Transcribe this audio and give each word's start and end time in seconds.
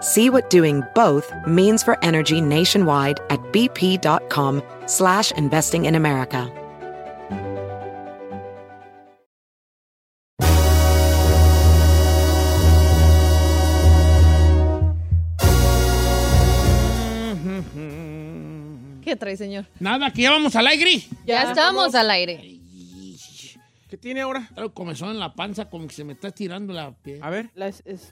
See 0.00 0.30
what 0.30 0.50
doing 0.50 0.82
both 0.94 1.32
means 1.46 1.82
for 1.82 2.02
energy 2.04 2.40
nationwide 2.40 3.20
at 3.30 3.40
bp.com 3.52 4.62
slash 4.86 5.32
investing 5.32 5.84
in 5.84 5.94
America. 5.94 6.50
¿Qué 19.08 19.16
trae, 19.16 19.38
señor? 19.38 19.64
Nada, 19.80 20.10
que 20.10 20.20
ya 20.20 20.30
vamos 20.30 20.54
al 20.54 20.66
aire. 20.66 21.02
Ya, 21.24 21.44
estamos 21.44 21.94
al 21.94 22.10
aire. 22.10 22.57
¿Qué 23.88 23.96
tiene 23.96 24.20
ahora? 24.20 24.48
Traigo 24.54 24.74
comezón 24.74 25.10
en 25.10 25.18
la 25.18 25.34
panza, 25.34 25.70
como 25.70 25.86
que 25.88 25.94
se 25.94 26.04
me 26.04 26.12
está 26.12 26.28
estirando 26.28 26.72
la 26.74 26.92
piel. 26.94 27.22
A 27.22 27.30
ver. 27.30 27.50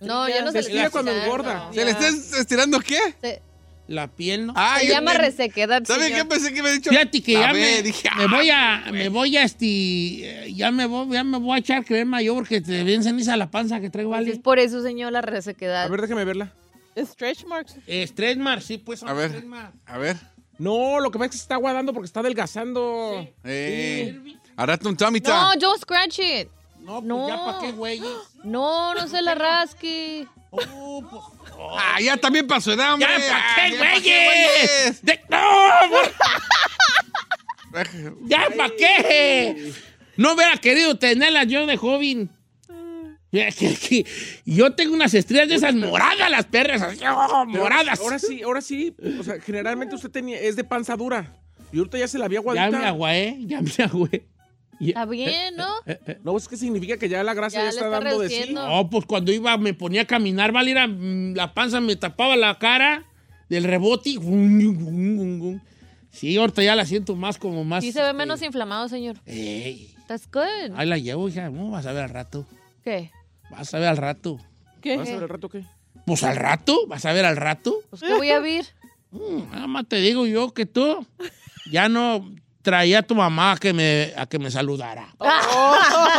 No, 0.00 0.28
ya 0.28 0.41
no 0.42 0.46
Se 0.52 0.62
se, 0.62 0.69
estira 0.69 0.84
le 0.84 0.91
cuando 0.91 1.12
engorda. 1.12 1.70
¿Se 1.72 1.84
le 1.84 1.91
está 1.91 2.08
estirando 2.41 2.80
qué? 2.80 2.98
Se, 3.20 3.42
La 3.88 4.08
piel, 4.08 4.47
¿no? 4.47 4.52
Ah, 4.56 4.78
se 4.80 4.88
llama 4.88 5.12
te- 5.12 5.19
resequedad, 5.19 5.84
¿Sabe 5.84 6.04
señor. 6.08 6.20
qué 6.22 6.24
pensé 6.24 6.52
que 6.54 6.62
me 6.62 6.70
ha 6.70 6.72
dicho? 6.72 6.91
Fíjate 6.91 7.22
que 7.22 7.32
ya 7.34 7.52
me, 7.52 7.82
dije, 7.82 8.08
me 8.16 8.24
ah, 8.24 8.27
voy 8.30 8.50
a, 8.50 8.84
me 8.91 9.08
voy 9.10 9.36
a, 9.36 9.44
este, 9.44 10.52
ya 10.54 10.72
me 10.72 10.86
voy, 10.86 11.12
ya 11.12 11.22
me 11.22 11.38
voy 11.38 11.56
a 11.56 11.58
echar 11.60 11.84
crema 11.84 12.20
yo 12.22 12.34
porque 12.34 12.60
te 12.60 12.82
ven 12.82 13.02
ceniza 13.04 13.36
la 13.36 13.50
panza 13.50 13.78
que 13.78 13.91
traigo, 13.91 14.10
Pues 14.10 14.20
¿vale? 14.22 14.32
es 14.32 14.38
por 14.41 14.58
eso, 14.58 14.82
señor, 14.82 15.12
la 15.12 15.20
resequedad. 15.20 15.84
A 15.84 15.88
ver, 15.88 16.00
déjame 16.00 16.24
verla. 16.24 16.52
Stretch 16.98 17.44
marks. 17.44 17.77
Eh, 17.86 18.06
Stretch 18.06 18.38
marks, 18.38 18.64
sí, 18.64 18.78
pues. 18.78 19.02
A 19.02 19.12
ver. 19.12 19.44
A 19.84 19.98
ver. 19.98 20.16
No, 20.58 20.98
lo 21.00 21.10
que 21.10 21.19
pasa 21.19 21.27
es 21.27 21.30
que 21.32 21.36
se 21.36 21.42
está 21.42 21.54
aguadando 21.56 21.92
porque 21.92 22.06
está 22.06 22.20
adelgazando. 22.20 23.28
Eh, 23.44 24.14
al 24.16 24.22
rato 24.65 24.89
un 24.89 24.97
tummy 24.97 25.21
No, 25.21 25.55
yo 25.59 25.77
scratch 25.77 26.19
it. 26.21 26.49
No, 26.81 26.95
pues 27.01 27.05
No. 27.05 27.29
ya 27.29 27.45
para 27.45 27.59
qué, 27.61 27.73
güey. 27.73 28.01
No, 28.45 28.95
no 28.95 29.09
se 29.09 29.21
la 29.21 29.35
rasque. 29.35 30.27
Oh, 30.51 31.03
pues, 31.11 31.23
oh. 31.59 31.77
Ah, 31.79 32.01
ya 32.01 32.17
también 32.17 32.47
pasó 32.47 32.73
edad, 32.73 32.95
hombre. 32.95 33.09
¡Ya 33.09 33.29
para 33.29 33.39
Ah, 33.39 33.57
qué, 33.57 33.71
ya 33.73 33.79
pa' 33.79 34.01
güeyes! 34.01 35.03
De- 35.05 35.21
¡No! 35.29 35.39
¡Ya 38.27 38.49
para 38.57 38.71
qué! 38.77 39.73
No 40.17 40.33
hubiera 40.34 40.57
querido 40.57 40.97
tenerla 40.97 41.45
yo 41.45 41.67
de 41.67 41.77
joven. 41.77 42.31
Ya 43.33 43.49
Yo 44.47 44.73
tengo 44.75 44.95
unas 44.95 45.12
estrellas 45.12 45.49
de 45.49 45.57
esas 45.57 45.75
moradas, 45.75 46.31
las 46.31 46.47
perras, 46.47 46.81
así, 46.81 47.01
oh, 47.05 47.45
moradas. 47.47 48.00
Ahora 48.00 48.19
sí, 48.19 48.43
ahora 48.43 48.61
sí. 48.62 48.95
O 49.21 49.22
sea, 49.22 49.41
generalmente 49.41 49.95
usted 49.95 50.11
tenía, 50.11 50.39
es 50.41 50.56
de 50.56 50.65
panza 50.65 50.97
dura. 50.97 51.34
Y 51.72 51.78
ahorita 51.78 51.99
ya 51.99 52.09
se 52.09 52.19
la 52.19 52.25
había 52.27 52.39
Ya 52.39 52.41
aguadita. 52.41 52.78
me 52.78 52.87
agué, 52.87 53.37
ya 53.41 53.61
me 53.61 53.71
agué. 53.84 54.27
Está 54.81 55.04
bien, 55.06 55.56
¿no? 55.56 55.69
No, 56.25 56.37
es 56.37 56.48
que 56.48 56.56
significa 56.56 56.97
que 56.98 57.09
ya 57.09 57.22
la 57.25 57.34
grasa 57.34 57.59
Ya 57.59 57.62
ya, 57.64 57.69
está 57.70 57.84
está 57.87 58.00
dando 58.00 58.19
de 58.20 58.28
sí. 58.28 58.34
reduciendo. 58.34 58.69
No, 58.69 58.91
pues 58.91 59.06
cuando 59.06 59.32
iba, 59.32 59.56
me 59.59 59.75
ponía 59.75 60.03
a 60.03 60.06
caminar, 60.06 60.53
¿vale? 60.53 60.70
Era, 60.72 60.87
mm, 60.87 61.34
la 61.34 61.54
panza 61.54 61.81
me 61.81 61.97
tapaba 61.97 62.37
la 62.37 62.59
cara 62.59 63.04
del 63.48 63.65
rebote. 63.65 64.10
Sí, 66.10 66.36
ahorita 66.36 66.62
ya 66.62 66.75
la 66.75 66.86
siento 66.86 67.15
más 67.15 67.38
como 67.38 67.65
más. 67.65 67.84
Sí 67.84 67.92
se 67.92 68.00
ve 68.00 68.06
este, 68.06 68.16
menos 68.16 68.41
inflamado, 68.42 68.88
señor. 68.88 69.16
ey, 69.26 69.94
That's 70.09 70.28
good. 70.31 70.75
ahí 70.76 70.86
la 70.88 70.98
llevo, 70.98 71.28
hija. 71.28 71.50
No, 71.50 71.70
vas 71.70 71.84
a 71.86 71.92
ver 71.92 72.04
al 72.04 72.10
rato. 72.10 72.47
¿Qué? 72.82 73.10
Vas 73.50 73.72
a 73.75 73.78
ver 73.78 73.88
al 73.88 73.97
rato. 73.97 74.38
¿Qué? 74.81 74.97
¿Vas 74.97 75.09
a 75.09 75.12
ver 75.15 75.22
el 75.25 75.28
rato 75.28 75.48
qué? 75.48 75.65
Pues 76.06 76.22
al 76.22 76.36
rato, 76.36 76.86
vas 76.86 77.04
a 77.04 77.12
ver 77.12 77.25
al 77.25 77.36
rato. 77.36 77.76
Pues 77.91 78.03
qué 78.03 78.15
voy 78.15 78.31
a 78.31 78.41
ver. 78.41 78.65
Mm, 79.10 79.50
Nada 79.50 79.66
más 79.66 79.86
te 79.88 79.97
digo 79.97 80.26
yo 80.26 80.54
que 80.54 80.66
tú 80.66 81.06
ya 81.70 81.88
no 81.88 82.31
traía 82.66 82.99
a 82.99 83.03
tu 83.03 83.15
mamá 83.15 83.53
a 83.53 83.56
que 83.59 83.72
me, 83.72 84.12
a 84.16 84.27
que 84.27 84.41
me 84.41 84.50
saludara. 84.50 85.06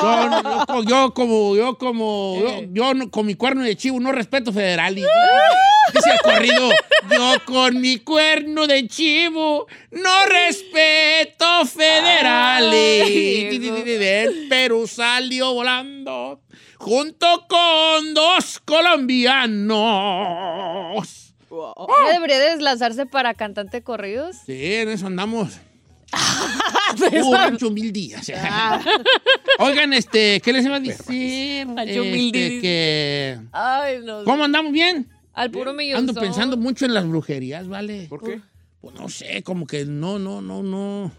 Yo, 0.02 0.30
no- 0.30 0.66
yo, 0.68 0.84
yo 0.84 1.13
como, 1.13 1.56
yo 1.58 1.78
como, 1.78 2.38
yo, 2.40 2.62
yo 2.72 3.12
con 3.12 3.25
mi 3.25 3.35
cuerno 3.35 3.63
de 3.63 3.75
chivo 3.75 4.00
no 4.00 4.13
respeto 4.13 4.53
federal. 4.53 4.97
Y, 4.97 5.02
dice 5.94 6.09
el 6.13 6.19
corrido, 6.22 6.69
yo 7.12 7.34
con 7.46 7.81
mi 7.81 7.97
cuerno 7.97 8.66
de 8.66 8.88
chivo 8.88 9.68
no 9.91 10.25
respeto 10.25 11.66
federal. 11.66 12.72
Pero 14.50 14.88
salió 14.88 15.53
volando 15.53 16.40
junto 16.78 17.46
con 17.50 18.14
dos 18.14 18.62
colombianos. 18.64 19.74
¿No 21.50 22.09
debería 22.12 22.40
de 22.40 22.62
lanzarse 22.62 23.06
para 23.06 23.34
cantante 23.34 23.81
corridos? 23.81 24.38
Sí, 24.46 24.75
en 24.75 24.90
eso 24.90 25.08
andamos. 25.08 25.59
Rancho 27.31 27.69
mil 27.72 27.91
días. 27.91 28.31
Oigan, 29.59 29.94
este, 29.94 30.40
¿qué 30.41 30.53
les 30.53 30.66
iba 30.66 30.78
a 30.78 30.79
decir? 30.79 31.68
Rancho 31.68 32.01
mil 32.03 32.28
Este, 32.35 32.50
días. 32.50 32.62
que... 32.62 33.40
Ay, 33.51 34.00
no. 34.03 34.23
¿Cómo 34.23 34.44
andamos 34.44 34.72
bien? 34.72 35.07
Al 35.34 35.51
puro 35.51 35.73
millón. 35.73 36.00
Ando 36.00 36.13
pensando 36.13 36.57
mucho 36.57 36.85
en 36.85 36.94
las 36.94 37.07
brujerías, 37.07 37.67
¿vale? 37.67 38.07
¿Por 38.09 38.23
qué? 38.23 38.41
Pues 38.81 38.96
no 38.96 39.09
sé, 39.09 39.44
como 39.44 39.67
que 39.67 39.85
no, 39.85 40.17
no, 40.19 40.41
no, 40.41 40.63
no. 40.63 41.12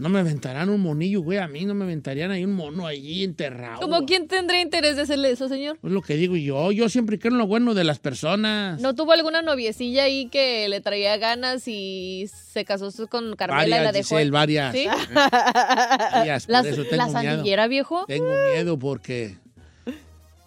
No 0.00 0.08
me 0.08 0.18
aventarán 0.20 0.70
un 0.70 0.80
monillo, 0.80 1.20
güey. 1.20 1.36
A 1.36 1.46
mí 1.46 1.66
no 1.66 1.74
me 1.74 1.84
aventarían 1.84 2.30
ahí 2.30 2.42
un 2.42 2.54
mono 2.54 2.86
allí 2.86 3.22
enterrado. 3.22 3.80
¿Cómo 3.82 4.06
quién 4.06 4.28
tendría 4.28 4.62
interés 4.62 4.96
de 4.96 5.02
hacerle 5.02 5.30
eso, 5.30 5.46
señor? 5.46 5.78
Es 5.82 5.90
lo 5.90 6.00
que 6.00 6.14
digo 6.14 6.36
yo. 6.36 6.72
Yo 6.72 6.88
siempre 6.88 7.18
quiero 7.18 7.36
lo 7.36 7.46
bueno 7.46 7.74
de 7.74 7.84
las 7.84 7.98
personas. 7.98 8.80
¿No 8.80 8.94
tuvo 8.94 9.12
alguna 9.12 9.42
noviecilla 9.42 10.04
ahí 10.04 10.28
que 10.28 10.70
le 10.70 10.80
traía 10.80 11.18
ganas 11.18 11.68
y 11.68 12.30
se 12.32 12.64
casó 12.64 12.90
con 13.08 13.36
Carmela 13.36 13.66
y 13.78 13.84
la 13.84 13.92
dejó? 13.92 14.08
Giselle, 14.16 14.30
varias. 14.30 14.74
¿Sí? 14.74 14.86
varias, 15.12 16.46
por 16.46 16.52
¿La, 16.52 16.60
eso 16.60 16.82
la 16.82 16.88
tengo 16.88 17.04
miedo. 17.04 17.12
sandillera, 17.12 17.68
viejo? 17.68 18.04
Tengo 18.06 18.32
miedo 18.54 18.78
porque 18.78 19.36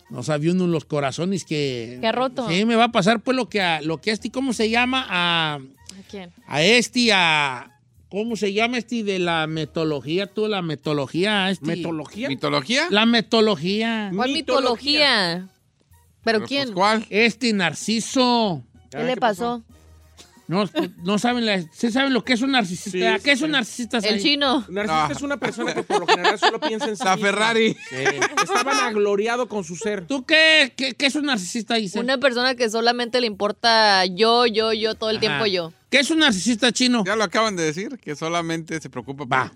no 0.10 0.24
sabía 0.24 0.52
uno 0.52 0.66
los 0.66 0.86
corazones 0.86 1.46
que... 1.46 2.00
Que 2.02 2.08
ha 2.08 2.12
roto. 2.12 2.50
Sí, 2.50 2.66
me 2.66 2.76
va 2.76 2.86
a 2.86 2.92
pasar 2.92 3.20
pues 3.20 3.38
lo 3.38 3.50
que 3.50 3.62
a, 3.62 3.82
lo 3.82 4.02
que 4.02 4.10
a 4.10 4.14
este, 4.14 4.32
¿cómo 4.32 4.54
se 4.54 4.72
llama? 4.72 5.06
A, 5.08 5.56
¿A 5.56 6.10
quién? 6.10 6.32
a 6.48 6.64
este, 6.64 7.14
a... 7.14 7.70
¿Cómo 8.14 8.36
se 8.36 8.54
llama 8.54 8.78
este 8.78 9.04
de 9.04 9.18
la 9.18 9.48
metodología? 9.48 10.28
Tú, 10.28 10.48
la 10.48 10.62
metodología. 10.62 11.50
Este, 11.50 11.66
¿Metología? 11.66 12.30
¿Mitología? 12.30 12.86
La 12.92 13.08
metodología. 13.08 14.12
¿Cuál 14.16 14.32
mitología? 14.32 15.50
¿Pero 16.24 16.38
Pero, 16.38 16.46
quién? 16.46 16.64
pues, 16.66 16.76
¿Cuál? 16.76 17.06
Este 17.10 17.52
Narciso. 17.54 18.62
¿Qué 18.92 19.04
le 19.04 19.18
pasó? 19.18 19.64
No, 20.48 20.70
no 21.04 21.18
saben, 21.20 21.46
la, 21.46 21.62
¿sí 21.72 21.90
saben 21.90 22.14
lo 22.14 22.24
que 22.26 22.34
es 22.34 22.42
un 22.42 22.52
narcisista? 22.52 23.18
Sí, 23.18 23.24
¿Qué 23.24 23.32
es 23.32 23.42
un 23.42 23.52
narcisista? 23.52 24.00
El 24.00 24.22
chino. 24.22 24.66
Narcisista 24.68 25.06
Ah. 25.08 25.12
es 25.12 25.22
una 25.22 25.38
persona 25.38 25.74
que 25.74 25.84
por 25.84 26.02
lo 26.02 26.08
general 26.08 26.38
solo 26.38 26.60
piensa 26.60 26.90
en 26.90 26.98
sí 26.98 27.04
La. 27.06 27.18
Ferrari. 27.18 27.78
Está 27.92 28.64
vanagloriado 28.64 29.48
con 29.48 29.64
su 29.64 29.78
ser. 29.78 30.06
¿Tú 30.06 30.26
qué, 30.26 30.74
qué, 30.76 30.96
qué 30.96 31.06
es 31.06 31.16
un 31.16 31.26
narcisista, 31.28 31.76
Giselle? 31.78 32.04
Una 32.04 32.18
persona 32.18 32.56
que 32.56 32.70
solamente 32.70 33.22
le 33.22 33.28
importa 33.28 34.06
yo, 34.06 34.46
yo, 34.46 34.74
yo, 34.74 34.96
todo 34.96 35.12
el 35.12 35.18
Ajá. 35.18 35.22
tiempo 35.22 35.46
yo. 35.46 35.72
¿Qué 35.90 36.00
es 36.00 36.12
un 36.12 36.20
narcisista 36.20 36.74
chino? 36.74 37.04
Ya 37.06 37.16
lo 37.16 37.24
acaban 37.24 37.56
de 37.56 37.64
decir, 37.64 37.98
que 38.00 38.16
solamente 38.16 38.82
se 38.82 38.90
preocupa. 38.90 39.24
Va. 39.24 39.54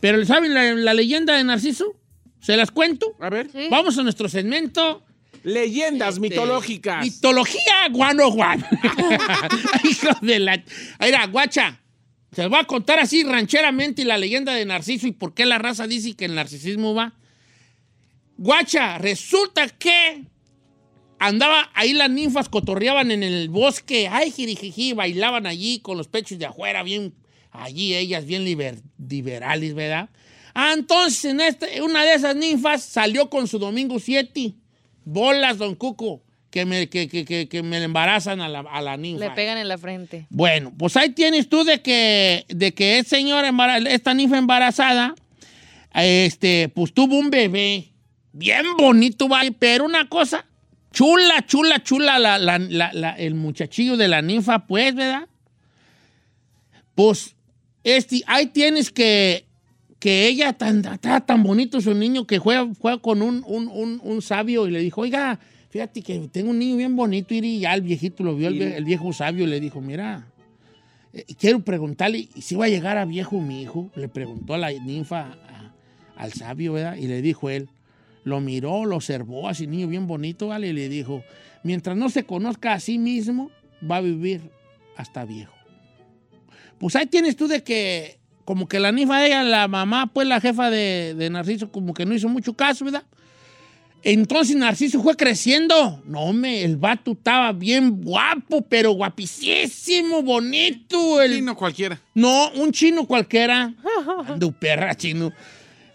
Pero 0.00 0.24
¿saben 0.26 0.52
la, 0.52 0.74
la 0.74 0.94
leyenda 0.94 1.36
de 1.36 1.44
Narciso? 1.44 1.94
¿Se 2.40 2.56
las 2.56 2.72
cuento? 2.72 3.14
A 3.20 3.30
ver. 3.30 3.50
Sí. 3.52 3.68
Vamos 3.70 3.96
a 3.98 4.02
nuestro 4.02 4.28
segmento. 4.28 5.03
Leyendas 5.42 6.14
Este, 6.14 6.20
mitológicas. 6.20 7.04
Mitología 7.04 7.88
guano 7.90 8.30
guano. 8.30 8.64
Hijo 9.84 10.08
de 10.22 10.38
la. 10.38 10.62
Mira, 11.00 11.26
guacha. 11.26 11.80
Se 12.32 12.42
los 12.42 12.50
voy 12.50 12.60
a 12.60 12.64
contar 12.64 12.98
así 12.98 13.22
rancheramente 13.22 14.04
la 14.04 14.18
leyenda 14.18 14.54
de 14.54 14.64
Narciso 14.64 15.06
y 15.06 15.12
por 15.12 15.34
qué 15.34 15.46
la 15.46 15.58
raza 15.58 15.86
dice 15.86 16.14
que 16.14 16.24
el 16.24 16.34
narcisismo 16.34 16.94
va. 16.94 17.14
Guacha, 18.36 18.98
resulta 18.98 19.68
que 19.68 20.24
andaba 21.20 21.70
ahí 21.74 21.92
las 21.92 22.10
ninfas 22.10 22.48
cotorreaban 22.48 23.12
en 23.12 23.22
el 23.22 23.48
bosque, 23.48 24.08
ay, 24.10 24.32
jirijiji, 24.32 24.92
bailaban 24.94 25.46
allí 25.46 25.78
con 25.78 25.96
los 25.96 26.08
pechos 26.08 26.38
de 26.40 26.46
afuera, 26.46 26.82
bien, 26.82 27.14
allí 27.52 27.94
ellas 27.94 28.26
bien 28.26 28.44
liber- 28.44 28.82
liberales, 29.08 29.74
¿verdad? 29.74 30.10
Ah, 30.54 30.72
entonces, 30.76 31.24
en 31.26 31.40
este, 31.40 31.80
una 31.82 32.04
de 32.04 32.14
esas 32.14 32.34
ninfas 32.34 32.82
salió 32.82 33.30
con 33.30 33.46
su 33.46 33.58
Domingo 33.60 34.00
7. 34.00 34.54
Bolas, 35.04 35.58
don 35.58 35.74
Cuco, 35.74 36.22
que 36.50 36.64
me, 36.64 36.88
que, 36.88 37.08
que, 37.08 37.24
que, 37.48 37.62
me 37.62 37.82
embarazan 37.82 38.40
a 38.40 38.48
la, 38.48 38.60
a 38.60 38.80
la 38.80 38.96
ninfa. 38.96 39.24
Le 39.24 39.30
pegan 39.32 39.58
en 39.58 39.68
la 39.68 39.76
frente. 39.78 40.26
Bueno, 40.30 40.72
pues 40.78 40.96
ahí 40.96 41.10
tienes 41.10 41.48
tú 41.48 41.64
de 41.64 41.82
que, 41.82 42.44
de 42.48 42.72
que 42.72 42.98
es 42.98 43.08
señora 43.08 43.50
esta 43.88 44.14
ninfa 44.14 44.38
embarazada, 44.38 45.14
este, 45.94 46.68
pues 46.68 46.92
tuvo 46.92 47.16
un 47.18 47.30
bebé. 47.30 47.88
Bien 48.32 48.64
bonito, 48.76 49.28
pero 49.58 49.84
una 49.84 50.08
cosa, 50.08 50.44
chula, 50.92 51.44
chula, 51.46 51.82
chula, 51.82 52.18
la, 52.18 52.38
la- 52.38 52.58
la- 52.58 52.92
la- 52.92 53.16
el 53.18 53.34
muchachillo 53.34 53.96
de 53.96 54.08
la 54.08 54.22
ninfa, 54.22 54.66
pues, 54.66 54.94
¿verdad? 54.94 55.28
Pues, 56.94 57.34
este, 57.84 58.22
ahí 58.26 58.46
tienes 58.46 58.90
que, 58.90 59.46
que 60.04 60.28
ella 60.28 60.52
tan, 60.52 60.84
está 60.84 61.20
tan 61.24 61.42
bonito 61.42 61.80
su 61.80 61.94
niño 61.94 62.26
que 62.26 62.36
juega, 62.38 62.68
juega 62.78 62.98
con 62.98 63.22
un, 63.22 63.42
un- 63.46 63.68
un- 63.68 64.00
un 64.04 64.20
sabio 64.20 64.68
y 64.68 64.70
le 64.70 64.80
dijo, 64.80 65.00
oiga, 65.00 65.40
fíjate 65.70 66.02
que 66.02 66.28
tengo 66.28 66.50
un 66.50 66.58
niño 66.58 66.76
bien 66.76 66.94
bonito 66.94 67.32
y 67.32 67.60
ya 67.60 67.72
el 67.72 67.80
viejito 67.80 68.22
lo 68.22 68.36
vio, 68.36 68.48
el, 68.48 68.58
vie- 68.58 68.74
el 68.76 68.84
viejo 68.84 69.14
sabio 69.14 69.44
y 69.44 69.46
le 69.46 69.60
dijo, 69.60 69.80
mira, 69.80 70.26
eh, 71.14 71.24
quiero 71.38 71.60
preguntarle, 71.64 72.28
¿y 72.34 72.42
si 72.42 72.54
va 72.54 72.66
a 72.66 72.68
llegar 72.68 72.98
a 72.98 73.06
viejo 73.06 73.40
mi 73.40 73.62
hijo? 73.62 73.90
Le 73.96 74.08
preguntó 74.08 74.52
a 74.52 74.58
la 74.58 74.70
ninfa 74.72 75.20
a- 75.22 75.72
al 76.16 76.34
sabio, 76.34 76.74
¿verdad? 76.74 76.96
Y 76.96 77.06
le 77.06 77.22
dijo 77.22 77.48
él, 77.48 77.70
lo 78.24 78.42
miró, 78.42 78.84
lo 78.84 78.96
observó, 78.96 79.48
así 79.48 79.66
niño 79.66 79.88
bien 79.88 80.06
bonito, 80.06 80.48
¿vale? 80.48 80.68
Y 80.68 80.72
le 80.74 80.90
dijo, 80.90 81.22
mientras 81.62 81.96
no 81.96 82.10
se 82.10 82.24
conozca 82.24 82.74
a 82.74 82.78
sí 82.80 82.98
mismo, 82.98 83.50
va 83.90 83.96
a 83.96 84.00
vivir 84.02 84.42
hasta 84.98 85.24
viejo. 85.24 85.54
Pues 86.76 86.94
ahí 86.94 87.06
tienes 87.06 87.36
tú 87.36 87.48
de 87.48 87.62
que, 87.62 88.18
como 88.44 88.68
que 88.68 88.78
la 88.80 88.92
ninfa, 88.92 89.26
ella, 89.26 89.42
la 89.42 89.68
mamá, 89.68 90.10
pues 90.12 90.26
la 90.28 90.40
jefa 90.40 90.70
de, 90.70 91.14
de 91.14 91.30
Narciso, 91.30 91.70
como 91.70 91.94
que 91.94 92.04
no 92.04 92.14
hizo 92.14 92.28
mucho 92.28 92.54
caso, 92.54 92.84
¿verdad? 92.84 93.04
Entonces 94.04 94.54
Narciso 94.54 95.02
fue 95.02 95.16
creciendo. 95.16 96.02
No, 96.04 96.20
hombre, 96.20 96.62
el 96.62 96.76
vato 96.76 97.12
estaba 97.12 97.52
bien 97.52 98.02
guapo, 98.02 98.60
pero 98.60 98.92
guapísimo, 98.92 100.22
bonito. 100.22 101.22
El... 101.22 101.36
Sí, 101.36 101.42
no 101.42 101.56
cualquiera. 101.56 101.98
No, 102.12 102.50
un 102.52 102.70
chino 102.70 103.06
cualquiera. 103.06 103.72
Ando 104.28 104.52
perra 104.52 104.94
chino. 104.94 105.32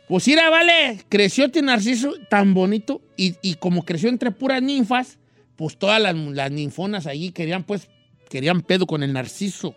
Pues 0.08 0.28
mira, 0.28 0.50
vale, 0.50 1.04
creció 1.08 1.46
este 1.46 1.62
Narciso 1.62 2.16
tan 2.32 2.56
bonito 2.56 3.00
y, 3.16 3.36
y 3.44 3.54
como 3.56 3.86
creció 3.86 4.10
entre 4.10 4.32
puras 4.32 4.64
ninfas, 4.64 5.20
pues 5.56 5.78
todas 5.78 6.02
las, 6.02 6.16
las 6.16 6.50
ninfonas 6.50 7.06
allí 7.06 7.32
querían, 7.32 7.64
pues, 7.64 7.90
querían 8.28 8.62
pedo 8.62 8.88
con 8.88 9.04
el 9.04 9.14
Narciso. 9.14 9.76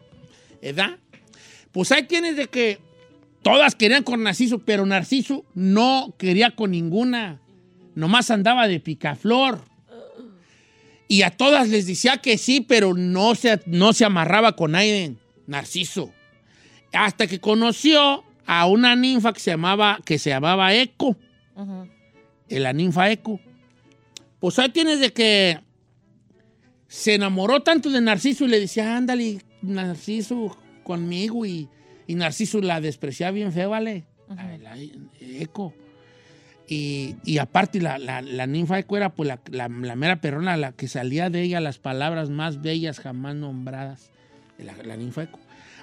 ¿Verdad? 0.63 0.97
Pues 1.73 1.91
ahí 1.91 2.05
tienes 2.05 2.37
de 2.37 2.49
que 2.49 2.79
todas 3.43 3.75
querían 3.75 4.05
con 4.05 4.23
Narciso, 4.23 4.59
pero 4.59 4.87
Narciso 4.87 5.45
no 5.55 6.15
quería 6.19 6.51
con 6.51 6.71
ninguna. 6.71 7.41
Nomás 7.95 8.31
andaba 8.31 8.69
de 8.69 8.81
picaflor. 8.81 9.65
Y 11.09 11.23
a 11.23 11.31
todas 11.31 11.69
les 11.69 11.87
decía 11.87 12.19
que 12.19 12.39
sí, 12.39 12.61
pero 12.61 12.95
no 12.95 13.35
se, 13.35 13.61
no 13.67 13.93
se 13.93 14.05
amarraba 14.05 14.57
con 14.57 14.73
nadie, 14.73 15.17
Narciso. 15.47 16.13
Hasta 16.93 17.27
que 17.27 17.41
conoció 17.41 18.25
a 18.47 18.67
una 18.67 18.97
ninfa 18.97 19.33
que 19.33 19.41
se 19.41 19.51
llamaba, 19.51 20.01
que 20.05 20.19
se 20.19 20.31
llamaba 20.31 20.75
Eco. 20.75 21.17
La 22.49 22.73
ninfa 22.73 23.11
Eco. 23.11 23.41
Pues 24.41 24.59
ahí 24.59 24.71
tienes 24.71 25.01
de 25.01 25.13
que 25.13 25.61
se 26.89 27.15
enamoró 27.15 27.61
tanto 27.61 27.91
de 27.91 28.01
Narciso 28.01 28.45
y 28.45 28.49
le 28.49 28.61
decía, 28.61 28.97
ándale, 28.97 29.43
Narciso, 29.63 30.57
conmigo. 30.82 31.44
Y, 31.46 31.69
y 32.06 32.14
Narciso 32.14 32.61
la 32.61 32.81
despreciaba 32.81 33.32
bien 33.32 33.52
feo, 33.52 33.70
¿vale? 33.70 34.05
La 34.62 34.76
Eco. 35.20 35.75
Y, 36.69 37.17
y 37.25 37.38
aparte 37.38 37.81
la, 37.81 37.99
la- 37.99 38.23
la 38.23 38.46
ninfa 38.46 38.79
Eco 38.79 38.96
era 38.96 39.11
pues 39.14 39.29
la, 39.50 39.69
mera 39.69 40.20
perrona, 40.20 40.56
la 40.56 40.73
que 40.73 40.88
salía 40.88 41.29
de 41.29 41.43
ella 41.43 41.61
las 41.61 41.79
palabras 41.79 42.31
más 42.31 42.62
bellas 42.62 42.99
jamás 43.00 43.34
nombradas. 43.34 44.11
La, 44.58 44.75
la 44.82 44.96
ninfa 44.96 45.25
Eco. 45.25 45.38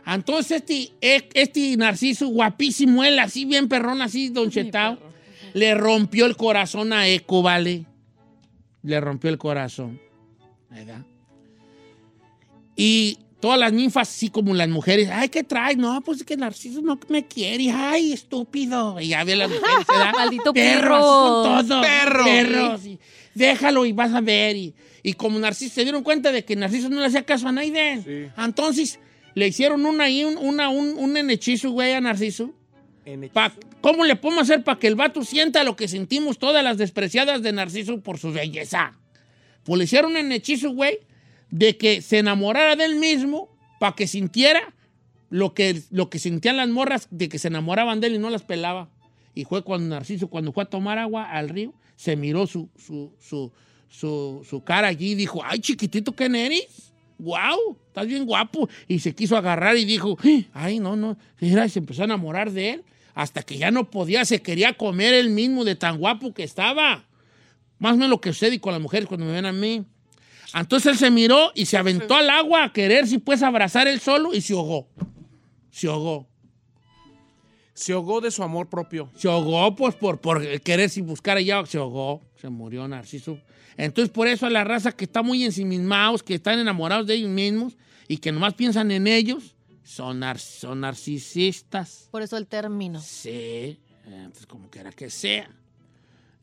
Entonces 0.07 0.61
este, 0.61 0.91
e- 1.01 1.29
este 1.33 1.75
Narciso, 1.77 2.29
guapísimo 2.29 3.03
él, 3.03 3.19
así 3.19 3.45
bien 3.45 3.67
perrón, 3.67 4.01
así 4.01 4.29
don 4.29 4.49
Chetao, 4.49 4.97
le 5.53 5.75
rompió 5.75 6.25
el 6.25 6.35
corazón 6.37 6.93
a 6.93 7.07
Eco, 7.07 7.41
¿vale? 7.43 7.85
Le 8.81 8.99
rompió 9.01 9.29
el 9.29 9.37
corazón. 9.37 9.99
¿Verdad? 10.71 11.01
Y 12.75 13.19
todas 13.39 13.57
las 13.59 13.71
ninfas, 13.73 14.09
así 14.09 14.29
como 14.29 14.53
las 14.53 14.67
mujeres, 14.69 15.09
ay, 15.11 15.29
¿qué 15.29 15.43
traes? 15.43 15.77
No, 15.77 16.01
pues 16.01 16.19
es 16.19 16.23
que 16.25 16.35
Narciso 16.37 16.81
no 16.81 16.99
me 17.07 17.25
quiere. 17.25 17.71
Ay, 17.71 18.13
estúpido. 18.13 18.99
Y 18.99 19.09
ya 19.09 19.23
ve 19.23 19.35
las 19.35 19.49
mujeres, 19.49 19.85
¿verdad? 19.87 20.11
Maldito 20.17 20.53
Perros, 20.53 20.81
perro. 20.83 21.01
son 21.01 21.67
todos. 21.67 21.85
Perro. 21.85 22.23
Perros. 22.25 22.85
Y 22.85 22.99
déjalo 23.33 23.85
y 23.85 23.91
vas 23.93 24.13
a 24.13 24.21
ver. 24.21 24.55
Y, 24.55 24.73
y 25.03 25.13
como 25.13 25.39
Narciso, 25.39 25.75
se 25.75 25.83
dieron 25.83 26.03
cuenta 26.03 26.31
de 26.31 26.43
que 26.43 26.55
Narciso 26.55 26.89
no 26.89 26.99
le 26.99 27.05
hacía 27.05 27.23
caso 27.25 27.47
a 27.47 27.51
nadie. 27.51 28.01
Sí. 28.03 28.31
Entonces, 28.41 28.99
le 29.35 29.47
hicieron 29.47 29.85
una, 29.85 30.05
ahí, 30.05 30.23
un, 30.25 30.37
una, 30.37 30.69
un, 30.69 30.97
un 30.97 31.29
hechizo, 31.29 31.71
güey, 31.71 31.93
a 31.93 32.01
Narciso. 32.01 32.51
Pa- 33.33 33.53
¿Cómo 33.81 34.03
le 34.05 34.15
podemos 34.17 34.43
hacer 34.43 34.63
para 34.63 34.77
que 34.77 34.87
el 34.87 34.95
vato 34.95 35.23
sienta 35.23 35.63
lo 35.63 35.75
que 35.75 35.87
sentimos 35.87 36.37
todas 36.37 36.63
las 36.63 36.77
despreciadas 36.77 37.41
de 37.41 37.53
Narciso 37.53 38.01
por 38.01 38.17
su 38.19 38.31
belleza? 38.33 38.93
Pues 39.63 39.77
le 39.77 39.85
hicieron 39.85 40.15
un 40.15 40.31
hechizo, 40.31 40.71
güey, 40.71 40.99
de 41.51 41.77
que 41.77 42.01
se 42.01 42.19
enamorara 42.19 42.75
de 42.75 42.85
él 42.85 42.95
mismo 42.95 43.49
para 43.79 43.95
que 43.95 44.07
sintiera 44.07 44.73
lo 45.29 45.53
que, 45.53 45.81
lo 45.91 46.09
que 46.09 46.19
sentían 46.19 46.57
las 46.57 46.69
morras 46.69 47.07
de 47.11 47.29
que 47.29 47.39
se 47.39 47.47
enamoraban 47.47 47.99
de 47.99 48.07
él 48.07 48.15
y 48.15 48.19
no 48.19 48.29
las 48.29 48.43
pelaba. 48.43 48.89
Y 49.33 49.45
fue 49.45 49.63
cuando 49.63 49.87
Narciso, 49.95 50.27
cuando 50.27 50.51
fue 50.51 50.63
a 50.63 50.65
tomar 50.65 50.97
agua 50.97 51.31
al 51.31 51.49
río, 51.49 51.73
se 51.95 52.15
miró 52.15 52.47
su, 52.47 52.69
su, 52.77 53.13
su, 53.19 53.51
su, 54.43 54.63
cara 54.63 54.87
allí 54.87 55.11
y 55.11 55.15
dijo, 55.15 55.41
ay, 55.43 55.59
chiquitito, 55.59 56.13
¿quién 56.13 56.35
eres? 56.35 56.91
¡Wow! 57.17 57.77
Estás 57.87 58.07
bien 58.07 58.25
guapo. 58.25 58.69
Y 58.87 58.99
se 58.99 59.13
quiso 59.13 59.37
agarrar 59.37 59.77
y 59.77 59.85
dijo, 59.85 60.17
ay, 60.53 60.79
no, 60.79 60.95
no. 60.95 61.17
Y 61.39 61.49
se 61.69 61.79
empezó 61.79 62.01
a 62.01 62.05
enamorar 62.05 62.51
de 62.51 62.71
él 62.71 62.83
hasta 63.13 63.43
que 63.43 63.57
ya 63.57 63.69
no 63.69 63.89
podía, 63.89 64.23
se 64.23 64.41
quería 64.41 64.73
comer 64.73 65.13
él 65.13 65.29
mismo 65.29 65.65
de 65.65 65.75
tan 65.75 65.97
guapo 65.97 66.33
que 66.33 66.43
estaba. 66.43 67.05
Más 67.77 67.93
o 67.93 67.95
menos 67.95 68.09
lo 68.09 68.21
que 68.21 68.31
sucede 68.31 68.61
con 68.61 68.71
las 68.71 68.81
mujeres 68.81 69.07
cuando 69.07 69.25
me 69.25 69.33
ven 69.33 69.45
a 69.45 69.51
mí. 69.51 69.85
Entonces 70.53 70.93
él 70.93 70.97
se 70.97 71.11
miró 71.11 71.51
y 71.55 71.65
se 71.65 71.77
aventó 71.77 72.15
al 72.15 72.29
agua 72.29 72.63
a 72.65 72.73
querer, 72.73 73.07
si 73.07 73.17
puedes 73.17 73.43
abrazar 73.43 73.87
él 73.87 73.99
solo 73.99 74.33
y 74.33 74.41
se 74.41 74.53
ahogó. 74.53 74.87
Se 75.69 75.87
ahogó. 75.87 76.27
Se 77.73 77.93
ahogó 77.93 78.19
de 78.19 78.29
su 78.31 78.43
amor 78.43 78.67
propio. 78.67 79.09
Se 79.15 79.27
ahogó, 79.29 79.75
pues, 79.75 79.95
por, 79.95 80.19
por 80.19 80.59
querer 80.61 80.89
si 80.89 81.01
buscar 81.01 81.37
allá, 81.37 81.65
se 81.65 81.77
ahogó, 81.77 82.21
se 82.35 82.49
murió 82.49 82.87
Narciso. 82.87 83.39
Entonces, 83.77 84.11
por 84.11 84.27
eso 84.27 84.45
a 84.45 84.49
la 84.49 84.65
raza 84.65 84.91
que 84.91 85.05
está 85.05 85.21
muy 85.23 85.45
ensimismados, 85.45 86.21
que 86.21 86.35
están 86.35 86.59
enamorados 86.59 87.07
de 87.07 87.13
ellos 87.13 87.29
mismos 87.29 87.77
y 88.09 88.17
que 88.17 88.31
nomás 88.33 88.53
piensan 88.55 88.91
en 88.91 89.07
ellos, 89.07 89.55
son, 89.83 90.19
nar- 90.19 90.39
son 90.39 90.81
narcisistas. 90.81 92.09
Por 92.11 92.21
eso 92.21 92.35
el 92.35 92.47
término. 92.47 92.99
Sí, 92.99 93.79
entonces 94.05 94.45
como 94.45 94.69
quiera 94.69 94.91
que 94.91 95.09
sea. 95.09 95.49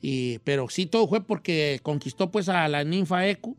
Y, 0.00 0.38
pero 0.38 0.68
sí, 0.70 0.86
todo 0.86 1.06
fue 1.06 1.22
porque 1.26 1.80
conquistó 1.82 2.30
pues 2.30 2.48
a 2.48 2.66
la 2.68 2.82
ninfa 2.84 3.26
Eco 3.28 3.54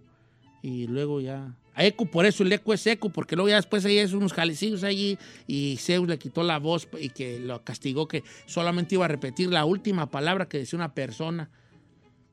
y 0.62 0.88
luego 0.88 1.22
ya... 1.22 1.54
A 1.76 1.86
Eco, 1.86 2.06
por 2.08 2.26
eso 2.26 2.42
el 2.44 2.52
Eco 2.52 2.74
es 2.74 2.88
Eco, 2.88 3.10
porque 3.12 3.36
luego 3.36 3.50
ya 3.50 3.58
después 3.58 3.86
ella 3.86 4.02
hizo 4.02 4.18
unos 4.18 4.34
jalecillos 4.34 4.84
allí 4.84 5.16
y 5.46 5.78
Zeus 5.78 6.08
le 6.08 6.18
quitó 6.18 6.42
la 6.42 6.58
voz 6.58 6.88
y 7.00 7.10
que 7.10 7.40
lo 7.40 7.64
castigó 7.64 8.08
que 8.08 8.24
solamente 8.48 8.96
iba 8.96 9.06
a 9.06 9.08
repetir 9.08 9.50
la 9.50 9.64
última 9.64 10.10
palabra 10.10 10.48
que 10.50 10.58
decía 10.58 10.78
una 10.78 10.94
persona. 10.96 11.52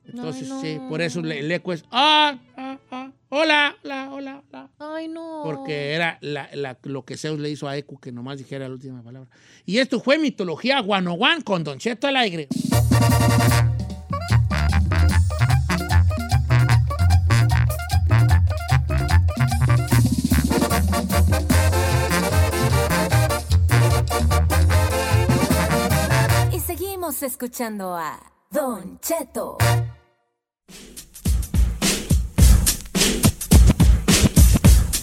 Entonces, 0.07 0.49
Ay, 0.51 0.59
sí, 0.61 0.79
por 0.89 0.99
eso 1.01 1.19
el 1.19 1.51
Eco 1.51 1.73
es... 1.73 1.83
Ah, 1.91 2.39
ah, 2.57 2.77
ah, 2.91 3.11
hola, 3.29 3.75
hola, 3.83 4.09
hola, 4.11 4.43
hola. 4.51 4.69
Ay, 4.79 5.07
no. 5.09 5.41
Porque 5.43 5.93
era 5.93 6.17
la- 6.21 6.49
la- 6.55 6.77
lo 6.83 7.05
que 7.05 7.15
Zeus 7.15 7.39
le 7.39 7.49
hizo 7.51 7.67
a 7.67 7.77
Eco, 7.77 7.99
que 7.99 8.11
nomás 8.11 8.39
dijera 8.39 8.67
la 8.67 8.73
última 8.73 9.03
palabra. 9.03 9.29
Y 9.65 9.77
esto 9.77 9.99
fue 9.99 10.17
Mitología 10.17 10.79
One 10.81 11.43
con 11.43 11.63
Don 11.63 11.77
Cheto 11.77 12.07
al 12.07 12.15
aire. 12.17 12.47
Escuchando 27.21 27.95
a 27.95 28.19
Don 28.51 28.99
Cheto. 28.99 29.57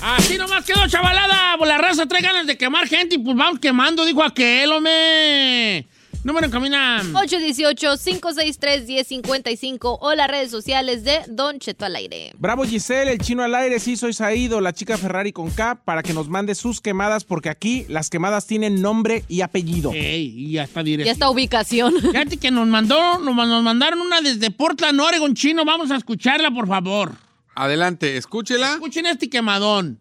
Así 0.03 0.37
nomás 0.37 0.65
quedó, 0.65 0.87
chavalada. 0.89 1.57
Pues 1.57 1.69
la 1.69 1.79
raza 1.79 2.07
trae 2.07 2.21
ganas 2.21 2.47
de 2.47 2.59
quemar 2.59 2.87
gente 2.87 3.15
y 3.15 3.19
pues 3.19 3.37
vamos 3.37 3.61
quemando, 3.61 4.05
dijo 4.05 4.23
aquel, 4.23 4.73
hombre. 4.73 5.89
Número 6.25 6.47
en 6.47 6.53
camina. 6.53 7.03
818-563-1055 7.13 9.99
o 10.01 10.15
las 10.15 10.29
redes 10.29 10.51
sociales 10.51 11.05
de 11.05 11.21
Don 11.29 11.59
Cheto 11.59 11.85
al 11.85 11.97
aire. 11.97 12.33
Bravo 12.39 12.65
Giselle, 12.65 13.13
el 13.13 13.19
chino 13.19 13.43
al 13.43 13.55
aire, 13.55 13.79
sí 13.81 13.97
soy 13.97 14.13
Saído, 14.13 14.61
la 14.61 14.73
chica 14.73 14.97
Ferrari 14.97 15.33
con 15.33 15.51
K, 15.51 15.77
para 15.85 16.03
que 16.03 16.13
nos 16.13 16.29
mande 16.29 16.55
sus 16.55 16.81
quemadas, 16.81 17.25
porque 17.25 17.49
aquí 17.49 17.85
las 17.89 18.11
quemadas 18.11 18.47
tienen 18.47 18.81
nombre 18.81 19.25
y 19.29 19.41
apellido. 19.41 19.93
Ey, 19.93 20.33
y 20.37 20.53
ya 20.53 20.65
está 20.65 20.81
Ya 20.81 20.85
directo. 20.85 21.13
está 21.13 21.31
ubicación. 21.31 21.95
Fíjate 22.01 22.37
que 22.37 22.51
nos 22.51 22.67
mandó, 22.69 23.19
nos, 23.19 23.35
nos 23.35 23.63
mandaron 23.63 24.01
una 24.01 24.21
desde 24.21 24.51
Portland, 24.51 25.01
Oregon, 25.01 25.35
chino. 25.35 25.65
Vamos 25.65 25.91
a 25.91 25.97
escucharla, 25.97 26.51
por 26.51 26.69
favor. 26.69 27.13
Adelante, 27.55 28.17
escúchela. 28.17 28.75
Escuchen 28.75 29.07
este 29.07 29.29
quemadón. 29.29 29.99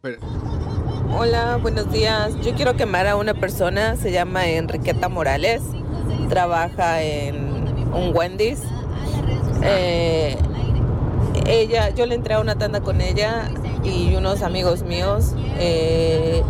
Pero- 0.00 0.18
Hola, 1.16 1.58
buenos 1.60 1.90
días. 1.90 2.34
Yo 2.42 2.54
quiero 2.54 2.76
quemar 2.76 3.06
a 3.06 3.16
una 3.16 3.34
persona, 3.34 3.96
se 3.96 4.12
llama 4.12 4.46
Enriqueta 4.46 5.08
Morales, 5.08 5.62
trabaja 6.28 7.02
en 7.02 7.88
un 7.94 8.14
Wendy's. 8.14 8.62
Eh, 9.62 10.36
ella, 11.46 11.90
yo 11.90 12.06
le 12.06 12.14
entré 12.14 12.34
a 12.34 12.40
una 12.40 12.56
tanda 12.56 12.80
con 12.80 13.00
ella 13.00 13.50
y 13.82 14.14
unos 14.14 14.42
amigos 14.42 14.82
míos. 14.82 15.32
Eh, 15.58 16.42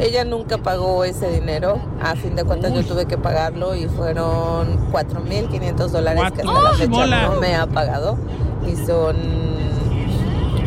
ella 0.00 0.24
nunca 0.24 0.58
pagó 0.58 1.04
ese 1.04 1.30
dinero, 1.30 1.80
a 2.00 2.14
fin 2.16 2.34
de 2.34 2.44
cuentas 2.44 2.72
yo 2.72 2.82
tuve 2.84 3.06
que 3.06 3.18
pagarlo 3.18 3.74
y 3.74 3.86
fueron 3.88 4.90
4.500 4.90 5.88
dólares 5.88 6.22
que 6.34 6.42
hasta 6.42 6.60
la 6.60 6.70
¡Ay, 6.70 6.76
fecha 6.78 6.90
bola! 6.90 7.22
no 7.28 7.40
me 7.40 7.54
ha 7.54 7.66
pagado 7.66 8.16
y 8.66 8.74
son 8.86 9.16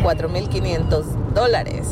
4.500 0.02 1.02
dólares. 1.34 1.88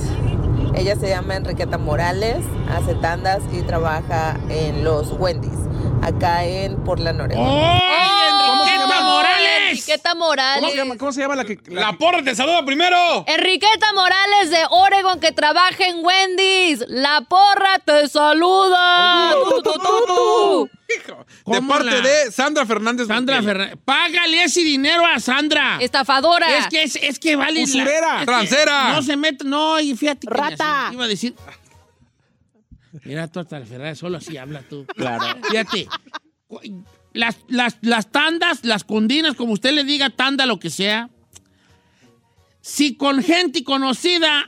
Ella 0.76 0.96
se 0.96 1.08
llama 1.08 1.36
Enriqueta 1.36 1.78
Morales, 1.78 2.44
hace 2.68 2.94
tandas 2.96 3.42
y 3.52 3.62
trabaja 3.62 4.36
en 4.48 4.82
los 4.82 5.12
Wendy's, 5.12 5.52
acá 6.02 6.44
en 6.44 6.82
Portland, 6.82 7.20
Oregon. 7.20 7.46
¡Oh! 7.46 7.78
¿Cómo 8.46 8.64
se 8.64 8.74
¡Enriqueta? 8.74 9.00
Morales! 9.02 9.68
Enriqueta 9.68 10.14
Morales. 10.16 10.60
¿Cómo 10.60 10.70
se 10.70 10.76
llama, 10.76 10.96
cómo 10.98 11.12
se 11.12 11.20
llama 11.20 11.36
la 11.36 11.44
que... 11.44 11.58
la 11.68 11.80
La 11.80 11.92
porra 11.92 12.22
te 12.22 12.34
saluda 12.34 12.64
primero. 12.64 13.24
Enriqueta 13.26 13.92
Morales 13.92 14.50
de 14.50 14.64
Oregon 14.70 15.20
que 15.20 15.30
trabaja 15.32 15.86
en 15.86 16.04
Wendy's. 16.04 16.84
La 16.88 17.20
porra 17.22 17.78
te 17.84 18.08
saluda. 18.08 19.32
Tu, 19.32 19.62
tu, 19.62 19.72
tu. 19.80 20.70
Hijo, 20.86 21.16
De 21.18 21.24
¿Cómo 21.44 21.68
parte 21.68 21.86
la- 21.90 22.00
de 22.00 22.30
Sandra 22.30 22.66
Fernández. 22.66 23.06
Sandra. 23.06 23.42
Fernández. 23.42 23.78
Págale 23.84 24.44
ese 24.44 24.60
dinero 24.62 25.04
a 25.06 25.18
Sandra. 25.18 25.78
Estafadora. 25.80 26.58
Es 26.58 26.66
que, 26.68 26.82
es, 26.82 26.96
es 26.96 27.18
que 27.18 27.36
vale. 27.36 27.60
la- 27.60 27.64
Usurera. 27.64 28.18
que 28.20 28.26
Transera. 28.26 28.92
No 28.92 29.02
se 29.02 29.16
mete. 29.16 29.44
No, 29.44 29.80
y 29.80 29.96
fíjate. 29.96 30.26
que 30.26 30.34
Rata. 30.34 30.90
Iba 30.92 31.04
a 31.04 31.08
decir. 31.08 31.34
Mira, 33.04 33.26
tú 33.28 33.40
hasta 33.40 33.58
la 33.58 33.66
Ferrari, 33.66 33.96
solo 33.96 34.18
así 34.18 34.36
habla 34.36 34.62
tú. 34.62 34.86
Claro. 34.96 35.24
Fíjate. 35.48 35.88
Las, 37.12 37.36
las, 37.48 37.76
las 37.80 38.10
tandas, 38.12 38.64
las 38.64 38.84
condinas, 38.84 39.34
como 39.36 39.52
usted 39.52 39.72
le 39.72 39.84
diga, 39.84 40.10
tanda, 40.10 40.46
lo 40.46 40.58
que 40.58 40.70
sea. 40.70 41.08
Si 42.60 42.96
con 42.96 43.22
gente 43.22 43.62
conocida 43.64 44.46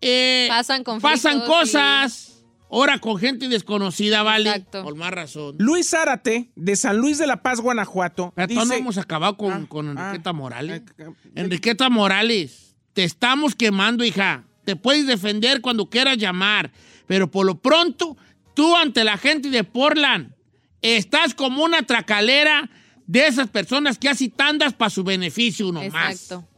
eh, 0.00 0.46
Pasan 0.48 0.84
conflictos, 0.84 1.22
pasan 1.22 1.40
sí. 1.40 1.46
cosas, 1.46 2.33
ahora 2.70 2.98
con 2.98 3.18
gente 3.18 3.48
desconocida, 3.48 4.22
vale. 4.22 4.50
Exacto. 4.50 4.82
Por 4.82 4.96
más 4.96 5.10
razón. 5.12 5.56
Luis 5.58 5.90
Zárate, 5.90 6.50
de 6.56 6.76
San 6.76 6.96
Luis 6.98 7.18
de 7.18 7.26
la 7.26 7.42
Paz, 7.42 7.60
Guanajuato, 7.60 8.32
Pero 8.34 8.48
dice... 8.48 8.66
no 8.66 8.74
hemos 8.74 8.98
acabado 8.98 9.36
con, 9.36 9.52
Ah, 9.52 9.66
con 9.68 9.96
ah, 9.98 10.02
Enriqueta 10.08 10.32
Morales. 10.32 10.82
ah, 10.98 11.04
ah, 11.08 11.12
Enriqueta 11.34 11.90
Morales, 11.90 12.76
te 12.92 13.04
estamos 13.04 13.54
quemando, 13.54 14.04
hija. 14.04 14.44
Te 14.64 14.76
puedes 14.76 15.06
defender 15.06 15.60
cuando 15.60 15.90
quieras 15.90 16.16
llamar. 16.16 16.72
Pero 17.06 17.30
por 17.30 17.44
lo 17.44 17.60
pronto, 17.60 18.16
tú 18.54 18.74
ante 18.76 19.04
la 19.04 19.18
gente 19.18 19.50
de 19.50 19.62
Portland, 19.64 20.32
estás 20.80 21.34
como 21.34 21.62
una 21.64 21.82
tracalera 21.82 22.70
de 23.06 23.26
esas 23.26 23.48
personas 23.48 23.98
que 23.98 24.08
hacen 24.08 24.30
tandas 24.30 24.72
para 24.72 24.88
su 24.90 25.04
beneficio 25.04 25.70
nomás. 25.70 26.12
Exacto. 26.12 26.48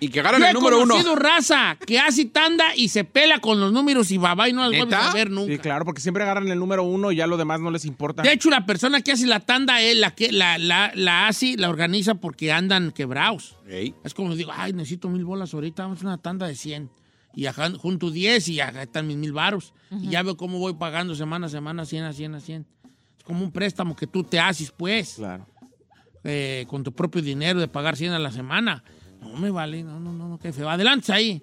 Y 0.00 0.08
que 0.08 0.20
agarran 0.20 0.40
Yo 0.40 0.46
he 0.46 0.50
el 0.50 0.54
número 0.54 0.76
uno. 0.82 0.88
conocido 0.94 1.14
raza 1.16 1.78
que 1.86 1.98
hace 1.98 2.24
tanda 2.26 2.74
y 2.76 2.88
se 2.88 3.04
pela 3.04 3.38
con 3.38 3.60
los 3.60 3.72
números 3.72 4.10
y 4.10 4.18
babá 4.18 4.48
y 4.48 4.52
no 4.52 4.60
las 4.62 4.70
vuelves 4.70 4.86
¿Neta? 4.86 5.10
a 5.10 5.14
ver 5.14 5.30
nunca. 5.30 5.52
Sí, 5.52 5.58
claro, 5.58 5.84
porque 5.84 6.00
siempre 6.00 6.24
agarran 6.24 6.48
el 6.48 6.58
número 6.58 6.82
uno 6.82 7.12
y 7.12 7.16
ya 7.16 7.26
lo 7.26 7.36
demás 7.36 7.60
no 7.60 7.70
les 7.70 7.84
importa. 7.84 8.22
De 8.22 8.32
hecho, 8.32 8.50
la 8.50 8.66
persona 8.66 9.00
que 9.02 9.12
hace 9.12 9.26
la 9.26 9.40
tanda 9.40 9.80
es 9.80 9.96
la 9.96 10.10
que 10.14 10.32
la, 10.32 10.58
la, 10.58 10.90
la 10.94 11.28
hace, 11.28 11.56
la 11.56 11.68
organiza 11.70 12.16
porque 12.16 12.52
andan 12.52 12.90
quebrados. 12.90 13.56
Ey. 13.68 13.94
Es 14.04 14.12
como 14.14 14.34
digo, 14.34 14.50
ay, 14.54 14.72
necesito 14.72 15.08
mil 15.08 15.24
bolas 15.24 15.54
ahorita, 15.54 15.84
vamos 15.84 16.02
a 16.02 16.06
una 16.06 16.18
tanda 16.18 16.46
de 16.48 16.56
100. 16.56 16.90
Y 17.36 17.46
acá 17.46 17.70
junto 17.78 18.10
10 18.10 18.48
y 18.48 18.60
acá 18.60 18.82
están 18.82 19.06
mis 19.06 19.16
mil 19.16 19.32
varos. 19.32 19.72
Y 19.90 20.08
ya 20.10 20.22
veo 20.22 20.36
cómo 20.36 20.58
voy 20.58 20.74
pagando 20.74 21.14
semana 21.14 21.46
a 21.46 21.50
semana, 21.50 21.84
100 21.84 22.04
a 22.04 22.12
100 22.12 22.34
a 22.34 22.40
100. 22.40 22.66
Es 23.18 23.24
como 23.24 23.42
un 23.44 23.52
préstamo 23.52 23.96
que 23.96 24.06
tú 24.06 24.22
te 24.24 24.38
haces, 24.38 24.70
pues, 24.76 25.14
Claro. 25.14 25.46
eh, 26.24 26.64
con 26.68 26.82
tu 26.84 26.92
propio 26.92 27.22
dinero 27.22 27.58
de 27.60 27.68
pagar 27.68 27.96
100 27.96 28.12
a 28.12 28.18
la 28.18 28.30
semana. 28.32 28.84
No 29.24 29.38
me 29.38 29.50
vale, 29.50 29.82
no, 29.82 29.98
no, 29.98 30.12
no, 30.12 30.28
no, 30.28 30.38
qué 30.38 30.52
feo. 30.52 30.68
Adelante 30.68 31.12
ahí. 31.12 31.42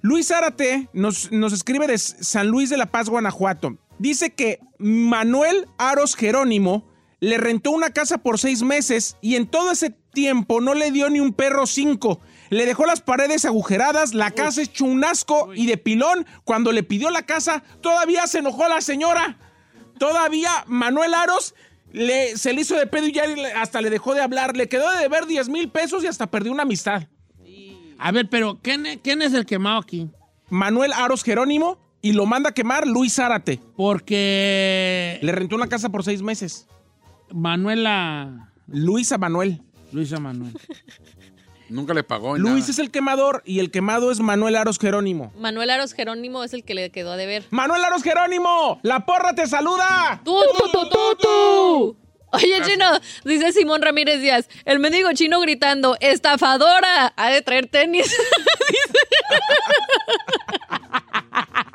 Luis 0.00 0.28
Zárate 0.28 0.88
nos, 0.92 1.30
nos 1.30 1.52
escribe 1.52 1.86
de 1.86 1.96
San 1.96 2.48
Luis 2.48 2.70
de 2.70 2.76
la 2.76 2.86
Paz, 2.86 3.08
Guanajuato. 3.08 3.78
Dice 3.98 4.34
que 4.34 4.58
Manuel 4.78 5.68
Aros 5.78 6.16
Jerónimo 6.16 6.84
le 7.20 7.38
rentó 7.38 7.70
una 7.70 7.90
casa 7.90 8.18
por 8.18 8.40
seis 8.40 8.62
meses 8.62 9.16
y 9.20 9.36
en 9.36 9.46
todo 9.46 9.70
ese 9.70 9.90
tiempo 9.90 10.60
no 10.60 10.74
le 10.74 10.90
dio 10.90 11.08
ni 11.08 11.20
un 11.20 11.32
perro 11.32 11.66
cinco. 11.66 12.20
Le 12.50 12.66
dejó 12.66 12.84
las 12.84 13.00
paredes 13.00 13.44
agujeradas, 13.44 14.12
la 14.12 14.32
casa 14.32 14.60
hecho 14.60 14.84
un 14.84 15.04
asco 15.04 15.54
y 15.54 15.66
de 15.66 15.76
pilón. 15.76 16.26
Cuando 16.44 16.72
le 16.72 16.82
pidió 16.82 17.10
la 17.10 17.22
casa, 17.22 17.62
todavía 17.80 18.26
se 18.26 18.40
enojó 18.40 18.68
la 18.68 18.80
señora. 18.80 19.38
Todavía 19.98 20.64
Manuel 20.66 21.14
Aros 21.14 21.54
le, 21.92 22.36
se 22.36 22.52
le 22.52 22.60
hizo 22.62 22.76
de 22.76 22.86
pedo 22.86 23.06
y 23.06 23.12
ya 23.12 23.24
hasta 23.60 23.80
le 23.80 23.90
dejó 23.90 24.14
de 24.14 24.20
hablar. 24.20 24.56
Le 24.56 24.68
quedó 24.68 24.90
de 24.92 24.98
deber 24.98 25.26
10 25.26 25.48
mil 25.48 25.68
pesos 25.68 26.02
y 26.04 26.06
hasta 26.06 26.30
perdió 26.30 26.52
una 26.52 26.62
amistad. 26.62 27.04
A 27.98 28.10
ver, 28.12 28.28
pero 28.28 28.58
¿quién, 28.62 28.86
es- 28.86 28.98
quién 29.02 29.22
es 29.22 29.32
el 29.34 29.46
quemado 29.46 29.78
aquí? 29.80 30.08
Manuel 30.50 30.92
Aros 30.92 31.22
Jerónimo 31.22 31.78
y 32.02 32.12
lo 32.12 32.26
manda 32.26 32.50
a 32.50 32.54
quemar 32.54 32.86
Luis 32.86 33.14
Zárate. 33.14 33.60
Porque 33.76 35.18
Le 35.22 35.32
rentó 35.32 35.54
una 35.56 35.68
casa 35.68 35.88
por 35.88 36.02
seis 36.04 36.22
meses. 36.22 36.66
Manuela... 37.32 38.52
Luisa 38.66 39.18
Manuel. 39.18 39.60
Luisa 39.92 40.18
Manuel. 40.18 40.52
Nunca 41.72 41.94
le 41.94 42.04
pagó. 42.04 42.36
Luis 42.36 42.54
nada. 42.54 42.70
es 42.70 42.78
el 42.78 42.90
quemador 42.90 43.42
y 43.46 43.60
el 43.60 43.70
quemado 43.70 44.10
es 44.12 44.20
Manuel 44.20 44.56
Aros 44.56 44.78
Jerónimo. 44.78 45.32
Manuel 45.38 45.70
Aros 45.70 45.94
Jerónimo 45.94 46.44
es 46.44 46.52
el 46.52 46.64
que 46.64 46.74
le 46.74 46.90
quedó 46.90 47.12
a 47.12 47.16
deber. 47.16 47.44
¡Manuel 47.50 47.82
Aros 47.82 48.02
Jerónimo! 48.02 48.78
¡La 48.82 49.06
porra 49.06 49.34
te 49.34 49.46
saluda! 49.46 50.20
¡Tú, 50.22 50.38
tú, 50.58 50.70
tú, 50.70 50.88
tú, 50.90 51.16
tú! 51.20 51.96
Oye, 52.34 52.62
Chino, 52.64 52.86
dice 53.24 53.52
Simón 53.52 53.82
Ramírez 53.82 54.20
Díaz, 54.20 54.48
el 54.64 54.78
mendigo 54.78 55.12
chino 55.12 55.38
gritando, 55.40 55.96
¡estafadora! 56.00 57.12
Ha 57.16 57.30
de 57.30 57.42
traer 57.42 57.66
tenis. 57.66 58.14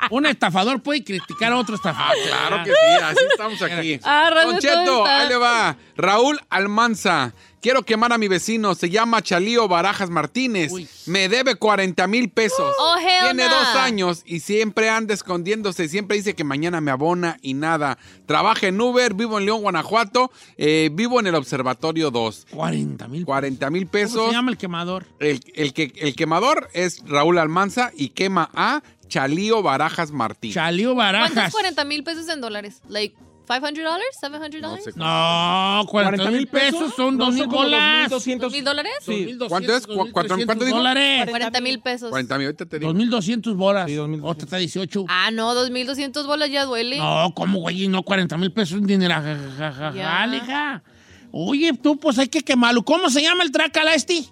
Un 0.09 0.25
estafador 0.25 0.81
puede 0.81 1.03
criticar 1.03 1.51
a 1.51 1.57
otro 1.57 1.75
estafador. 1.75 2.15
Claro 2.25 2.63
que 2.63 2.71
sí, 2.71 3.03
así 3.03 3.25
estamos 3.29 3.61
aquí. 3.61 3.99
Ah, 4.03 4.31
Don 4.33 4.45
¿cómo 4.45 4.59
Cheto, 4.59 5.05
ahí 5.05 5.27
le 5.27 5.35
va. 5.35 5.75
Raúl 5.95 6.39
Almanza. 6.49 7.33
Quiero 7.59 7.81
quemar 7.83 8.13
a 8.13 8.17
mi 8.17 8.27
vecino. 8.27 8.75
Se 8.75 8.89
llama 8.89 9.21
Chalío 9.21 9.67
Barajas 9.67 10.09
Martínez. 10.09 10.71
Uy. 10.71 10.87
Me 11.07 11.27
debe 11.27 11.55
40 11.55 12.05
mil 12.07 12.29
pesos. 12.29 12.73
Oh, 12.79 12.95
hell 12.97 13.23
Tiene 13.25 13.45
nah. 13.47 13.49
dos 13.57 13.67
años 13.77 14.21
y 14.25 14.41
siempre 14.41 14.89
anda 14.89 15.13
escondiéndose. 15.13 15.87
Siempre 15.89 16.17
dice 16.17 16.35
que 16.35 16.43
mañana 16.43 16.81
me 16.81 16.91
abona 16.91 17.37
y 17.41 17.55
nada. 17.55 17.97
Trabaja 18.27 18.67
en 18.67 18.79
Uber, 18.79 19.13
vivo 19.15 19.39
en 19.39 19.45
León, 19.45 19.61
Guanajuato. 19.61 20.31
eh, 20.57 20.89
vivo 20.93 21.19
en 21.19 21.27
el 21.27 21.35
Observatorio 21.35 22.11
2. 22.11 22.47
40 22.51 23.07
mil 23.07 23.25
40 23.25 23.69
mil 23.71 23.83
¿Cómo 23.83 23.91
pesos. 23.91 24.27
se 24.27 24.33
llama 24.33 24.51
el 24.51 24.57
quemador? 24.57 25.05
El, 25.19 25.39
el 25.55 25.73
que, 25.73 25.91
el 25.97 26.15
quemador 26.15 26.69
es 26.73 27.01
Raúl 27.07 27.37
Almanza 27.39 27.91
y 27.95 28.09
quema 28.09 28.49
a 28.53 28.83
Chalío 29.07 29.63
Barajas 29.63 30.11
Martínez. 30.11 30.53
Chalío 30.55 30.93
¿Cuántos 30.93 31.33
Barajas. 31.33 31.51
40 31.53 31.85
mil 31.85 32.03
pesos 32.03 32.27
en 32.29 32.41
dólares? 32.41 32.81
Like, 32.89 33.15
$500? 33.47 33.99
$700? 34.21 34.61
No 34.61 34.77
sé. 34.77 34.91
No, 34.95 35.85
40 35.87 36.31
mil 36.31 36.47
pesos 36.47 36.93
son 36.95 37.17
No, 37.17 37.25
2 37.25 37.33
mil 37.35 37.47
bolas. 37.47 38.11
2.200. 38.11 38.51
¿Mil 38.51 38.63
dólares? 38.63 38.91
Sí. 39.05 39.37
¿Cuánto 39.47 39.75
es? 39.75 39.87
¿Cu- 39.87 40.09
cuatro- 40.11 40.37
cuánto 40.45 40.65
dijo? 40.65 40.77
dólares? 40.77 41.29
40 41.29 41.61
mil 41.61 41.79
pesos. 41.79 42.09
40 42.09 42.37
mil, 42.37 42.47
ahorita 42.47 42.65
te 42.65 42.79
digo. 42.79 42.91
2.200 42.93 43.55
bolas. 43.55 43.87
Sí, 43.87 43.95
2,200. 43.95 44.29
Otra 44.31 44.43
está 44.45 44.57
18. 44.57 45.05
Ah, 45.07 45.31
no, 45.31 45.53
2.200 45.55 46.25
bolas 46.27 46.49
ya 46.51 46.65
duele. 46.65 46.97
No, 46.97 47.31
¿cómo, 47.33 47.59
güey? 47.59 47.87
No, 47.87 48.03
40 48.03 48.37
mil 48.37 48.51
pesos 48.51 48.75
es 48.75 48.81
un 48.81 48.87
dinero. 48.87 49.13
Ja, 49.13 49.21
ja, 49.21 49.37
ja, 49.57 49.71
ja, 49.71 49.93
Ya. 49.93 50.35
hija. 50.35 50.83
Oye, 51.31 51.73
tú, 51.73 51.97
pues 51.97 52.17
hay 52.19 52.27
que 52.27 52.41
quemarlo. 52.41 52.83
¿Cómo 52.83 53.09
se 53.09 53.21
llama 53.21 53.43
el 53.43 53.51
trácala 53.51 53.93
este? 53.93 54.23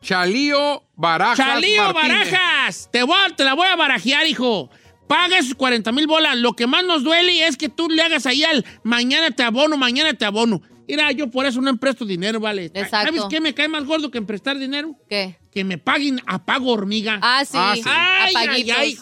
Chalío 0.00 0.84
Barajas 0.94 1.36
Chalío 1.38 1.92
Martínez. 1.92 2.30
Barajas. 2.32 2.88
Te, 2.92 3.02
voy 3.02 3.16
te 3.36 3.44
la 3.44 3.54
voy 3.54 3.66
a 3.66 3.76
barajear, 3.76 4.26
hijo. 4.26 4.70
Paga 5.08 5.38
esos 5.38 5.54
40 5.54 5.90
mil 5.92 6.06
bolas. 6.06 6.36
Lo 6.36 6.52
que 6.54 6.66
más 6.66 6.84
nos 6.84 7.02
duele 7.02 7.46
es 7.46 7.56
que 7.56 7.68
tú 7.68 7.88
le 7.88 8.02
hagas 8.02 8.26
ahí 8.26 8.44
al 8.44 8.64
mañana 8.82 9.30
te 9.30 9.42
abono, 9.42 9.76
mañana 9.76 10.12
te 10.14 10.24
abono. 10.24 10.60
Mira, 10.86 11.10
yo 11.12 11.30
por 11.30 11.44
eso 11.46 11.60
no 11.60 11.68
empresto 11.70 12.04
dinero, 12.04 12.40
¿vale? 12.40 12.66
Exacto. 12.66 13.14
¿Sabes 13.14 13.22
qué 13.28 13.40
me 13.40 13.52
cae 13.54 13.68
más 13.68 13.84
gordo 13.84 14.10
que 14.10 14.18
emprestar 14.18 14.58
dinero? 14.58 14.94
¿Qué? 15.08 15.36
Que 15.52 15.64
me 15.64 15.76
paguen 15.78 16.20
a 16.26 16.44
pago 16.44 16.70
hormiga. 16.72 17.18
Ah, 17.22 17.42
sí. 17.44 17.56
Ah, 17.58 17.72
sí. 17.74 17.82
Ay, 17.84 18.34
ay, 18.48 18.70
ay. 18.70 18.98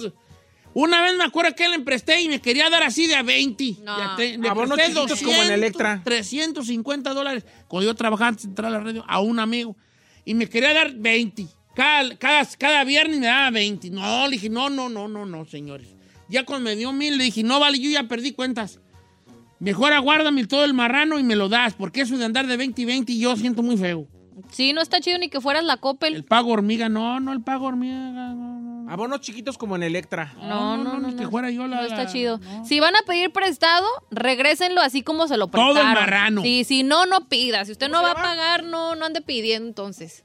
Una 0.75 1.00
vez 1.00 1.16
me 1.16 1.25
acuerdo 1.25 1.54
que 1.54 1.68
le 1.68 1.75
empresté 1.76 2.20
y 2.20 2.28
me 2.28 2.40
quería 2.40 2.68
dar 2.68 2.82
así 2.82 3.06
de 3.06 3.14
a 3.14 3.22
20. 3.22 3.76
No. 3.82 3.96
Ya 3.98 4.14
te- 4.16 4.36
le 4.36 4.48
presté 4.76 4.92
chiquitos 5.06 5.22
como 5.22 5.42
en 5.42 5.50
Electra. 5.52 6.02
350 6.04 7.14
dólares. 7.14 7.44
Cuando 7.66 7.86
yo 7.90 7.94
trabajaba 7.94 8.28
antes 8.28 8.44
de 8.44 8.48
entrar 8.50 8.66
a 8.72 8.78
la 8.78 8.80
radio, 8.84 9.04
a 9.08 9.20
un 9.20 9.38
amigo. 9.38 9.76
Y 10.25 10.34
me 10.34 10.48
quería 10.48 10.75
dar 10.75 10.92
20. 10.94 11.46
Cada, 11.75 12.16
cada, 12.18 12.44
cada 12.58 12.84
viernes 12.84 13.20
me 13.20 13.26
daba 13.26 13.50
20. 13.52 13.90
No, 13.90 14.26
le 14.26 14.32
dije, 14.32 14.50
no, 14.50 14.68
no, 14.70 14.88
no, 14.88 15.08
no, 15.08 15.25
no, 15.25 15.44
señores. 15.46 15.88
Ya 16.28 16.45
cuando 16.45 16.64
me 16.64 16.76
dio 16.76 16.92
mil, 16.92 17.16
le 17.18 17.25
dije, 17.25 17.42
no 17.42 17.61
vale, 17.61 17.78
yo 17.78 17.88
ya 17.90 18.04
perdí 18.04 18.33
cuentas. 18.33 18.80
Mejor 19.59 19.92
aguárdame 19.92 20.47
todo 20.47 20.64
el 20.64 20.75
marrano 20.75 21.18
y 21.18 21.23
me 21.23 21.37
lo 21.37 21.49
das, 21.49 21.75
porque 21.75 22.02
eso 22.02 22.18
de 22.18 22.25
andar 22.25 22.47
de 22.47 22.56
20 22.56 22.83
y 22.83 22.85
20 22.85 23.16
yo 23.18 23.37
siento 23.37 23.62
muy 23.62 23.76
feo. 23.76 24.06
Sí, 24.50 24.73
no 24.75 24.83
está 24.83 25.00
chido 25.00 25.18
ni 25.18 25.28
que 25.30 25.40
fueras 25.40 25.64
la 25.64 25.78
Coppel. 25.78 26.14
El 26.14 26.25
pago 26.25 26.50
hormiga, 26.52 26.88
no, 26.90 27.21
no, 27.21 27.33
el 27.33 27.40
pago 27.42 27.66
hormiga, 27.66 27.95
no, 27.95 28.35
no. 28.35 28.90
Abonos 28.90 29.21
chiquitos 29.23 29.56
como 29.56 29.75
en 29.76 29.83
Electra. 29.83 30.35
No, 30.37 30.76
no, 30.76 30.99
no. 30.99 31.09
ni 31.09 31.16
que 31.16 31.25
no. 31.25 31.30
fuera 31.30 31.50
yo 31.50 31.66
la. 31.66 31.76
No 31.80 31.87
está 31.87 32.06
chido. 32.06 32.38
no. 32.38 32.64
Si 32.64 32.78
van 32.78 32.95
a 32.95 33.00
pedir 33.06 33.33
prestado, 33.33 33.87
regrésenlo 34.11 34.80
así 34.80 35.02
como 35.02 35.26
se 35.26 35.37
lo 35.38 35.49
Todo 35.49 35.68
el 35.68 35.73
prestaron. 35.73 35.95
marrano. 35.95 36.42
Sí, 36.42 36.62
si 36.64 36.83
no, 36.83 37.06
no 37.06 37.28
pida. 37.28 37.64
Si 37.64 37.73
usted 37.73 37.88
no 37.88 37.95
¿Cómo 38.02 38.09
va 38.09 38.14
se 38.14 38.21
a 38.21 38.23
pagar, 38.23 38.64
no, 38.64 38.95
no 38.95 39.06
ande 39.06 39.23
pidiendo 39.23 39.66
entonces. 39.68 40.23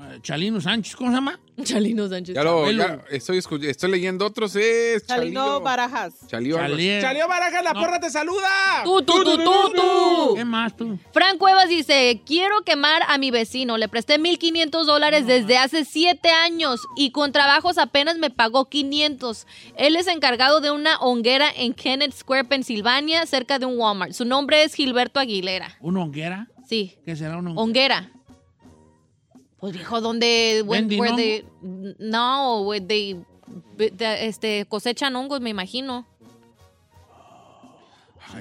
Eh, 0.00 0.20
Chalino 0.22 0.60
Sánchez, 0.60 0.94
¿cómo 0.94 1.10
se 1.10 1.16
llama? 1.16 1.40
Chalino 1.64 2.08
Sánchez. 2.08 2.34
Ya 2.34 2.44
lo, 2.44 2.70
ya 2.70 3.00
estoy, 3.10 3.38
estoy 3.38 3.90
leyendo 3.90 4.24
otros, 4.26 4.54
es 4.54 5.04
Chalino 5.06 5.44
Chalío. 5.44 5.60
Barajas. 5.60 6.14
Chalío. 6.28 6.56
Salió 7.00 7.26
Barajas, 7.26 7.64
la 7.64 7.74
porra 7.74 7.98
te 7.98 8.08
saluda. 8.08 8.48
Tú, 8.84 9.02
tú, 9.02 9.24
tú, 9.24 9.36
tú, 9.38 9.72
tú. 9.74 10.34
¿Qué 10.36 10.44
más 10.44 10.76
tú? 10.76 10.98
Fran 11.12 11.36
Cuevas 11.36 11.68
dice, 11.68 12.22
quiero 12.24 12.62
quemar 12.62 13.02
a 13.08 13.18
mi 13.18 13.32
vecino. 13.32 13.76
Le 13.76 13.88
presté 13.88 14.20
1.500 14.20 14.84
dólares 14.84 15.26
desde 15.26 15.58
hace 15.58 15.84
7 15.84 16.28
años 16.28 16.80
y 16.96 17.10
con 17.10 17.32
trabajos 17.32 17.76
apenas 17.76 18.18
me 18.18 18.30
pagó 18.30 18.68
500. 18.68 19.46
Él 19.76 19.96
es 19.96 20.06
encargado 20.06 20.60
de 20.60 20.70
una 20.70 20.96
honguera 20.98 21.48
en 21.56 21.74
Kennett 21.74 22.12
Square, 22.12 22.44
Pensilvania, 22.44 23.26
cerca 23.26 23.58
de 23.58 23.66
un 23.66 23.76
Walmart. 23.76 24.12
Su 24.12 24.24
nombre 24.24 24.62
es 24.62 24.74
Gilberto 24.74 25.18
Aguilera. 25.18 25.76
¿Una 25.80 26.02
honguera? 26.02 26.46
Sí, 26.68 26.98
¿Qué 27.04 27.16
será 27.16 27.38
una 27.38 27.50
honguera? 27.50 27.62
honguera. 27.98 28.17
Pues 29.60 29.72
viejo, 29.72 30.00
donde 30.00 30.62
when- 30.64 30.88
¿Venden 30.88 31.00
where 31.00 31.16
they- 31.16 31.44
no, 31.98 32.62
where 32.62 32.84
they- 32.84 33.24
de- 33.76 34.26
este 34.26 34.66
cosechan 34.68 35.16
hongos, 35.16 35.40
me 35.40 35.50
imagino. 35.50 36.06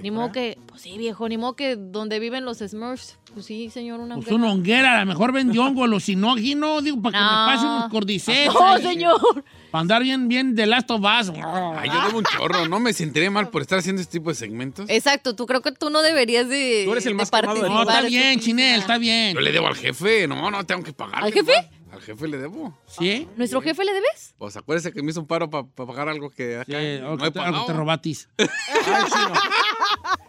ni 0.02 0.12
modo 0.12 0.32
que, 0.32 0.58
pues 0.68 0.82
sí, 0.82 0.98
viejo, 0.98 1.28
ni 1.30 1.38
modo 1.38 1.56
que 1.56 1.76
donde 1.76 2.20
viven 2.20 2.44
los 2.46 2.58
Smurfs. 2.58 3.18
Pues 3.38 3.46
sí, 3.46 3.70
señor, 3.70 4.00
una 4.00 4.16
Pues 4.16 4.26
honguera. 4.30 4.44
una 4.44 4.52
honguera, 4.52 4.98
a 4.98 5.00
lo 5.02 5.06
mejor 5.06 5.32
vendió 5.32 5.64
hongo, 5.66 5.86
los 5.86 6.06
sinóginos, 6.06 6.84
digo, 6.84 7.00
para 7.04 7.20
que 7.20 7.24
No. 7.24 7.30
me 7.46 7.54
pasen 7.54 7.70
unos 7.70 7.90
cordyceps. 7.92 8.52
No, 8.52 8.66
ahí, 8.68 8.82
señor. 8.82 9.44
Para 9.70 9.82
andar 9.82 10.02
bien, 10.02 10.28
bien 10.28 10.56
de 10.56 10.66
Last 10.66 10.90
of 10.90 11.02
Us. 11.02 11.30
Ay, 11.78 11.88
yo 11.94 12.02
debo 12.08 12.18
un 12.18 12.24
chorro, 12.24 12.68
¿no? 12.68 12.80
Me 12.80 12.94
sentiré 12.94 13.30
mal 13.30 13.50
por 13.50 13.62
estar 13.62 13.78
haciendo 13.78 14.02
este 14.02 14.18
tipo 14.18 14.32
de 14.32 14.36
segmentos. 14.36 14.90
Exacto, 14.90 15.36
tú 15.36 15.46
creo 15.46 15.62
que 15.62 15.72
tú 15.72 15.92
no 15.92 16.02
deberías 16.02 16.50
de. 16.50 16.82
Tú 16.86 16.94
eres 16.94 17.06
el 17.06 17.14
más 17.14 17.30
participar 17.30 17.70
No, 17.70 17.82
está 17.84 18.00
en 18.00 18.08
bien, 18.08 18.40
Chinel, 18.40 18.80
está 18.80 18.98
bien. 18.98 19.36
Yo 19.36 19.42
le 19.42 19.52
debo 19.52 19.68
al 19.68 19.76
jefe, 19.76 20.28
no, 20.28 20.50
no, 20.50 20.64
tengo 20.66 20.82
que 20.82 20.94
pagar. 20.94 21.24
¿Al 21.24 21.32
jefe? 21.32 21.54
Al 21.92 22.02
jefe 22.02 22.28
le 22.28 22.38
debo. 22.40 22.76
¿Sí? 22.88 23.28
¿Nuestro 23.38 23.62
jefe 23.62 23.86
le 23.86 23.94
debes? 23.94 24.34
Pues 24.40 24.58
acuérdese 24.58 24.92
que 24.92 25.04
me 25.04 25.12
hizo 25.12 25.20
un 25.20 25.28
paro 25.28 25.48
para 25.48 25.64
pagar 25.68 26.10
algo 26.10 26.32
que 26.32 26.56
acá 26.58 26.66
Sí, 26.66 27.00
no 27.02 27.12
algo 27.12 27.26
he 27.26 27.30
te- 27.32 27.40
algo 27.40 27.52
pagado. 27.52 27.66
te 27.68 27.74
robatis. 27.74 28.30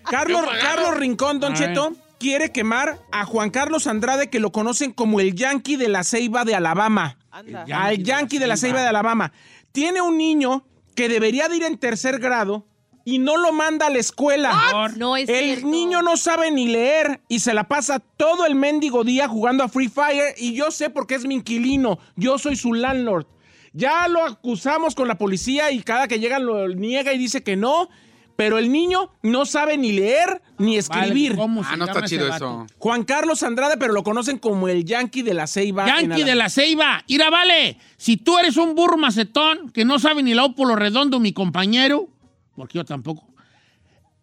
Carlos, 0.05 0.41
Yo 0.43 0.47
pagado. 0.47 0.61
Carlos 0.61 0.97
Rincón, 0.99 1.41
Don 1.41 1.55
Cheto, 1.55 1.93
quiere 2.19 2.53
quemar 2.53 2.99
a 3.13 3.25
Juan 3.25 3.51
Carlos 3.51 3.87
Andrade, 3.87 4.31
que 4.31 4.41
lo 4.41 4.53
conocen 4.53 4.93
como 4.93 5.21
el 5.21 5.35
Yankee 5.35 5.77
de 5.77 5.89
la 5.89 6.05
Ceiba 6.05 6.45
de 6.45 6.55
Alabama. 6.55 7.19
Anda. 7.31 7.65
Ya. 7.67 7.85
Al 7.85 8.03
Yankee 8.03 8.39
de 8.39 8.47
la 8.47 8.57
Ceiba 8.57 8.81
de 8.83 8.89
Alabama. 8.89 9.33
Tiene 9.73 10.01
un 10.01 10.19
niño 10.19 10.65
que 10.95 11.09
debería 11.09 11.49
de 11.49 11.57
ir 11.59 11.63
en 11.63 11.79
tercer 11.79 12.19
grado 12.19 12.67
y 13.05 13.19
no 13.19 13.37
lo 13.37 13.53
manda 13.53 13.87
a 13.87 13.91
la 13.91 13.99
escuela. 13.99 14.53
No 14.97 15.17
es 15.17 15.29
El 15.29 15.45
cierto. 15.45 15.69
niño 15.69 16.03
no 16.03 16.17
sabe 16.17 16.51
ni 16.51 16.67
leer 16.69 17.23
y 17.29 17.39
se 17.39 17.55
la 17.55 17.65
pasa 17.69 18.01
todo 18.01 18.45
el 18.45 18.55
mendigo 18.55 19.05
día 19.05 19.29
jugando 19.29 19.65
a 19.65 19.69
Free 19.69 19.89
Fire 19.89 20.35
y 20.37 20.55
yo 20.55 20.71
sé 20.71 20.91
porque 20.91 21.15
es 21.15 21.25
mi 21.25 21.37
inquilino, 21.37 21.99
yo 22.17 22.39
soy 22.39 22.57
su 22.57 22.75
landlord. 22.75 23.27
Ya 23.73 24.09
lo 24.09 24.25
acusamos 24.25 24.95
con 24.95 25.09
la 25.09 25.17
policía 25.17 25.71
y 25.71 25.83
cada 25.83 26.09
que 26.09 26.19
llega 26.19 26.39
lo 26.39 26.69
niega 26.69 27.13
y 27.13 27.19
dice 27.19 27.43
que 27.43 27.57
no, 27.57 27.89
pero 28.38 28.57
el 28.59 28.71
niño 28.71 29.11
no 29.25 29.45
sabe 29.47 29.76
ni 29.76 29.90
leer 29.90 30.40
ni 30.59 30.76
escribir. 30.76 31.30
Vale, 31.33 31.42
¿cómo 31.42 31.64
se 31.64 31.71
Ah, 31.73 31.76
no 31.76 31.87
está 31.87 31.99
ese 31.99 32.09
chido 32.14 32.28
vato? 32.28 32.37
eso. 32.37 32.66
Juan 32.78 33.02
Carlos 33.02 33.42
Andrade, 33.42 33.76
pero 33.78 33.92
lo 33.92 34.04
conocen 34.04 34.38
como 34.38 34.68
el 34.68 34.85
Yankee 34.85 35.23
de 35.23 35.35
la 35.35 35.49
Ceiba. 35.49 35.89
Yankee 35.89 36.23
de 36.23 36.36
la 36.36 36.49
Ceiba. 36.49 37.02
Ira, 37.08 37.30
vale. 37.30 37.78
Si 37.97 38.17
tú 38.17 38.39
eres 38.39 38.56
un 38.56 38.76
burro 38.76 38.97
macetón 38.97 39.71
que 39.73 39.84
no 39.84 39.99
sabe 39.99 40.23
ni 40.23 40.34
la 40.34 40.49
por 40.50 40.69
lo 40.69 40.76
redondo, 40.76 41.19
mi 41.19 41.32
compañero, 41.32 42.10
porque 42.54 42.78
yo 42.78 42.84
tampoco. 42.84 43.26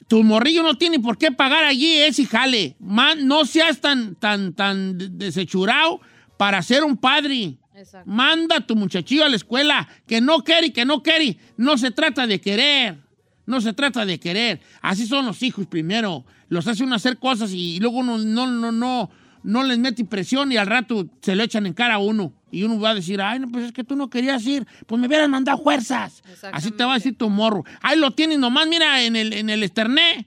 Tu 0.08 0.24
morrillo 0.24 0.64
no 0.64 0.76
tiene 0.76 0.98
por 1.02 1.18
qué 1.18 1.34
pagar 1.34 1.66
allí 1.66 1.98
ese 1.98 2.26
jale. 2.26 2.78
Man, 2.80 3.28
no 3.28 3.44
seas 3.44 3.82
tan, 3.82 4.16
tan, 4.16 4.54
tan 4.54 4.98
de- 4.98 5.10
desechurado 5.10 6.00
para 6.38 6.62
ser 6.62 6.86
un 6.86 6.96
padre. 6.96 7.58
Exacto. 7.76 8.10
Manda 8.10 8.56
a 8.58 8.62
tu 8.66 8.78
muchachillo 8.78 9.26
a 9.26 9.30
la 9.30 9.36
escuela, 9.36 9.90
que 10.08 10.22
no 10.22 10.42
quiere, 10.46 10.72
que 10.72 10.86
no 10.86 11.04
quiere. 11.04 11.38
No 11.58 11.78
se 11.78 11.92
trata 11.92 12.26
de 12.28 12.40
querer. 12.40 13.04
No 13.46 13.62
se 13.62 13.74
trata 13.74 14.06
de 14.06 14.20
querer. 14.20 14.62
Así 14.82 15.06
son 15.06 15.26
los 15.26 15.42
hijos 15.44 15.68
primero. 15.68 16.26
Los 16.50 16.68
hace 16.68 16.84
uno 16.84 16.96
hacer 16.96 17.18
cosas 17.18 17.52
y 17.54 17.80
luego 17.80 18.00
uno 18.00 18.18
no, 18.18 18.48
no, 18.48 18.72
no, 18.72 19.10
no 19.44 19.64
les 19.64 19.78
mete 19.78 20.04
presión 20.06 20.52
y 20.52 20.58
al 20.58 20.68
rato 20.68 21.08
se 21.22 21.36
lo 21.36 21.44
echan 21.44 21.66
en 21.66 21.74
cara 21.74 21.96
a 21.96 22.00
uno. 22.00 22.34
Y 22.52 22.64
uno 22.64 22.80
va 22.80 22.92
a 22.92 22.96
decir, 22.96 23.22
ay, 23.22 23.40
no, 23.40 23.50
pues 23.50 23.66
es 23.66 23.72
que 23.72 23.84
tú 23.84 23.96
no 23.96 24.10
querías 24.10 24.46
ir. 24.46 24.66
Pues 24.88 25.00
me 25.00 25.08
hubieran 25.08 25.30
mandado 25.30 25.62
fuerzas. 25.62 26.24
Así 26.52 26.72
te 26.72 26.84
va 26.84 26.94
a 26.94 26.96
decir 26.96 27.18
tu 27.18 27.30
morro. 27.30 27.64
Ahí 27.82 28.00
lo 28.00 28.12
tienes 28.12 28.40
nomás, 28.40 28.68
mira, 28.68 29.04
en 29.04 29.16
el, 29.16 29.34
en 29.34 29.50
el 29.50 29.62
Ethernet, 29.62 30.26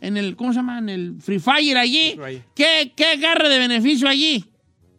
en 0.00 0.16
el, 0.16 0.36
¿cómo 0.36 0.52
se 0.52 0.58
llama? 0.58 0.78
En 0.78 0.88
el 0.88 1.16
Free 1.20 1.38
Fire 1.38 1.76
allí. 1.76 2.18
¿Qué, 2.54 2.92
qué 2.96 3.06
agarre 3.06 3.48
de 3.48 3.58
beneficio 3.58 4.08
allí? 4.08 4.44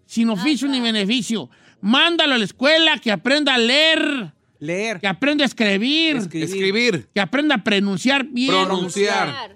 Sin 0.06 0.30
oficio 0.30 0.68
ni 0.68 0.80
beneficio. 0.80 1.50
Mándalo 1.82 2.36
a 2.36 2.38
la 2.38 2.46
escuela, 2.46 2.98
que 3.00 3.12
aprenda 3.12 3.56
a 3.56 3.58
leer, 3.58 4.34
Leer. 4.60 5.00
que 5.00 5.08
aprenda 5.08 5.44
a 5.44 5.48
escribir, 5.48 6.18
Escribir. 6.18 6.44
Escribir. 6.50 7.10
que 7.14 7.22
aprenda 7.22 7.56
a 7.56 7.64
pronunciar 7.64 8.26
bien. 8.26 8.52
Pronunciar. 8.52 9.56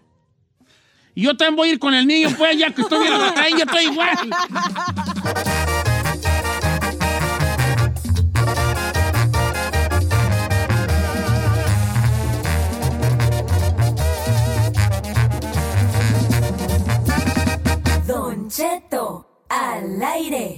Y 1.14 1.24
yo 1.24 1.36
también 1.36 1.56
voy 1.56 1.70
a 1.70 1.72
ir 1.74 1.80
con 1.80 1.94
el 1.94 2.08
niño, 2.08 2.30
pues, 2.38 2.58
ya 2.58 2.72
que 2.72 2.82
estoy 2.82 3.00
viendo 3.00 3.20
la 3.20 3.34
traen, 3.34 3.58
yo 3.58 3.64
estoy 3.64 3.86
igual. 3.86 4.18
Don 18.08 18.50
Cheto 18.50 19.46
al 19.50 20.02
aire. 20.02 20.58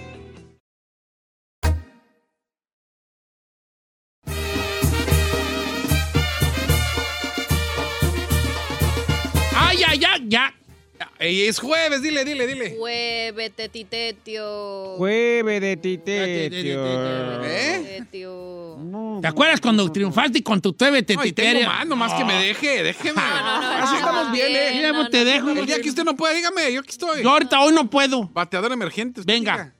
Ya. 10.31 10.53
Ey, 11.19 11.41
es 11.41 11.59
jueves, 11.59 12.01
dile, 12.01 12.23
dile, 12.23 12.47
dile. 12.47 12.77
Huevete, 12.79 13.67
titetio. 13.67 14.95
Jueve 14.95 15.59
de 15.59 15.75
titetio. 15.75 17.43
¿Eh? 17.43 18.01
¿Te 19.21 19.27
acuerdas 19.27 19.59
cuando 19.59 19.91
triunfaste 19.91 20.41
con 20.41 20.61
tu 20.61 20.71
TV 20.71 21.03
tengo 21.03 21.21
tetiteria? 21.21 21.67
más, 21.67 21.85
nomás 21.85 22.13
que 22.13 22.23
me 22.23 22.35
deje, 22.35 22.81
déjeme. 22.81 23.21
Así 23.21 23.95
estamos 23.97 24.31
bien, 24.31 24.55
¿eh? 24.55 24.93
Te 25.11 25.25
dejo. 25.25 25.49
El 25.49 25.65
día 25.65 25.81
que 25.81 25.89
usted 25.89 26.05
no 26.05 26.15
pueda, 26.15 26.33
dígame, 26.33 26.71
yo 26.71 26.79
aquí 26.79 26.91
estoy. 26.91 27.23
Yo 27.23 27.29
ahorita 27.29 27.59
hoy 27.59 27.73
no 27.73 27.89
puedo. 27.89 28.29
Bateador 28.29 28.71
emergente. 28.71 29.21
Venga. 29.25 29.73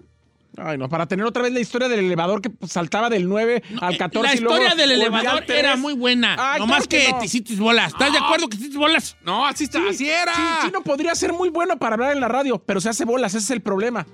Ay, 0.58 0.78
no, 0.78 0.90
para 0.90 1.06
tener 1.08 1.26
otra 1.26 1.44
vez 1.44 1.54
la 1.54 1.62
historia 1.62 1.88
del 1.88 2.00
elevador 2.00 2.42
que 2.42 2.52
saltaba 2.68 3.10
del 3.10 3.28
9 3.30 3.64
al 3.80 3.98
14 3.98 4.28
La 4.28 4.36
y 4.36 4.40
luego 4.40 4.58
historia 4.58 4.76
del 4.76 4.92
elevador 4.92 5.28
al 5.30 5.46
3. 5.46 5.58
era 5.60 5.76
muy 5.78 5.94
buena. 5.94 6.36
Ay, 6.38 6.60
Nomás 6.60 6.88
claro 6.88 7.20
que 7.22 7.30
que 7.30 7.56
no. 7.56 7.64
bolas. 7.64 7.94
¿Estás 7.94 8.12
de 8.12 8.18
acuerdo 8.18 8.50
que 8.50 8.58
te 8.58 8.64
hiciste 8.64 8.78
bolas? 8.78 9.16
No, 9.24 9.46
así 9.46 9.64
está, 9.64 9.80
así 9.90 10.10
era. 10.10 10.34
Sí, 10.36 10.42
Chino 10.68 10.82
podría 10.84 11.16
ser 11.16 11.32
muy 11.32 11.50
bueno 11.50 11.78
para 11.78 11.96
hablar 11.96 12.12
en 12.12 12.20
la 12.20 12.28
radio, 12.28 12.60
pero 12.60 12.82
se 12.82 12.90
hace 12.90 13.06
bolas, 13.06 13.34
ese 13.34 13.46
es 13.46 13.52
el 13.52 13.62
problema. 13.62 14.06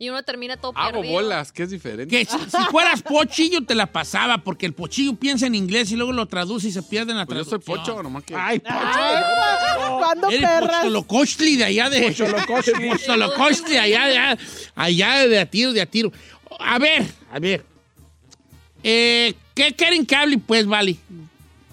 Y 0.00 0.10
uno 0.10 0.22
termina 0.22 0.56
todo 0.56 0.72
Hago 0.76 0.98
perdido. 1.00 1.12
bolas, 1.12 1.50
que 1.50 1.64
es 1.64 1.70
diferente. 1.70 2.06
Que 2.06 2.24
si, 2.24 2.38
si 2.38 2.64
fueras 2.70 3.02
pochillo 3.02 3.64
te 3.64 3.74
la 3.74 3.86
pasaba, 3.90 4.38
porque 4.38 4.64
el 4.64 4.72
pochillo 4.72 5.16
piensa 5.16 5.46
en 5.48 5.56
inglés 5.56 5.90
y 5.90 5.96
luego 5.96 6.12
lo 6.12 6.26
traduce 6.26 6.68
y 6.68 6.70
se 6.72 6.84
pierde 6.84 7.10
en 7.10 7.18
la 7.18 7.26
Pues 7.26 7.38
yo 7.38 7.44
soy 7.44 7.58
pocho, 7.58 8.00
nomás 8.00 8.22
que. 8.22 8.36
Ay, 8.36 8.60
¿Cuándo 8.60 8.80
Eres 10.30 10.40
perras? 10.48 10.76
pocholocochtli 10.82 11.56
de 11.56 11.64
allá 11.64 11.90
de... 11.90 12.02
Pocholocochtli. 12.02 12.88
Pocholocochtli 12.90 13.76
allá 13.78 14.06
de... 14.06 14.38
Allá 14.74 15.26
de 15.28 15.38
a 15.40 15.46
tiro, 15.46 15.72
de 15.72 15.80
a 15.82 15.86
tiro. 15.86 16.12
A 16.58 16.78
ver, 16.78 17.04
a 17.32 17.38
ver. 17.38 17.64
Eh, 18.82 19.34
¿Qué 19.54 19.74
quieren 19.74 20.06
que 20.06 20.14
hable? 20.16 20.38
Pues, 20.38 20.66
vale. 20.66 20.96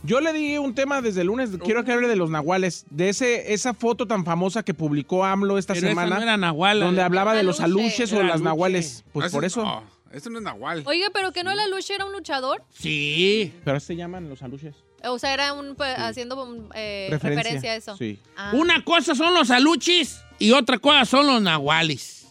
Yo 0.04 0.22
le 0.22 0.34
di 0.34 0.58
un 0.60 0.76
tema 0.76 1.02
desde 1.02 1.22
el 1.22 1.28
lunes, 1.28 1.50
quiero 1.64 1.84
que 1.84 1.92
hable 1.92 2.08
de 2.08 2.16
los 2.16 2.30
nahuales, 2.30 2.86
de 2.92 3.10
ese 3.10 3.54
esa 3.54 3.74
foto 3.74 4.06
tan 4.06 4.24
famosa 4.24 4.62
que 4.62 4.76
publicó 4.76 5.26
AMLO 5.26 5.58
esta 5.58 5.74
Pero 5.74 5.88
esa 5.88 5.92
semana, 5.94 6.18
no 6.18 6.22
era 6.22 6.38
nahual. 6.38 6.80
donde 6.80 7.02
hablaba 7.02 7.34
de 7.34 7.42
los 7.42 7.60
Aluche. 7.60 7.82
aluches 7.86 8.12
o 8.14 8.16
Era 8.18 8.24
las 8.26 8.34
aluche. 8.36 8.44
nahuales. 8.46 9.04
Pues 9.12 9.26
ese- 9.28 9.36
por 9.36 9.46
eso. 9.46 9.64
No, 9.64 9.84
eso 10.14 10.30
no 10.30 10.38
es 10.38 10.44
Nahual. 10.44 10.84
Oiga, 10.86 11.08
pero 11.12 11.32
que 11.32 11.44
no 11.44 11.56
la 11.56 11.68
lucha 11.68 11.96
era 11.96 12.06
un 12.06 12.12
luchador. 12.12 12.64
Sí. 12.72 13.52
Pero 13.64 13.80
se 13.80 13.96
llaman 13.96 14.30
los 14.30 14.44
aluches. 14.44 14.76
O 15.04 15.20
sea, 15.20 15.34
era 15.34 15.54
un 15.54 15.76
pe- 15.76 15.84
haciendo 15.98 16.42
um, 16.44 16.70
eh, 16.74 17.08
referencia. 17.12 17.72
a 17.72 17.76
eso. 17.76 17.96
Sí. 17.98 18.20
Ah. 18.36 18.52
Una 18.54 18.84
cosa 18.84 19.14
son 19.16 19.34
los 19.34 19.52
aluchis 19.52 20.20
y 20.40 20.52
otra 20.52 20.78
cosa 20.80 21.06
son 21.06 21.28
los 21.28 21.42
nahuales. 21.42 22.26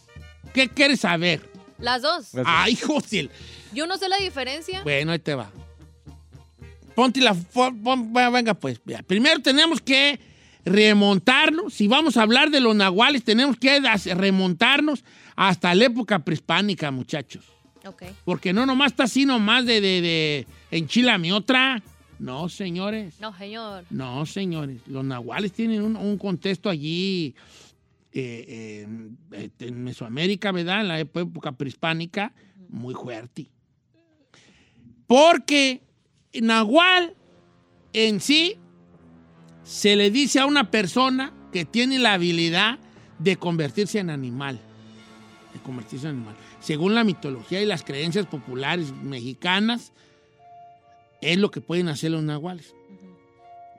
¿Qué 0.53 0.69
quieres 0.69 1.01
saber? 1.01 1.49
Las 1.79 2.03
dos. 2.03 2.29
Ay, 2.45 2.77
José. 2.77 3.29
Yo 3.73 3.87
no 3.87 3.97
sé 3.97 4.09
la 4.09 4.17
diferencia. 4.19 4.83
Bueno, 4.83 5.13
ahí 5.13 5.19
te 5.19 5.35
va. 5.35 5.51
Ponte 6.95 7.21
la... 7.21 7.35
pon- 7.35 8.13
venga, 8.13 8.55
pues. 8.55 8.81
Mira, 8.85 9.03
Primero 9.03 9.41
tenemos 9.41 9.81
que 9.81 10.19
remontarnos. 10.65 11.75
Si 11.75 11.89
vamos 11.89 12.17
a 12.17 12.23
hablar 12.23 12.51
de 12.51 12.61
los 12.61 12.75
nahuales, 12.75 13.25
tenemos 13.25 13.57
que 13.57 13.81
remontarnos 14.15 15.05
hasta 15.37 15.75
la 15.75 15.85
época 15.87 16.21
prehispánica, 16.21 16.91
muchachos. 16.91 17.45
Ok. 17.85 18.05
Porque 18.25 18.53
no 18.53 18.65
nomás 18.65 18.93
está 18.93 19.05
así 19.05 19.27
nomás 19.27 19.67
de, 19.67 19.81
de, 19.81 20.01
de 20.01 20.47
enchilame 20.71 21.33
otra. 21.33 21.83
No, 22.19 22.49
señores. 22.49 23.21
No, 23.21 23.37
señor. 23.37 23.85
No, 23.91 24.27
señores. 24.27 24.81
Los 24.87 25.05
nahuales 25.05 25.53
tienen 25.53 25.83
un, 25.83 25.97
un 25.97 26.19
contexto 26.19 26.71
allí 26.71 27.35
eh, 28.17 28.87
eh, 29.33 29.51
en 29.59 29.83
Mesoamérica, 29.83 30.53
¿verdad? 30.53 30.83
En 30.83 30.89
la 30.89 31.01
época 31.01 31.51
prehispánica, 31.51 32.33
muy 32.69 32.95
fuerte. 32.95 33.51
Porque 35.09 35.83
nahual 36.33 37.15
en 37.93 38.21
sí 38.21 38.57
se 39.65 39.97
le 39.97 40.13
dice 40.13 40.39
a 40.39 40.47
una 40.47 40.71
persona 40.71 41.33
que 41.53 41.65
tiene 41.65 41.99
la 41.99 42.13
habilidad 42.13 42.79
de 43.19 43.35
convertirse 43.35 43.99
en 43.99 44.11
animal. 44.11 44.61
De 45.53 45.59
convertirse 45.59 46.07
en 46.07 46.17
animal. 46.17 46.37
Según 46.61 46.95
la 46.95 47.03
mitología 47.03 47.61
y 47.61 47.67
las 47.67 47.83
creencias 47.83 48.27
populares 48.27 48.93
mexicanas, 49.03 49.93
es 51.33 51.39
lo 51.39 51.51
que 51.51 51.61
pueden 51.61 51.89
hacer 51.89 52.11
los 52.11 52.23
nahuales 52.23 52.75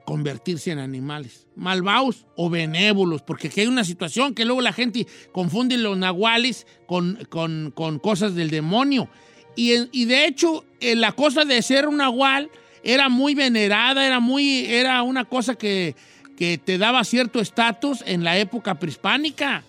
convertirse 0.06 0.70
en 0.70 0.78
animales, 0.78 1.48
malvados 1.56 2.28
o 2.36 2.48
benévolos, 2.50 3.24
porque 3.24 3.48
aquí 3.48 3.62
hay 3.62 3.68
una 3.68 3.84
situación 3.84 4.36
que 4.36 4.46
luego 4.46 4.62
la 4.62 4.72
gente 4.72 5.08
confunde 5.32 5.78
los 5.78 5.98
nahuales 5.98 6.68
con, 6.86 7.26
con- 7.30 7.72
con 7.74 7.98
cosas 7.98 8.36
del 8.36 8.52
demonio. 8.52 9.10
Y, 9.56 9.72
y 9.92 10.06
de 10.06 10.28
hecho, 10.28 10.64
eh, 10.80 10.96
la 10.96 11.14
cosa 11.14 11.44
de 11.44 11.60
ser 11.64 11.88
un 11.88 11.98
nahual 11.98 12.52
era 12.84 13.10
muy 13.10 13.34
venerada, 13.34 14.06
era, 14.06 14.20
muy, 14.20 14.66
era 14.68 15.02
una 15.02 15.26
cosa 15.26 15.56
que, 15.56 15.96
que 16.38 16.60
te 16.60 16.78
daba 16.78 17.04
cierto 17.04 17.40
estatus 17.40 18.04
en 18.06 18.24
la 18.24 18.38
época 18.38 18.76
prehispánica. 18.78 19.64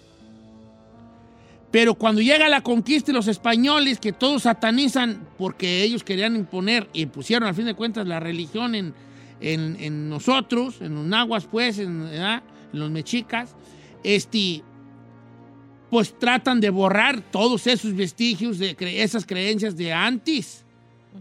Pero 1.70 1.94
cuando 1.94 2.20
llega 2.20 2.48
la 2.48 2.62
conquista 2.62 3.10
y 3.10 3.14
los 3.14 3.28
españoles, 3.28 3.98
que 3.98 4.12
todos 4.12 4.42
satanizan 4.42 5.28
porque 5.36 5.82
ellos 5.82 6.04
querían 6.04 6.36
imponer 6.36 6.88
y 6.92 7.06
pusieron 7.06 7.48
al 7.48 7.54
fin 7.54 7.66
de 7.66 7.74
cuentas 7.74 8.06
la 8.06 8.20
religión 8.20 8.74
en, 8.74 8.94
en, 9.40 9.76
en 9.80 10.08
nosotros, 10.08 10.80
en 10.80 10.94
los 10.94 11.04
nahuas, 11.06 11.46
pues, 11.46 11.78
en, 11.78 12.08
los 12.72 12.90
mexicas, 12.90 13.54
este, 14.04 14.62
pues 15.90 16.18
tratan 16.18 16.60
de 16.60 16.70
borrar 16.70 17.20
todos 17.30 17.66
esos 17.66 17.94
vestigios 17.94 18.58
de 18.58 18.76
esas 19.02 19.24
creencias 19.24 19.76
de 19.76 19.92
antes, 19.92 20.64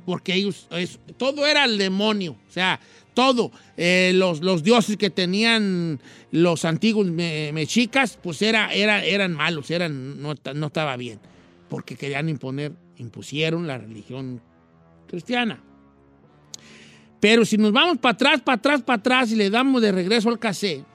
porque 0.05 0.33
ellos, 0.33 0.67
todo 1.17 1.45
era 1.45 1.65
el 1.65 1.77
demonio, 1.77 2.33
o 2.33 2.51
sea, 2.51 2.79
todo, 3.15 3.51
eh, 3.77 4.11
los, 4.13 4.41
los 4.41 4.61
dioses 4.61 4.97
que 4.97 5.09
tenían 5.09 5.99
los 6.31 6.65
antiguos 6.65 7.07
me- 7.07 7.51
mexicas, 7.53 8.19
pues 8.21 8.43
era, 8.43 8.71
era, 8.71 9.03
eran 9.03 9.33
malos, 9.33 9.71
eran, 9.71 10.21
no, 10.21 10.35
no 10.53 10.67
estaba 10.67 10.95
bien, 10.97 11.19
porque 11.69 11.95
querían 11.95 12.29
imponer, 12.29 12.73
impusieron 12.97 13.65
la 13.65 13.79
religión 13.79 14.39
cristiana. 15.07 15.63
Pero 17.19 17.43
si 17.45 17.57
nos 17.57 17.71
vamos 17.71 17.97
para 17.97 18.13
atrás, 18.13 18.41
para 18.41 18.57
atrás, 18.57 18.83
para 18.83 18.99
atrás 18.99 19.31
y 19.31 19.35
le 19.35 19.49
damos 19.49 19.81
de 19.81 19.91
regreso 19.91 20.29
al 20.29 20.37
cassette, 20.37 20.85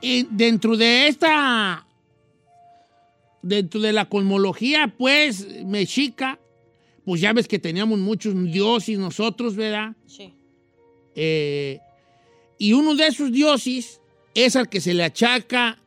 y 0.00 0.26
dentro 0.30 0.76
de 0.76 1.08
esta, 1.08 1.86
dentro 3.42 3.80
de 3.80 3.92
la 3.92 4.08
cosmología, 4.08 4.94
pues, 4.96 5.46
mexica, 5.64 6.38
pues 7.04 7.20
ya 7.20 7.32
ves 7.34 7.48
que 7.48 7.58
teníamos 7.58 7.98
muchos 7.98 8.34
dioses 8.50 8.98
nosotros, 8.98 9.56
¿verdad? 9.56 9.94
Sí. 10.06 10.32
Eh, 11.16 11.80
y 12.58 12.72
uno 12.72 12.94
de 12.94 13.06
esos 13.06 13.30
dioses 13.32 14.00
es 14.34 14.56
al 14.56 14.68
que 14.68 14.80
se 14.80 14.94
le 14.94 15.04
achaca 15.04 15.78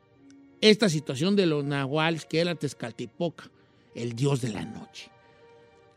esta 0.62 0.90
situación 0.90 1.36
de 1.36 1.46
los 1.46 1.64
nahuales, 1.64 2.26
que 2.26 2.40
era 2.40 2.56
Tezcaltipoca, 2.56 3.50
el 3.96 4.14
dios 4.14 4.42
de 4.42 4.50
la 4.50 4.64
noche, 4.66 5.10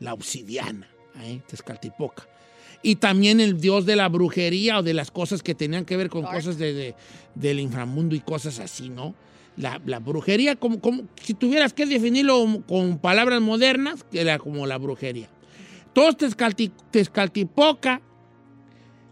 la 0.01 0.12
obsidiana, 0.14 0.88
¿eh? 1.23 1.40
Tezcaltipoca. 1.47 2.29
Y 2.83 2.97
también 2.97 3.40
el 3.40 3.61
dios 3.61 3.85
de 3.85 3.95
la 3.97 4.09
brujería 4.09 4.79
o 4.79 4.83
de 4.83 4.95
las 4.95 5.11
cosas 5.11 5.43
que 5.43 5.55
tenían 5.55 5.85
que 5.85 5.97
ver 5.97 6.09
con 6.09 6.25
cosas 6.25 6.57
de- 6.59 6.73
de- 6.73 6.95
del 7.35 7.61
inframundo 7.61 8.14
y 8.14 8.21
cosas 8.21 8.59
así, 8.59 8.88
¿no? 8.88 9.14
La, 9.57 9.81
la 9.85 9.99
brujería, 9.99 10.57
como, 10.57 10.81
como 10.81 11.03
si 11.23 11.35
tuvieras 11.35 11.73
que 11.75 11.85
definirlo 11.85 12.62
con 12.66 12.99
palabras 12.99 13.40
modernas, 13.43 14.07
era 14.12 14.38
como 14.38 14.66
la 14.66 14.79
brujería. 14.79 15.29
Todos 15.93 16.16
Tezcalti- 16.16 16.73
Tezcaltipoca 16.90 18.01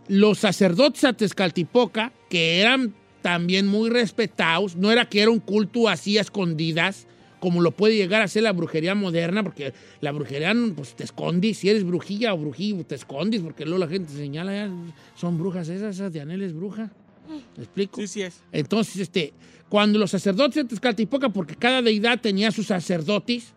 los 0.08 0.38
sacerdotes 0.38 1.04
a 1.04 1.12
Tezcaltipoca, 1.12 2.12
que 2.28 2.60
eran 2.60 2.94
también 3.22 3.66
muy 3.66 3.90
respetados, 3.90 4.76
no 4.76 4.90
era 4.90 5.08
que 5.08 5.20
era 5.20 5.30
un 5.30 5.40
culto 5.40 5.88
así 5.88 6.18
a 6.18 6.22
escondidas, 6.22 7.06
como 7.40 7.60
lo 7.60 7.70
puede 7.70 7.96
llegar 7.96 8.22
a 8.22 8.28
ser 8.28 8.42
la 8.42 8.52
brujería 8.52 8.94
moderna, 8.94 9.42
porque 9.42 9.72
la 10.00 10.10
brujería, 10.12 10.52
pues 10.74 10.96
te 10.96 11.04
escondes, 11.04 11.58
si 11.58 11.68
eres 11.68 11.84
brujilla 11.84 12.34
o 12.34 12.38
brujillo, 12.38 12.84
te 12.84 12.94
escondes, 12.94 13.42
porque 13.42 13.64
luego 13.64 13.78
la 13.78 13.88
gente 13.88 14.12
señala, 14.12 14.52
"Ya, 14.54 14.72
son 15.14 15.38
brujas 15.38 15.68
esas, 15.68 15.96
esas 15.96 16.12
de 16.12 16.20
Anel 16.20 16.42
es 16.42 16.52
bruja. 16.52 16.90
¿Me 17.56 17.62
explico? 17.62 18.00
Sí, 18.00 18.06
sí 18.06 18.22
es. 18.22 18.42
Entonces, 18.52 18.96
este, 18.96 19.34
cuando 19.68 19.98
los 19.98 20.10
sacerdotes 20.10 20.54
de 20.54 20.64
Tezcaltipoca, 20.64 21.28
porque 21.28 21.54
cada 21.54 21.82
deidad 21.82 22.20
tenía 22.20 22.50
sus 22.50 22.68
sacerdotes, 22.68 23.52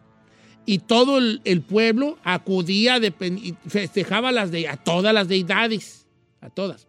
y 0.66 0.80
todo 0.80 1.18
el, 1.18 1.42
el 1.44 1.62
pueblo 1.62 2.18
acudía 2.24 2.98
y 3.00 3.56
festejaba 3.68 4.32
las 4.32 4.52
de, 4.52 4.68
a 4.68 4.78
todas 4.78 5.14
las 5.14 5.28
deidades, 5.28 6.06
a 6.42 6.50
todas. 6.50 6.88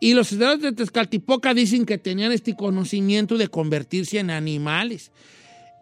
Y 0.00 0.12
los 0.14 0.28
sacerdotes 0.28 0.62
de 0.62 0.72
Tezcaltipoca 0.72 1.54
dicen 1.54 1.86
que 1.86 1.96
tenían 1.98 2.32
este 2.32 2.54
conocimiento 2.54 3.38
de 3.38 3.48
convertirse 3.48 4.18
en 4.18 4.30
animales. 4.30 5.10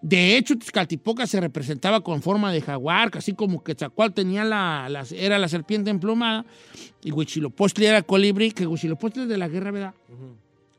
De 0.00 0.36
hecho, 0.36 0.56
Tezcatlipoca 0.58 1.26
se 1.26 1.40
representaba 1.40 2.00
con 2.02 2.22
forma 2.22 2.52
de 2.52 2.60
jaguar, 2.60 3.10
así 3.14 3.34
como 3.34 3.62
Quetzalcóatl 3.62 4.14
tenía 4.14 4.44
la, 4.44 4.88
la- 4.88 5.06
era 5.16 5.38
la 5.38 5.48
serpiente 5.48 5.90
emplumada 5.90 6.44
y 7.04 7.12
Huitzilopochtli 7.12 7.86
era 7.86 8.02
colibrí, 8.02 8.50
que 8.50 8.66
Huitzilopochtli 8.66 9.22
es 9.22 9.28
de 9.28 9.38
la 9.38 9.48
guerra, 9.48 9.70
¿verdad? 9.70 9.94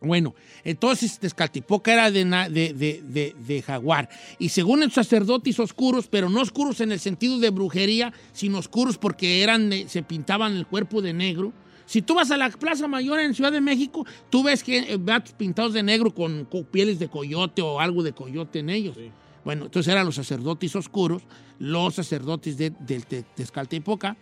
Bueno, 0.02 0.36
entonces 0.66 1.18
Tezcatlipoca 1.20 1.94
era 1.94 2.12
de, 2.12 2.26
na- 2.26 2.50
de, 2.50 2.74
de- 2.74 3.02
de- 3.02 3.34
de 3.48 3.62
jaguar. 3.62 4.10
Y 4.40 4.50
según 4.50 4.82
los 4.82 4.92
sacerdotes 4.94 5.58
oscuros, 5.60 6.08
pero 6.10 6.30
no 6.30 6.42
oscuros 6.42 6.82
en 6.82 6.92
el 6.92 7.00
sentido 7.00 7.40
de 7.40 7.50
brujería, 7.50 8.12
sino 8.34 8.58
oscuros 8.58 8.98
porque 8.98 9.42
eran, 9.42 9.72
se 9.88 10.04
pintaban 10.04 10.54
el 10.58 10.68
cuerpo 10.68 11.02
de 11.02 11.14
negro. 11.14 11.54
Si 11.86 12.02
tú 12.02 12.16
vas 12.16 12.32
a 12.32 12.38
la 12.38 12.50
Plaza 12.50 12.88
Mayor 12.88 13.20
en 13.20 13.34
Ciudad 13.34 13.52
de 13.52 13.62
México, 13.62 14.06
tú 14.30 14.44
ves 14.44 14.64
que 14.64 14.78
eh, 14.80 14.98
gatos 15.00 15.34
pintados 15.34 15.74
de 15.74 15.84
negro 15.84 16.14
con, 16.14 16.46
con 16.46 16.64
pieles 16.64 17.00
de 17.00 17.10
coyote 17.10 17.62
o 17.62 17.80
algo 17.80 18.04
de 18.04 18.14
coyote 18.14 18.60
en 18.60 18.70
ellos. 18.70 18.98
Bueno, 19.44 19.66
entonces 19.66 19.92
eran 19.92 20.06
los 20.06 20.16
sacerdotes 20.16 20.76
oscuros, 20.76 21.24
los 21.60 21.96
sacerdotes 21.96 22.58
de, 22.58 22.70
del 22.70 23.06
Te- 23.06 23.24
Tezcatlipoca, 23.24 24.16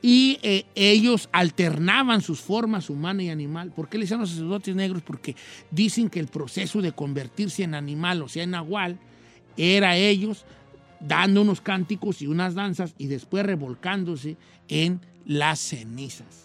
y 0.00 0.38
eh, 0.42 0.66
ellos 0.74 1.28
alternaban 1.32 2.22
sus 2.22 2.40
formas 2.40 2.90
humana 2.90 3.22
y 3.22 3.30
animal. 3.30 3.72
¿Por 3.72 3.88
qué 3.88 3.98
le 3.98 4.04
decían 4.04 4.20
los 4.20 4.30
sacerdotes 4.30 4.74
negros? 4.74 5.02
Porque 5.02 5.36
dicen 5.70 6.08
que 6.08 6.20
el 6.20 6.28
proceso 6.28 6.82
de 6.82 6.92
convertirse 6.92 7.62
en 7.62 7.74
animal, 7.74 8.22
o 8.22 8.28
sea, 8.28 8.42
en 8.42 8.50
nahual, 8.50 8.98
era 9.56 9.96
ellos 9.96 10.44
dando 11.00 11.42
unos 11.42 11.60
cánticos 11.60 12.22
y 12.22 12.26
unas 12.26 12.54
danzas 12.54 12.94
y 12.98 13.06
después 13.06 13.44
revolcándose 13.44 14.36
en 14.68 15.00
las 15.26 15.60
cenizas. 15.60 16.41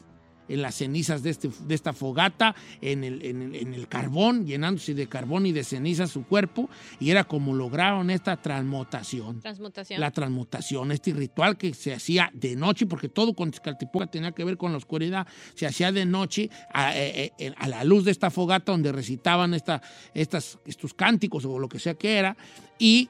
En 0.49 0.61
las 0.61 0.75
cenizas 0.75 1.23
de, 1.23 1.29
este, 1.31 1.49
de 1.67 1.75
esta 1.75 1.93
fogata, 1.93 2.55
en 2.81 3.03
el, 3.03 3.23
en 3.25 3.41
el- 3.41 3.55
en 3.55 3.73
el 3.73 3.87
carbón, 3.87 4.45
llenándose 4.45 4.93
de 4.93 5.07
carbón 5.07 5.45
y 5.45 5.51
de 5.51 5.63
cenizas 5.63 6.11
su 6.11 6.23
cuerpo, 6.25 6.69
y 6.99 7.09
era 7.11 7.23
como 7.25 7.53
lograron 7.53 8.09
esta 8.09 8.37
transmutación 8.41 9.39
Transmutación. 9.41 9.99
la 9.99 10.11
transmutación, 10.11 10.91
este 10.91 11.13
ritual 11.13 11.57
que 11.57 11.73
se 11.73 11.93
hacía 11.93 12.29
de 12.33 12.55
noche, 12.55 12.85
porque 12.85 13.09
todo 13.09 13.33
con 13.33 13.51
Tezcatlipoca 13.51 14.07
tenía 14.07 14.31
que 14.31 14.43
ver 14.43 14.57
con 14.57 14.71
la 14.71 14.77
oscuridad, 14.77 15.27
se 15.55 15.65
hacía 15.65 15.91
de 15.91 16.05
noche 16.05 16.49
a, 16.73 16.95
eh, 16.97 17.33
eh, 17.37 17.53
a 17.57 17.67
la 17.67 17.83
luz 17.83 18.05
de 18.05 18.11
esta 18.11 18.29
fogata 18.29 18.71
donde 18.71 18.91
recitaban 18.91 19.53
esta, 19.53 19.81
estas, 20.13 20.59
estos 20.65 20.93
cánticos 20.93 21.45
o 21.45 21.59
lo 21.59 21.67
que 21.69 21.79
sea 21.79 21.93
que 21.95 22.17
era, 22.17 22.37
y 22.79 23.09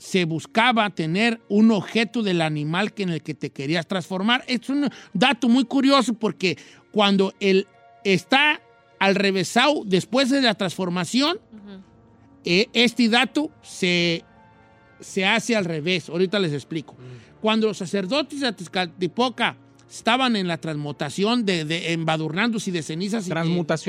se 0.00 0.24
buscaba 0.24 0.88
tener 0.88 1.42
un 1.48 1.70
objeto 1.70 2.22
del 2.22 2.40
animal 2.40 2.94
que 2.94 3.02
en 3.02 3.10
el 3.10 3.22
que 3.22 3.34
te 3.34 3.50
querías 3.50 3.86
transformar. 3.86 4.42
Es 4.46 4.68
un 4.70 4.88
dato 5.12 5.46
muy 5.48 5.64
curioso 5.64 6.14
porque 6.14 6.56
cuando 6.90 7.34
él 7.38 7.68
está 8.02 8.60
al 8.98 9.14
revésado 9.14 9.82
después 9.84 10.30
de 10.30 10.40
la 10.40 10.54
transformación, 10.54 11.38
eh, 12.46 12.68
este 12.72 13.10
dato 13.10 13.50
se, 13.60 14.24
se 15.00 15.26
hace 15.26 15.54
al 15.54 15.66
revés. 15.66 16.08
Ahorita 16.08 16.38
les 16.38 16.54
explico. 16.54 16.96
Cuando 17.42 17.66
los 17.66 17.76
sacerdotes 17.76 18.40
de 18.40 18.52
Tezcatlipoca 18.54 19.58
estaban 19.90 20.36
en 20.36 20.46
la 20.46 20.56
transmutación 20.58 21.44
de, 21.44 21.64
de 21.64 21.92
embadurnándose 21.92 22.70
de 22.70 22.80
cenizas 22.82 23.26
y 23.26 23.30
de 23.30 23.34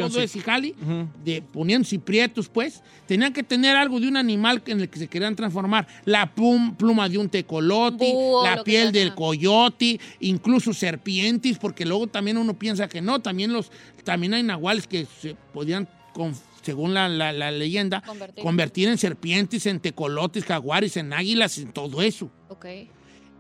todo 0.10 0.20
sí. 0.20 0.26
ese 0.26 0.40
jali, 0.42 0.76
Ujú. 0.82 1.08
de 1.24 1.42
poniéndose 1.44 2.00
prietos, 2.00 2.50
pues, 2.50 2.82
tenían 3.06 3.32
que 3.34 3.44
tener 3.44 3.76
algo 3.78 4.00
de 4.00 4.08
un 4.08 4.18
animal 4.18 4.64
en 4.66 4.82
el 4.82 4.90
que 4.90 4.98
se 4.98 5.08
querían 5.08 5.36
transformar. 5.36 5.88
La 6.06 6.34
plum- 6.34 6.76
pluma 6.76 7.08
de 7.08 7.20
un 7.20 7.30
tecolote, 7.30 8.12
Búho, 8.12 8.44
la 8.44 8.64
piel 8.64 8.92
del 8.92 9.14
coyote, 9.14 10.00
incluso 10.20 10.74
serpientes, 10.74 11.60
porque 11.60 11.86
luego 11.86 12.08
también 12.08 12.38
uno 12.38 12.58
piensa 12.58 12.88
que 12.88 13.00
no, 13.02 13.20
también, 13.22 13.54
los, 13.54 13.72
también 14.04 14.34
hay 14.34 14.42
nahuales 14.44 14.88
que 14.88 15.06
se 15.22 15.36
podían, 15.54 15.88
con- 16.14 16.34
según 16.64 16.94
la, 16.96 17.10
la- 17.10 17.32
la 17.34 17.52
leyenda, 17.52 18.02
Convertir. 18.02 18.44
convertir 18.44 18.88
en 18.88 18.98
serpientes, 18.98 19.66
en 19.68 19.80
tecolotes, 19.80 20.46
jaguares, 20.46 20.98
en 20.98 21.14
águilas, 21.14 21.58
en 21.60 21.72
todo 21.72 22.02
eso. 22.02 22.30
Ok. 22.50 22.66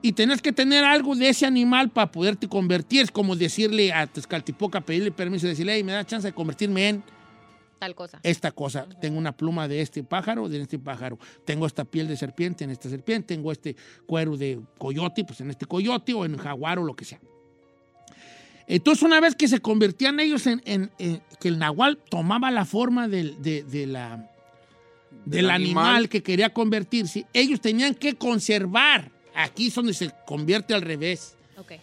Y 0.02 0.14
tenés 0.14 0.42
que 0.42 0.52
tener 0.52 0.84
algo 0.84 1.16
de 1.16 1.30
ese 1.30 1.46
animal 1.46 1.90
para 1.90 2.12
poderte 2.12 2.48
convertir. 2.48 3.04
Es 3.04 3.12
como 3.12 3.36
decirle 3.36 3.94
a 3.94 4.08
Tezcatlipoca, 4.08 4.82
pedirle 4.82 5.12
permiso, 5.12 5.46
decirle, 5.48 5.76
hey, 5.76 5.84
me 5.84 5.92
da 5.92 6.06
chance 6.06 6.28
de 6.28 6.34
convertirme 6.34 6.90
en 6.90 7.04
Tal 7.78 7.94
cosa. 7.94 8.20
esta 8.24 8.52
cosa. 8.52 8.88
Tengo 9.00 9.20
una 9.20 9.32
pluma 9.32 9.68
de 9.68 9.82
este 9.82 10.04
pájaro, 10.04 10.50
de 10.50 10.60
este 10.62 10.80
pájaro. 10.80 11.20
Tengo 11.46 11.68
esta 11.68 11.86
piel 11.86 12.08
de 12.08 12.18
serpiente 12.18 12.64
en 12.64 12.72
esta 12.72 12.90
serpiente. 12.90 13.36
Tengo 13.36 13.52
este 13.52 13.76
cuero 14.08 14.38
de 14.38 14.60
coyote, 14.80 15.24
pues 15.24 15.40
en 15.42 15.52
este 15.52 15.68
coyote 15.68 16.14
o 16.16 16.26
en 16.26 16.36
jaguar 16.38 16.80
o 16.80 16.84
lo 16.84 16.96
que 16.96 17.06
sea. 17.06 17.20
Entonces, 18.68 19.04
una 19.04 19.20
vez 19.20 19.36
que 19.36 19.48
se 19.48 19.60
convertían 19.60 20.20
ellos 20.20 20.48
en, 20.48 20.62
en- 20.66 20.92
en- 20.98 21.22
que 21.40 21.48
el 21.48 21.60
nahual 21.60 21.98
tomaba 22.10 22.50
la 22.52 22.66
forma 22.66 23.08
del, 23.08 23.42
de, 23.42 23.64
de 23.64 23.86
la, 23.86 24.30
del, 25.26 25.50
animal. 25.50 25.86
animal. 25.86 26.10
que 26.10 26.24
quería 26.24 26.52
convertirse, 26.54 27.26
ellos 27.34 27.60
tenían 27.62 27.94
que 27.96 28.16
conservar. 28.16 29.12
Aquí 29.36 29.68
es 29.68 29.76
donde 29.76 29.94
se 29.94 30.12
convierte 30.26 30.74
al 30.74 30.82
revés. 30.82 31.36
Ok. 31.58 31.74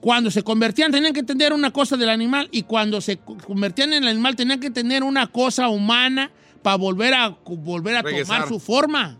Cuando 0.00 0.30
se 0.30 0.42
convertían 0.42 0.90
tenían 0.92 1.12
que 1.12 1.22
tener 1.22 1.52
una 1.52 1.72
cosa 1.72 1.96
del 1.96 2.08
animal 2.08 2.48
y 2.52 2.62
cuando 2.62 3.00
se 3.00 3.18
co- 3.18 3.36
convertían 3.36 3.92
en 3.92 4.02
el 4.04 4.08
animal 4.08 4.34
tenían 4.34 4.58
que 4.60 4.70
tener 4.70 5.02
una 5.02 5.26
cosa 5.26 5.68
humana 5.68 6.30
para 6.62 6.76
volver 6.76 7.12
a, 7.14 7.28
volver 7.44 7.96
a 7.96 8.02
tomar 8.02 8.48
su 8.48 8.58
forma. 8.60 9.18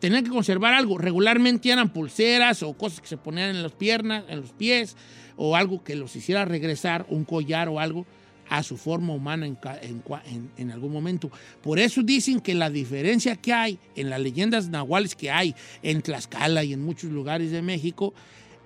Tenían 0.00 0.24
que 0.24 0.30
conservar 0.30 0.74
algo. 0.74 0.98
Regularmente 0.98 1.70
eran 1.70 1.90
pulseras 1.90 2.62
o 2.62 2.72
cosas 2.74 3.00
que 3.00 3.06
se 3.06 3.16
ponían 3.16 3.50
en 3.50 3.62
las 3.62 3.72
piernas, 3.72 4.24
en 4.28 4.40
los 4.40 4.50
pies, 4.52 4.96
o 5.36 5.54
algo 5.56 5.82
que 5.84 5.94
los 5.94 6.14
hiciera 6.16 6.44
regresar, 6.44 7.06
un 7.08 7.24
collar 7.24 7.68
o 7.68 7.78
algo, 7.80 8.04
a 8.48 8.62
su 8.62 8.76
forma 8.76 9.12
humana 9.12 9.46
en, 9.46 9.58
en 9.82 10.02
cua- 10.04 10.22
en- 10.30 10.50
en 10.56 10.70
algún 10.70 10.92
momento. 10.92 11.30
Por 11.62 11.78
eso 11.78 12.02
dicen 12.02 12.40
que 12.40 12.54
la 12.54 12.70
diferencia 12.70 13.36
que 13.36 13.52
hay 13.52 13.78
en 13.96 14.10
las 14.10 14.20
leyendas 14.20 14.68
nahuales 14.68 15.14
que 15.16 15.30
hay 15.30 15.54
en 15.82 16.02
Tlaxcala 16.02 16.62
y 16.64 16.72
en 16.72 16.84
muchos 16.84 17.10
lugares 17.10 17.50
de 17.50 17.62
México 17.62 18.14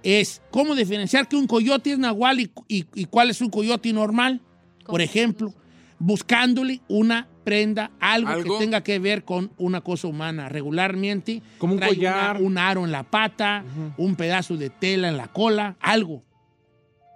es 0.02 0.40
cómo 0.50 0.74
diferenciar 0.74 1.28
que 1.28 1.36
un 1.36 1.46
coyote 1.46 1.92
es 1.92 1.98
nahual 1.98 2.40
y, 2.40 2.50
y- 2.68 2.86
y 2.94 3.04
cuál 3.06 3.30
es 3.30 3.40
un 3.40 3.50
coyote 3.50 3.92
normal. 3.92 4.40
Por 4.86 5.00
ejemplo, 5.02 5.52
buscándole 5.98 6.80
una 6.88 7.28
prenda, 7.44 7.90
algo, 8.00 8.28
¿Algo? 8.30 8.58
que 8.58 8.64
tenga 8.64 8.82
que 8.82 8.98
ver 8.98 9.24
con 9.24 9.50
una 9.58 9.80
cosa 9.82 10.08
humana. 10.08 10.48
Regularmente, 10.48 11.42
Como 11.58 11.74
un 11.74 11.78
trae 11.78 11.94
collar. 11.94 12.36
una- 12.38 12.46
un 12.46 12.58
aro 12.58 12.84
en 12.84 12.92
la 12.92 13.02
pata, 13.04 13.64
un 13.96 14.16
pedazo 14.16 14.56
de 14.56 14.70
tela 14.70 15.08
en 15.08 15.16
la 15.16 15.28
cola, 15.28 15.76
algo. 15.80 16.22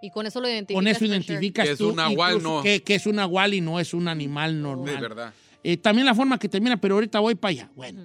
Y 0.05 0.11
con 0.11 0.27
eso 0.27 0.39
lo 0.39 0.49
identificas. 0.49 0.77
Con 0.77 0.87
eso 0.87 0.99
for 0.99 1.07
sure. 1.07 1.17
identificas 1.17 1.65
Que 1.65 1.73
es 1.73 1.79
tú 1.79 1.89
un 1.89 1.97
nahual, 1.97 2.43
no. 2.43 2.63
que, 2.63 2.83
que 2.83 2.95
es 2.95 3.07
un 3.07 3.17
nahual 3.17 3.55
y 3.55 3.63
no 3.63 3.81
es 3.81 3.95
un 3.95 4.07
animal 4.07 4.61
normal. 4.61 4.95
De 4.97 5.01
verdad. 5.01 5.35
Eh, 5.63 5.79
también 5.79 6.05
la 6.05 6.15
forma 6.15 6.39
que 6.39 6.47
termina, 6.47 6.77
pero 6.77 6.97
ahorita 6.97 7.21
voy 7.21 7.35
para 7.35 7.51
allá. 7.53 7.71
Bueno, 7.75 8.03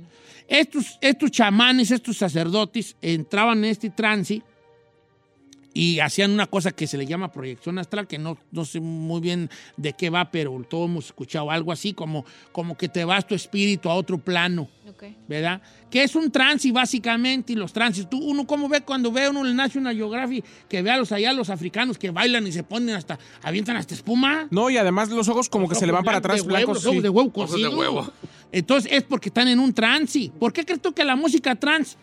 estos, 0.48 0.98
estos 1.02 1.30
chamanes, 1.30 1.92
estos 1.92 2.16
sacerdotes 2.16 2.96
entraban 3.02 3.58
en 3.66 3.72
este 3.72 3.90
trance 3.90 4.42
y 5.74 6.00
hacían 6.00 6.32
una 6.32 6.48
cosa 6.48 6.72
que 6.72 6.88
se 6.88 6.98
le 6.98 7.06
llama 7.06 7.32
proyección 7.32 7.78
astral, 7.78 8.08
que 8.08 8.18
no, 8.18 8.38
no 8.52 8.66
sé 8.66 8.80
muy 8.80 9.22
bien 9.22 9.50
de 9.78 9.94
qué 9.94 10.10
va, 10.10 10.32
pero 10.32 10.60
todos 10.70 10.90
hemos 10.90 11.06
escuchado 11.06 11.52
algo 11.52 11.72
así, 11.72 11.94
como, 11.94 12.26
como 12.52 12.76
que 12.78 12.90
te 12.90 13.06
vas 13.06 13.28
tu 13.28 13.36
espíritu 13.36 13.90
a 13.90 13.94
otro 13.94 14.18
plano. 14.18 14.68
Ok. 14.90 15.04
¿verdad? 15.28 15.62
Que 15.92 16.04
es 16.04 16.16
un 16.16 16.32
transi 16.32 16.72
básicamente, 16.72 17.54
y 17.54 17.56
los 17.56 17.72
transis, 17.72 18.10
tú, 18.10 18.18
uno 18.18 18.48
como 18.48 18.68
ve 18.68 18.82
cuando 18.82 19.12
ve 19.12 19.30
uno 19.30 19.42
en 19.42 19.48
el 19.48 19.56
National 19.56 19.96
Geographic, 19.96 20.44
que 20.68 20.82
ve 20.82 20.90
a 20.90 20.98
los 20.98 21.12
allá 21.12 21.32
los 21.34 21.50
africanos 21.50 21.98
que 21.98 22.10
bailan 22.10 22.48
y 22.48 22.52
se 22.52 22.64
ponen 22.64 22.96
hasta, 22.96 23.20
avientan 23.44 23.76
hasta 23.76 23.94
espuma. 23.94 24.48
No, 24.50 24.70
y 24.70 24.78
además 24.78 25.10
los 25.10 25.28
ojos 25.30 25.48
como 25.48 25.70
que 25.70 25.76
se 25.76 25.86
le 25.86 25.92
van 25.92 26.04
para 26.04 26.18
Ojos 26.18 26.26
atrás 26.26 26.36
de 26.38 26.42
huevo, 26.42 26.56
blancos. 26.56 26.76
los 26.78 26.86
ojos 26.86 26.98
sí. 26.98 27.02
de 27.04 27.10
huevo 27.10 27.32
Ojos 27.36 27.52
de 27.52 27.62
cocido. 27.64 27.78
huevo. 27.78 28.12
Entonces 28.52 28.92
es 28.92 29.04
porque 29.04 29.30
están 29.30 29.48
en 29.48 29.60
un 29.60 29.74
transi. 29.74 30.32
¿Por 30.40 30.52
qué 30.52 30.66
crees 30.66 30.82
tú 30.82 30.92
que 30.94 31.06
la 31.06 31.16
música 31.16 31.56
trans 31.56 31.98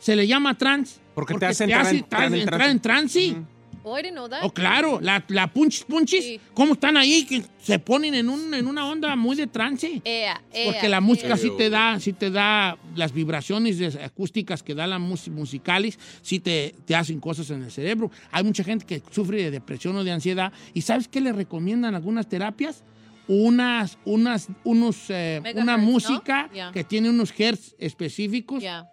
se 0.00 0.16
le 0.16 0.26
llama 0.26 0.58
trans? 0.58 1.00
Porque 1.14 1.34
te 1.34 1.46
hace 1.46 1.64
entrar 1.64 1.86
en- 1.86 1.96
entrar, 1.96 2.24
en 2.26 2.34
entrar 2.34 2.70
en 2.70 2.80
transi. 2.80 3.36
Oh, 3.82 3.98
I 3.98 4.02
didn't 4.02 4.12
know 4.16 4.28
that. 4.28 4.40
Oh, 4.42 4.50
claro, 4.52 5.00
la, 5.00 5.24
la 5.28 5.46
punchis 5.50 5.84
punchis, 5.84 6.22
Sí. 6.22 6.40
¿cómo 6.52 6.74
están 6.74 6.98
ahí? 6.98 7.24
Que 7.24 7.42
se 7.62 7.78
ponen 7.78 8.14
en, 8.14 8.28
un, 8.28 8.52
en 8.52 8.66
una 8.66 8.86
onda 8.86 9.16
muy 9.16 9.36
de 9.36 9.46
trance. 9.46 10.02
Ea, 10.04 10.38
ea, 10.52 10.70
Porque 10.70 10.86
la 10.90 11.00
música 11.00 11.28
ea. 11.28 11.36
sí 11.38 11.50
te 11.56 11.70
da, 11.70 11.98
sí 11.98 12.12
te 12.12 12.30
da 12.30 12.76
las 12.94 13.12
vibraciones 13.14 13.96
acústicas 13.96 14.62
que 14.62 14.74
da 14.74 14.86
la 14.86 14.98
música 14.98 15.34
musicales, 15.34 15.98
sí 16.20 16.40
te, 16.40 16.74
te 16.84 16.94
hacen 16.94 17.20
cosas 17.20 17.48
en 17.50 17.62
el 17.62 17.70
cerebro. 17.70 18.10
Hay 18.30 18.44
mucha 18.44 18.64
gente 18.64 18.84
que 18.84 19.02
sufre 19.10 19.44
de 19.44 19.50
depresión 19.50 19.96
o 19.96 20.04
de 20.04 20.12
ansiedad. 20.12 20.52
¿Y 20.74 20.82
sabes 20.82 21.08
qué 21.08 21.22
le 21.22 21.32
recomiendan 21.32 21.94
algunas 21.94 22.28
terapias? 22.28 22.84
Unas, 23.28 23.96
unas, 24.04 24.48
unos, 24.64 24.96
eh, 25.08 25.40
una 25.56 25.78
¿no? 25.78 25.84
música 25.84 26.50
que 26.74 26.84
tiene 26.84 27.08
unos 27.08 27.32
hertz 27.38 27.74
específicos 27.78 28.60
Yeah. 28.62 28.90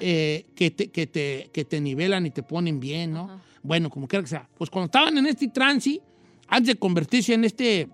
Eh, 0.00 0.46
que, 0.54 0.70
te, 0.70 0.90
que, 0.90 1.06
te, 1.06 1.50
que 1.52 1.64
te 1.64 1.80
nivelan 1.80 2.26
y 2.26 2.30
te 2.30 2.42
ponen 2.42 2.80
bien, 2.80 3.12
¿no? 3.12 3.40
Bueno, 3.62 3.90
como 3.90 4.06
quiera 4.06 4.22
que 4.22 4.28
sea. 4.28 4.48
Pues 4.58 4.70
cuando 4.70 4.86
estaban 4.86 5.16
en 5.16 5.26
este 5.26 5.48
trance, 5.48 6.00
antes 6.48 6.74
de 6.74 6.78
convertirse 6.78 7.34
en 7.34 7.44
este, 7.44 7.88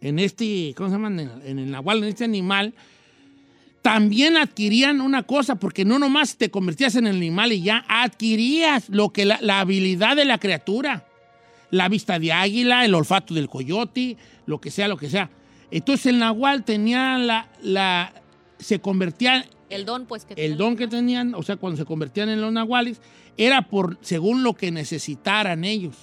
en 0.00 0.18
este, 0.18 0.72
¿cómo 0.76 0.88
se 0.88 0.94
llama? 0.94 1.08
En 1.08 1.20
el, 1.20 1.30
en 1.44 1.58
el 1.58 1.70
nahual, 1.70 1.98
en 1.98 2.04
este 2.04 2.24
animal, 2.24 2.74
también 3.82 4.36
adquirían 4.36 5.00
una 5.00 5.22
cosa, 5.24 5.56
porque 5.56 5.84
no 5.84 5.98
nomás 5.98 6.36
te 6.36 6.50
convertías 6.50 6.94
en 6.96 7.06
el 7.06 7.16
animal 7.16 7.52
y 7.52 7.62
ya 7.62 7.84
adquirías 7.88 8.88
lo 8.88 9.10
que 9.10 9.24
la, 9.24 9.38
la 9.40 9.60
habilidad 9.60 10.16
de 10.16 10.24
la 10.24 10.38
criatura. 10.38 11.06
La 11.70 11.88
vista 11.88 12.18
de 12.18 12.32
águila, 12.32 12.84
el 12.84 12.94
olfato 12.94 13.32
del 13.32 13.48
coyote, 13.48 14.16
lo 14.46 14.60
que 14.60 14.70
sea, 14.70 14.88
lo 14.88 14.96
que 14.96 15.08
sea. 15.08 15.30
Entonces 15.70 16.06
el 16.06 16.18
nahual 16.18 16.64
tenía 16.64 17.16
la, 17.16 17.48
la, 17.62 18.12
se 18.58 18.80
convertían, 18.80 19.44
El 19.70 19.84
don, 19.86 20.06
pues, 20.06 20.24
que 20.24 20.34
el 20.34 20.56
don 20.56 20.76
que 20.76 20.88
tenían, 20.88 21.34
o 21.34 21.42
sea, 21.42 21.56
cuando 21.56 21.76
se 21.76 21.84
convertían 21.84 22.28
en 22.28 22.40
los 22.40 22.52
nahuales, 22.52 23.00
era 23.36 23.62
por 23.62 23.96
según 24.02 24.42
lo 24.42 24.54
que 24.54 24.70
necesitaran 24.70 25.64
ellos. 25.64 25.96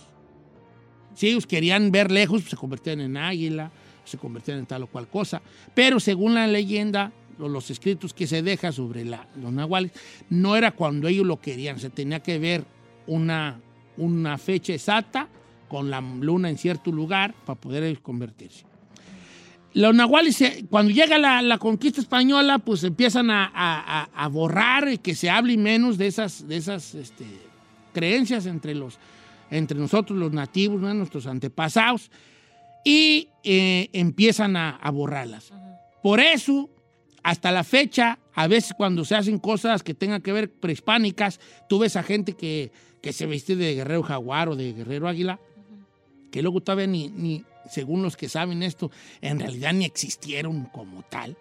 Si 1.13 1.27
ellos 1.27 1.45
querían 1.47 1.91
ver 1.91 2.11
lejos, 2.11 2.41
pues, 2.41 2.51
se 2.51 2.57
convertían 2.57 3.01
en 3.01 3.17
águila, 3.17 3.71
se 4.05 4.17
convertían 4.17 4.59
en 4.59 4.65
tal 4.65 4.83
o 4.83 4.87
cual 4.87 5.07
cosa. 5.07 5.41
Pero 5.73 5.99
según 5.99 6.33
la 6.35 6.47
leyenda, 6.47 7.11
o 7.39 7.47
los 7.47 7.69
escritos 7.69 8.13
que 8.13 8.25
se 8.25 8.41
deja 8.41 8.71
sobre 8.71 9.03
la- 9.05 9.27
los 9.39 9.51
nahuales, 9.51 9.91
no 10.29 10.55
era 10.55 10.71
cuando 10.71 11.07
ellos 11.07 11.25
lo 11.25 11.39
querían, 11.41 11.79
se 11.79 11.89
tenía 11.89 12.21
que 12.21 12.39
ver 12.39 12.63
una, 13.05 13.59
una 13.97 14.37
fecha 14.37 14.73
exacta 14.73 15.27
con 15.67 15.89
la 15.89 15.99
luna 16.01 16.49
en 16.49 16.57
cierto 16.57 16.91
lugar 16.91 17.35
para 17.45 17.59
poder 17.59 17.83
ellos 17.83 17.99
convertirse. 17.99 18.63
Los 19.73 19.93
nahuales, 19.93 20.41
cuando 20.69 20.91
llega 20.91 21.17
la, 21.17 21.41
la 21.41 21.57
conquista 21.59 22.01
española, 22.01 22.57
pues 22.59 22.83
empiezan 22.83 23.29
a, 23.29 23.45
a- 23.45 24.01
a- 24.01 24.09
a 24.13 24.27
borrar 24.27 24.87
y 24.89 24.97
que 24.97 25.13
se 25.13 25.29
hable 25.29 25.55
menos 25.57 25.97
de 25.97 26.07
esas, 26.07 26.47
de 26.47 26.57
esas 26.57 26.95
este, 26.95 27.25
creencias 27.93 28.45
entre, 28.47 28.73
los, 28.73 28.97
entre 29.51 29.77
nosotros, 29.77 30.17
los 30.17 30.31
nativos, 30.31 30.81
¿no? 30.81 30.91
nuestros 30.93 31.27
antepasados, 31.27 32.09
y 32.83 33.29
eh, 33.43 33.89
empiezan 33.93 34.55
a, 34.55 34.71
a 34.77 34.89
borrarlas. 34.89 35.51
Por 36.01 36.21
eso, 36.21 36.69
hasta 37.21 37.51
la 37.51 37.63
fecha, 37.63 38.17
a 38.33 38.47
veces 38.47 38.73
cuando 38.75 39.03
se 39.05 39.15
hacen 39.15 39.37
cosas 39.37 39.83
que 39.83 39.93
tengan 39.93 40.21
que 40.21 40.31
ver 40.31 40.49
prehispánicas, 40.51 41.39
tú 41.69 41.79
ves 41.79 41.95
a 41.97 42.03
gente 42.03 42.33
que, 42.33 42.71
que 43.01 43.13
se 43.13 43.25
viste 43.27 43.55
de 43.55 43.75
guerrero 43.75 44.01
jaguar 44.01 44.49
o 44.49 44.55
de 44.55 44.73
guerrero 44.73 45.07
águila, 45.07 45.39
que 46.31 46.41
luego 46.41 46.61
todavía 46.61 46.87
ni, 46.87 47.09
ni, 47.09 47.43
según 47.69 48.01
los 48.03 48.15
que 48.17 48.29
saben 48.29 48.63
esto, 48.63 48.91
en 49.21 49.39
realidad 49.39 49.73
ni 49.73 49.85
existieron 49.85 50.65
como 50.65 51.03
tal. 51.03 51.37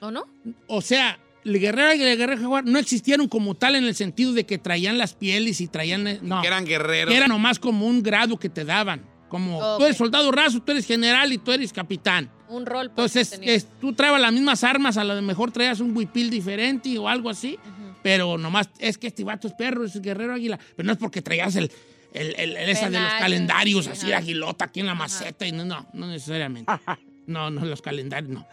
¿O 0.00 0.10
no? 0.10 0.24
O 0.66 0.80
sea, 0.80 1.18
el 1.44 1.58
guerrero 1.58 1.88
águila 1.90 2.08
y 2.08 2.12
el 2.12 2.18
guerrero 2.18 2.40
jaguar 2.40 2.64
no 2.64 2.78
existieron 2.78 3.28
como 3.28 3.54
tal 3.54 3.74
en 3.76 3.84
el 3.84 3.94
sentido 3.94 4.32
de 4.32 4.44
que 4.44 4.58
traían 4.58 4.98
las 4.98 5.14
pieles 5.14 5.60
y 5.60 5.68
traían... 5.68 6.06
eh, 6.06 6.18
No, 6.22 6.40
Que 6.40 6.46
eran 6.48 6.64
guerreros. 6.64 7.10
que 7.10 7.16
era 7.16 7.28
nomás 7.28 7.58
como 7.58 7.86
un 7.86 8.02
grado 8.02 8.38
que 8.38 8.48
te 8.48 8.64
daban. 8.64 9.04
Como 9.28 9.76
tú 9.78 9.84
eres 9.84 9.96
soldado 9.96 10.32
raso, 10.32 10.60
tú 10.60 10.72
eres 10.72 10.86
general 10.86 11.32
y 11.32 11.38
tú 11.38 11.52
eres 11.52 11.72
capitán. 11.72 12.30
Un 12.48 12.66
rol. 12.66 12.90
pues, 12.90 13.14
Entonces, 13.14 13.40
es- 13.44 13.68
tú 13.80 13.92
traebas 13.92 14.20
las 14.20 14.32
mismas 14.32 14.64
armas, 14.64 14.96
a 14.96 15.04
lo 15.04 15.20
mejor 15.22 15.52
traías 15.52 15.78
un 15.80 15.96
huipil 15.96 16.30
diferente 16.30 16.98
o 16.98 17.08
algo 17.08 17.30
así, 17.30 17.56
pero 18.02 18.38
nomás 18.38 18.70
es 18.80 18.98
que 18.98 19.06
este 19.06 19.22
vato 19.22 19.46
es 19.46 19.54
perro, 19.54 19.84
es 19.84 20.00
guerrero 20.02 20.34
águila, 20.34 20.58
pero 20.74 20.86
no 20.86 20.92
es 20.92 20.98
porque 20.98 21.22
traías 21.22 21.54
el, 21.54 21.70
el, 22.12 22.34
el- 22.38 22.56
el 22.56 22.68
esa 22.70 22.90
de 22.90 23.00
los 23.00 23.12
calendarios, 23.14 23.84
sí, 23.86 23.90
así, 23.92 24.06
ajá. 24.12 24.18
aguilota 24.22 24.64
aquí 24.66 24.80
en 24.80 24.86
la 24.86 24.94
maceta, 24.94 25.46
y 25.46 25.52
no, 25.52 25.64
no, 25.64 25.86
no 25.92 26.06
necesariamente. 26.06 26.72
No, 27.26 27.48
no, 27.48 27.64
los 27.64 27.80
calendarios, 27.80 28.32
no. 28.32 28.44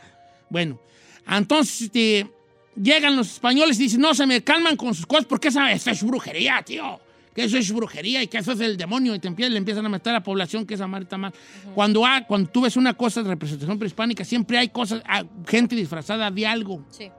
Bueno, 0.50 0.80
entonces 1.28 1.82
este, 1.84 2.30
llegan 2.76 3.16
los 3.16 3.32
españoles 3.34 3.80
y 3.80 3.84
dicen, 3.84 4.02
no, 4.02 4.14
se 4.14 4.28
me 4.28 4.44
calman 4.44 4.76
con 4.78 4.94
sus 4.94 5.08
cosas 5.08 5.26
porque 5.26 5.48
esa, 5.48 5.72
esa 5.72 5.90
es 5.92 6.04
brujería, 6.04 6.62
tío. 6.64 7.00
Que 7.34 7.46
eso 7.46 7.58
es 7.58 7.72
brujería 7.72 8.22
y 8.22 8.28
que 8.28 8.38
eso 8.38 8.52
es 8.52 8.60
el 8.60 8.78
demonio. 8.78 9.16
Y 9.16 9.20
te 9.20 9.30
empie- 9.30 9.50
le 9.50 9.58
empiezan 9.58 9.84
a 9.86 9.90
meter 9.90 10.12
a 10.12 10.18
la 10.18 10.24
población 10.24 10.66
que 10.66 10.76
esa 10.76 10.86
madre 10.86 11.04
está 11.06 11.18
mal. 11.18 11.34
cuando, 11.74 12.06
ha- 12.06 12.26
cuando 12.28 12.50
tú 12.52 12.62
ves 12.62 12.76
una 12.78 12.94
cosa 12.94 13.24
de 13.24 13.30
representación 13.30 13.80
prehispánica, 13.80 14.24
siempre 14.24 14.60
hay 14.60 14.70
cosas, 14.70 15.02
ah, 15.08 15.24
gente 15.48 15.76
disfrazada 15.76 16.30
de 16.30 16.46
algo. 16.46 16.86
Sí. 16.92 17.10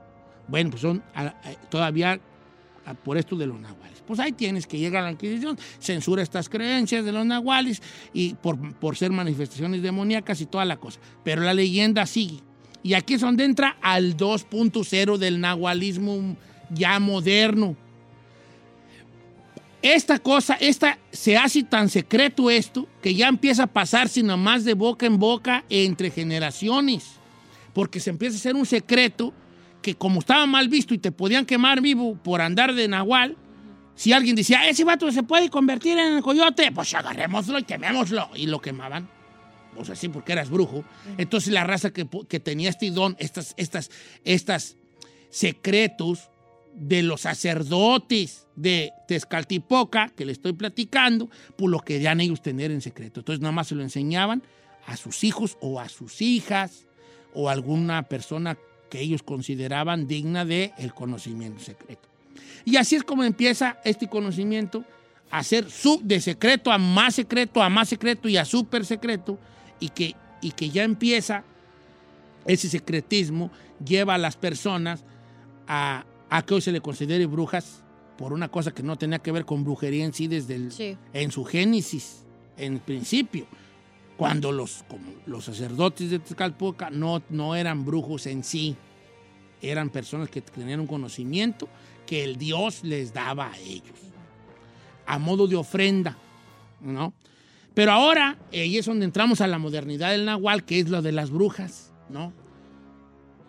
Bueno, 0.47 0.69
pues 0.69 0.81
son 0.81 1.03
ah, 1.13 1.33
ah, 1.43 1.51
todavía 1.69 2.13
ah, 2.13 2.19
por 3.03 3.17
esto 3.17 3.35
de 3.35 3.47
los 3.47 3.59
nahuales. 3.59 4.03
Pues 4.05 4.19
ahí 4.19 4.31
tienes 4.31 4.65
que 4.65 4.77
llega 4.77 5.01
la 5.01 5.11
Inquisición, 5.11 5.57
censura 5.79 6.23
estas 6.23 6.49
creencias 6.49 7.05
de 7.05 7.11
los 7.11 7.25
nahuales 7.25 7.81
y 8.13 8.33
por, 8.35 8.75
por 8.75 8.95
ser 8.95 9.11
manifestaciones 9.11 9.81
demoníacas 9.81 10.41
y 10.41 10.45
toda 10.45 10.65
la 10.65 10.77
cosa. 10.77 10.99
Pero 11.23 11.41
la 11.41 11.53
leyenda 11.53 12.05
sigue. 12.05 12.39
Y 12.81 12.93
aquí 12.93 13.15
es 13.15 13.21
donde 13.21 13.43
entra 13.43 13.77
al 13.81 14.15
2.0 14.15 15.17
del 15.17 15.39
nahualismo 15.39 16.35
ya 16.69 16.99
moderno. 16.99 17.75
Esta 19.81 20.19
cosa, 20.19 20.55
esta, 20.55 20.97
se 21.11 21.37
hace 21.37 21.63
tan 21.63 21.89
secreto 21.89 22.49
esto 22.49 22.87
que 23.01 23.15
ya 23.15 23.27
empieza 23.27 23.63
a 23.63 23.67
pasar 23.67 24.09
sino 24.09 24.35
más 24.35 24.65
de 24.65 24.73
boca 24.73 25.05
en 25.05 25.17
boca 25.17 25.63
entre 25.69 26.11
generaciones. 26.11 27.11
Porque 27.73 27.99
se 27.99 28.09
empieza 28.09 28.35
a 28.35 28.39
hacer 28.39 28.55
un 28.55 28.65
secreto 28.65 29.33
que 29.81 29.95
como 29.95 30.19
estaba 30.19 30.45
mal 30.45 30.67
visto 30.69 30.93
y 30.93 30.97
te 30.97 31.11
podían 31.11 31.45
quemar 31.45 31.81
vivo 31.81 32.15
por 32.15 32.41
andar 32.41 32.73
de 32.73 32.87
nahual, 32.87 33.37
si 33.95 34.13
alguien 34.13 34.35
decía, 34.35 34.69
ese 34.69 34.85
vato 34.85 35.11
se 35.11 35.23
puede 35.23 35.49
convertir 35.49 35.97
en 35.97 36.15
el 36.15 36.23
coyote, 36.23 36.71
pues 36.71 36.93
agarrémoslo 36.93 37.59
y 37.59 37.63
quemémoslo. 37.63 38.29
Y 38.33 38.47
lo 38.47 38.61
quemaban. 38.61 39.09
Pues 39.75 39.89
así 39.89 40.07
porque 40.07 40.31
eras 40.31 40.49
brujo. 40.49 40.85
Entonces 41.17 41.51
la 41.51 41.65
raza 41.65 41.91
que, 41.91 42.05
tenía 42.39 42.69
este 42.69 42.91
don, 42.91 43.17
estas, 43.19 43.53
estas, 43.57 43.91
estas 44.23 44.77
secretos 45.29 46.29
de 46.73 47.03
los 47.03 47.21
sacerdotes 47.21 48.47
de 48.55 48.93
Tezcaltipoca, 49.07 50.09
que 50.15 50.25
le 50.25 50.31
estoy 50.31 50.53
platicando, 50.53 51.29
pues 51.57 51.69
lo 51.69 51.79
querían 51.79 52.21
ellos 52.21 52.41
tener 52.41 52.71
en 52.71 52.79
secreto. 52.79 53.19
Entonces 53.19 53.41
nada 53.41 53.51
más 53.51 53.67
se 53.67 53.75
lo 53.75 53.83
enseñaban 53.83 54.43
a 54.85 54.95
sus 54.95 55.25
hijos 55.25 55.57
o 55.59 55.79
a 55.79 55.89
sus 55.89 56.21
hijas 56.21 56.87
o 57.33 57.49
a 57.49 57.51
alguna 57.51 58.03
persona 58.03 58.57
que 58.89 58.99
ellos 58.99 59.23
consideraban 59.23 60.07
digna 60.07 60.45
de 60.45 60.73
el 60.77 60.93
conocimiento 60.93 61.59
secreto. 61.63 62.07
Y 62.65 62.77
así 62.77 62.95
es 62.95 63.03
como 63.03 63.23
empieza 63.23 63.79
este 63.85 64.07
conocimiento 64.07 64.83
a 65.31 65.43
ser 65.43 65.69
sub 65.69 66.01
de 66.03 66.19
secreto 66.19 66.71
a 66.71 66.77
más 66.77 67.15
secreto, 67.15 67.61
a 67.61 67.69
más 67.69 67.89
secreto 67.89 68.27
y 68.27 68.37
a 68.37 68.45
súper 68.45 68.85
secreto, 68.85 69.37
y 69.79 69.89
que, 69.89 70.15
y 70.41 70.51
que 70.51 70.69
ya 70.69 70.83
empieza 70.83 71.43
ese 72.45 72.67
secretismo, 72.69 73.51
lleva 73.85 74.15
a 74.15 74.17
las 74.17 74.35
personas 74.35 75.03
a, 75.67 76.05
a 76.29 76.41
que 76.41 76.55
hoy 76.55 76.61
se 76.61 76.71
le 76.71 76.81
considere 76.81 77.25
brujas 77.27 77.83
por 78.17 78.33
una 78.33 78.49
cosa 78.49 78.71
que 78.71 78.83
no 78.83 78.97
tenía 78.97 79.19
que 79.19 79.31
ver 79.31 79.45
con 79.45 79.63
brujería 79.63 80.03
en 80.03 80.13
sí 80.13 80.27
desde 80.27 80.55
el, 80.55 80.71
Sí. 80.71 80.97
en 81.13 81.31
su 81.31 81.45
génesis, 81.45 82.23
en 82.57 82.73
el 82.73 82.79
principio, 82.79 83.45
cuando 84.19 84.51
los, 84.51 84.83
como 84.89 85.13
los 85.27 85.45
sacerdotes 85.45 86.09
de 86.09 86.19
Tezcalpoca 86.19 86.89
no, 86.89 87.21
no 87.29 87.55
eran 87.55 87.85
brujos 87.85 88.25
en 88.25 88.43
sí, 88.43 88.75
eran 89.61 89.89
personas 89.89 90.29
que 90.29 90.41
tenían 90.41 90.81
un 90.81 90.87
conocimiento 90.87 91.69
que 92.05 92.25
el 92.25 92.35
Dios 92.35 92.83
les 92.83 93.13
daba 93.13 93.49
a 93.49 93.57
ellos, 93.59 93.97
a 95.05 95.19
modo 95.19 95.47
de 95.47 95.55
ofrenda, 95.55 96.17
¿no? 96.81 97.13
Pero 97.73 97.93
ahora, 97.93 98.37
eh, 98.51 98.63
ahí 98.63 98.77
es 98.77 98.87
donde 98.87 99.05
entramos 99.05 99.39
a 99.39 99.47
la 99.47 99.57
modernidad 99.57 100.11
del 100.11 100.25
Nahual, 100.25 100.65
que 100.65 100.81
es 100.81 100.89
lo 100.89 101.01
de 101.01 101.13
las 101.13 101.29
brujas, 101.29 101.93
¿no? 102.09 102.33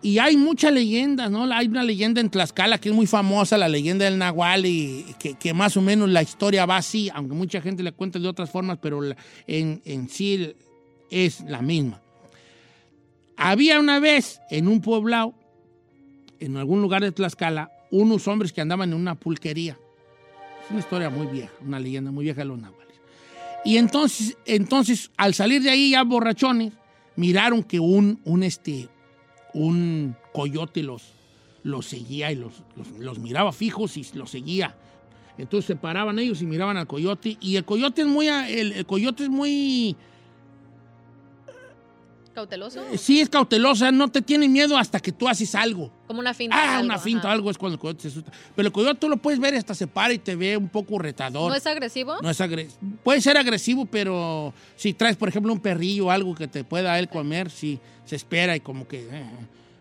Y 0.03 0.17
hay 0.17 0.35
muchas 0.35 0.73
leyendas, 0.73 1.29
¿no? 1.29 1.43
Hay 1.53 1.67
una 1.67 1.83
leyenda 1.83 2.21
en 2.21 2.29
Tlaxcala 2.31 2.79
que 2.79 2.89
es 2.89 2.95
muy 2.95 3.05
famosa, 3.05 3.57
la 3.57 3.67
leyenda 3.69 4.05
del 4.05 4.17
Nahual, 4.17 4.65
y 4.65 5.05
que, 5.19 5.35
que 5.35 5.53
más 5.53 5.77
o 5.77 5.81
menos 5.81 6.09
la 6.09 6.23
historia 6.23 6.65
va 6.65 6.77
así, 6.77 7.09
aunque 7.13 7.35
mucha 7.35 7.61
gente 7.61 7.83
le 7.83 7.91
cuenta 7.91 8.17
de 8.17 8.27
otras 8.27 8.49
formas, 8.49 8.79
pero 8.81 8.99
la- 9.01 9.15
en, 9.45 9.81
en 9.85 10.09
sí 10.09 10.55
es 11.11 11.41
la 11.41 11.61
misma. 11.61 12.01
Había 13.37 13.79
una 13.79 13.99
vez 13.99 14.39
en 14.49 14.67
un 14.67 14.81
poblado, 14.81 15.33
en 16.39 16.57
algún 16.57 16.81
lugar 16.81 17.03
de 17.03 17.11
Tlaxcala, 17.11 17.71
unos 17.91 18.27
hombres 18.27 18.51
que 18.53 18.61
andaban 18.61 18.89
en 18.89 18.95
una 18.95 19.15
pulquería. 19.15 19.77
Es 20.65 20.71
una 20.71 20.79
historia 20.79 21.09
muy 21.11 21.27
vieja, 21.27 21.51
una 21.65 21.79
leyenda 21.79 22.09
muy 22.11 22.23
vieja 22.23 22.41
de 22.41 22.45
los 22.45 22.59
nahuales. 22.59 22.95
Y 23.65 23.77
entonces, 23.77 24.35
entonces 24.45 25.11
al 25.17 25.35
salir 25.35 25.61
de 25.61 25.69
ahí 25.69 25.91
ya 25.91 26.03
borrachones, 26.03 26.73
miraron 27.15 27.61
que 27.61 27.79
un, 27.79 28.19
un, 28.25 28.41
este, 28.43 28.89
un 29.53 30.15
coyote 30.33 30.83
los, 30.83 31.13
los 31.63 31.85
seguía 31.85 32.31
y 32.31 32.35
los, 32.35 32.53
los, 32.99 33.19
miraba 33.19 33.51
fijos 33.51 33.97
y 33.97 34.05
los 34.13 34.31
seguía. 34.31 34.75
Entonces 35.37 35.65
se 35.65 35.75
paraban 35.75 36.19
ellos 36.19 36.41
y 36.41 36.45
miraban 36.45 36.77
al 36.77 36.87
coyote. 36.87 37.37
Y 37.39 37.55
el 37.55 37.65
coyote 37.65 38.01
es 38.01 38.07
muy, 38.07 38.27
el, 38.27 38.73
el 38.73 38.85
coyote 38.85 39.23
es 39.23 39.29
muy, 39.29 39.95
¿Cauteloso? 42.33 42.81
sí 42.97 43.19
es 43.21 43.29
cautelosa, 43.29 43.91
no 43.91 44.07
te 44.09 44.21
tiene 44.21 44.47
miedo 44.47 44.77
hasta 44.77 44.99
que 44.99 45.11
tú 45.11 45.27
haces 45.27 45.53
algo. 45.55 45.91
Como 46.07 46.19
una 46.19 46.33
finta. 46.33 46.55
Ah, 46.57 46.77
algo, 46.77 46.85
una 46.85 46.97
finta 46.99 47.23
ajá. 47.27 47.31
algo 47.33 47.51
es 47.51 47.57
cuando 47.57 47.75
el 47.75 47.79
coyote 47.79 48.01
se 48.03 48.07
asusta. 48.07 48.31
Pero 48.55 48.67
el 48.67 48.71
coyote 48.71 48.95
tú 48.99 49.09
lo 49.09 49.17
puedes 49.17 49.39
ver, 49.39 49.55
hasta 49.55 49.73
se 49.75 49.87
para 49.87 50.13
y 50.13 50.17
te 50.19 50.35
ve 50.35 50.55
un 50.57 50.69
poco 50.69 50.97
retador. 50.99 51.49
¿No 51.49 51.55
es 51.55 51.67
agresivo? 51.67 52.21
No 52.21 52.29
es 52.29 52.39
agres- 52.39 52.77
Puede 53.03 53.21
ser 53.21 53.37
agresivo, 53.37 53.85
pero 53.85 54.53
si 54.75 54.93
traes, 54.93 55.17
por 55.17 55.29
ejemplo, 55.29 55.51
un 55.51 55.59
perrillo 55.59 56.05
o 56.07 56.11
algo 56.11 56.33
que 56.35 56.47
te 56.47 56.63
pueda 56.63 56.97
él 56.99 57.09
comer, 57.09 57.49
sí, 57.49 57.79
se 58.05 58.15
espera 58.15 58.55
y 58.55 58.59
como 58.61 58.87
que... 58.87 59.07
eh, 59.11 59.25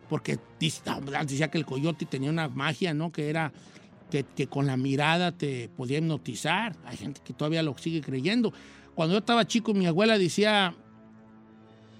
porque 0.09 0.41
antes 0.59 1.29
decía 1.29 1.51
que 1.53 1.59
el 1.59 1.65
coyote 1.65 2.05
tenía 2.05 2.31
una 2.31 2.49
magia, 2.49 2.93
¿no? 2.93 3.13
Que 3.13 3.31
era 3.31 3.53
que, 4.11 4.25
que 4.25 4.49
con 4.49 4.67
la 4.67 4.77
mirada 4.77 5.31
te 5.31 5.69
podía 5.69 5.99
hipnotizar. 5.99 6.75
Hay 6.85 6.97
gente 6.97 7.21
que 7.25 7.33
todavía 7.33 7.63
lo 7.63 7.79
sigue 7.79 8.01
creyendo. 8.01 8.53
Cuando 8.97 9.15
yo 9.15 9.21
estaba 9.21 9.47
chico, 9.47 9.73
mi 9.73 9.87
abuela 9.87 10.19
decía, 10.19 10.75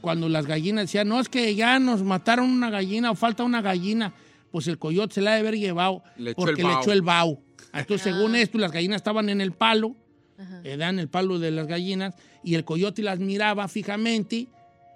cuando 0.01 0.29
las 0.29 0.47
gallinas 0.47 0.85
decían, 0.85 1.09
no, 1.09 1.21
es 1.21 1.29
que 1.29 1.55
ya 1.55 1.79
nos 1.79 2.03
mataron 2.03 2.51
una 2.51 2.71
gallina 2.71 3.11
o 3.11 3.15
falta 3.15 3.43
una 3.45 3.61
gallina, 3.63 4.13
pues 4.51 4.67
el 4.69 4.79
coyote 4.79 5.15
se 5.15 5.21
la 5.21 5.33
ha 5.33 5.35
de 5.35 5.41
haber 5.41 5.57
llevado 5.59 6.03
Le 6.17 6.35
porque 6.35 6.63
le 6.63 6.73
echó 6.73 6.93
el 6.93 7.03
vaho. 7.03 7.41
Entonces, 7.73 8.07
Ah. 8.07 8.17
según 8.17 8.35
esto, 8.35 8.59
las 8.59 8.73
gallinas 8.73 8.97
estaban 8.97 9.29
en 9.29 9.41
el 9.41 9.53
palo, 9.53 9.95
eh, 10.65 10.77
dan 10.77 10.99
el 10.99 11.09
palo 11.09 11.39
de 11.39 11.51
las 11.51 11.67
gallinas, 11.67 12.15
y 12.43 12.55
el 12.55 12.65
coyote 12.65 13.03
las 13.03 13.19
miraba 13.21 13.69
fijamente, 13.69 14.49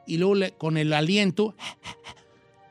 y 0.06 0.16
luego 0.16 0.34
le- 0.34 0.52
con 0.52 0.76
el 0.76 0.92
aliento 0.92 1.54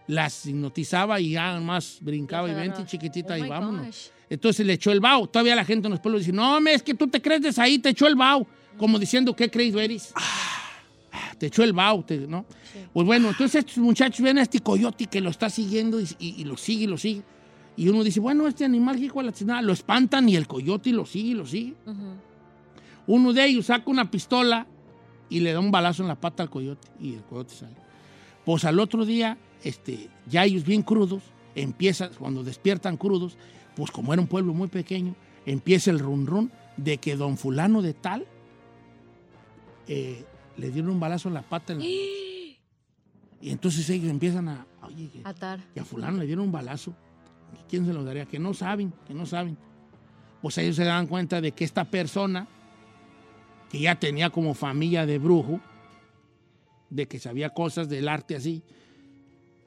las 0.07 0.45
hipnotizaba 0.45 1.19
y 1.19 1.31
ya 1.31 1.59
más 1.59 1.97
brincaba 2.01 2.49
y 2.49 2.53
vente 2.53 2.85
chiquitita 2.85 3.35
Oh 3.35 3.37
y 3.37 3.47
vámonos. 3.47 3.85
gosh. 3.87 4.07
Entonces 4.29 4.65
le 4.65 4.73
echó 4.73 4.91
el 4.91 4.99
bao. 4.99 5.27
Todavía 5.27 5.55
la 5.55 5.63
gente 5.65 5.87
en 5.87 5.91
los 5.91 5.99
pueblos 5.99 6.21
dice, 6.21 6.33
no, 6.33 6.59
me, 6.59 6.73
es 6.73 6.83
que 6.83 6.93
tú 6.93 7.07
te 7.07 7.21
crees 7.21 7.41
de 7.41 7.61
ahí, 7.61 7.79
te 7.79 7.89
echó 7.89 8.07
el 8.07 8.15
bao. 8.15 8.45
Como 8.77 8.97
diciendo, 8.99 9.35
¿qué 9.35 9.49
crees 9.49 9.75
eres? 9.75 10.11
Ah, 10.15 10.42
te 11.43 11.47
echó 11.47 11.61
el 11.65 11.73
bao, 11.73 12.05
te- 12.05 12.25
¿no? 12.25 12.45
Pues 12.93 13.05
bueno, 13.05 13.27
entonces 13.27 13.65
estos 13.65 13.77
muchachos 13.79 14.21
ven 14.23 14.37
a 14.37 14.43
este 14.43 14.61
coyote 14.61 15.07
que 15.07 15.19
lo 15.19 15.29
está 15.29 15.49
siguiendo 15.49 15.99
y, 15.99 16.07
y- 16.17 16.35
y 16.41 16.45
lo 16.45 16.55
sigue 16.55 16.85
y 16.85 16.87
lo 16.87 16.97
sigue. 16.97 17.21
Y 17.75 17.89
uno 17.89 18.01
dice, 18.01 18.21
bueno, 18.21 18.47
este 18.47 18.63
animal, 18.63 18.97
de 18.97 19.23
la 19.23 19.33
chingada, 19.33 19.61
lo 19.61 19.73
espantan 19.73 20.29
y 20.29 20.37
el 20.37 20.47
coyote 20.47 20.91
lo 20.93 21.05
sigue 21.05 21.31
y 21.31 21.33
lo 21.33 21.45
sigue. 21.45 21.73
Uno 23.07 23.33
de 23.33 23.45
ellos 23.45 23.65
saca 23.65 23.91
una 23.91 24.09
pistola 24.09 24.67
y 25.27 25.41
le 25.41 25.51
da 25.51 25.59
un 25.59 25.69
balazo 25.69 26.01
en 26.01 26.07
la 26.07 26.15
pata 26.15 26.43
al 26.43 26.49
coyote 26.49 26.87
y 27.01 27.15
el 27.15 27.23
coyote 27.23 27.53
sale. 27.55 27.75
Pues 28.45 28.63
al 28.63 28.79
otro 28.79 29.03
día, 29.03 29.37
este, 29.65 30.07
ya 30.25 30.45
ellos 30.45 30.63
bien 30.63 30.81
crudos, 30.81 31.23
empiezan, 31.55 32.11
cuando 32.17 32.41
despiertan 32.45 32.95
crudos, 32.95 33.35
pues 33.75 33.91
como 33.91 34.13
era 34.13 34.21
un 34.21 34.29
pueblo 34.29 34.53
muy 34.53 34.69
pequeño, 34.69 35.13
empieza 35.45 35.91
el 35.91 35.99
run 35.99 36.25
run 36.25 36.51
de 36.77 36.99
que 36.99 37.17
don 37.17 37.35
fulano 37.37 37.81
de 37.81 37.93
tal 37.93 38.25
eh, 39.89 40.23
le 40.57 40.71
dieron 40.71 40.91
un 40.91 40.99
balazo 40.99 41.27
en 41.29 41.33
la 41.35 41.41
pata. 41.41 41.73
en 41.73 41.79
la- 41.79 41.85
y 41.85 43.49
entonces 43.49 43.89
ellos 43.89 44.09
empiezan 44.09 44.47
a, 44.47 44.65
oye, 44.83 45.09
que- 45.09 45.21
Atar. 45.23 45.59
que 45.73 45.79
a 45.79 45.85
fulano 45.85 46.17
le 46.17 46.25
dieron 46.25 46.45
un 46.45 46.51
balazo. 46.51 46.93
¿Y 47.53 47.69
¿Quién 47.69 47.85
se 47.85 47.93
lo 47.93 48.03
daría? 48.03 48.25
Que 48.25 48.39
no 48.39 48.53
saben, 48.53 48.93
que 49.05 49.13
no 49.13 49.25
saben. 49.25 49.57
Pues 50.41 50.57
ellos 50.57 50.75
se 50.75 50.83
dan 50.85 51.07
cuenta 51.07 51.41
de 51.41 51.51
que 51.51 51.63
esta 51.63 51.83
persona, 51.85 52.47
que 53.69 53.79
ya 53.79 53.95
tenía 53.99 54.29
como 54.29 54.53
familia 54.53 55.05
de 55.05 55.17
brujo, 55.19 55.59
de 56.89 57.07
que 57.07 57.19
sabía 57.19 57.49
cosas 57.49 57.89
del 57.89 58.07
arte 58.07 58.35
así, 58.35 58.63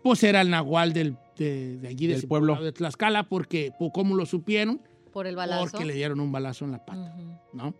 pues 0.02 0.22
era 0.22 0.40
el 0.40 0.50
nahual 0.50 0.92
del, 0.92 1.16
de, 1.36 1.76
de 1.78 1.88
allí, 1.88 2.06
de 2.06 2.12
Del 2.12 2.18
ese 2.18 2.26
pueblo. 2.28 2.62
de 2.62 2.72
Tlaxcala, 2.72 3.24
porque, 3.28 3.72
pues, 3.78 3.90
¿cómo 3.92 4.14
lo 4.14 4.24
supieron? 4.26 4.80
Por 5.12 5.26
el 5.26 5.34
balazo. 5.36 5.70
Porque 5.72 5.84
le 5.84 5.94
dieron 5.94 6.20
un 6.20 6.30
balazo 6.30 6.64
en 6.64 6.72
la 6.72 6.84
pata. 6.84 7.14
Ujú. 7.16 7.32
¿no? 7.52 7.74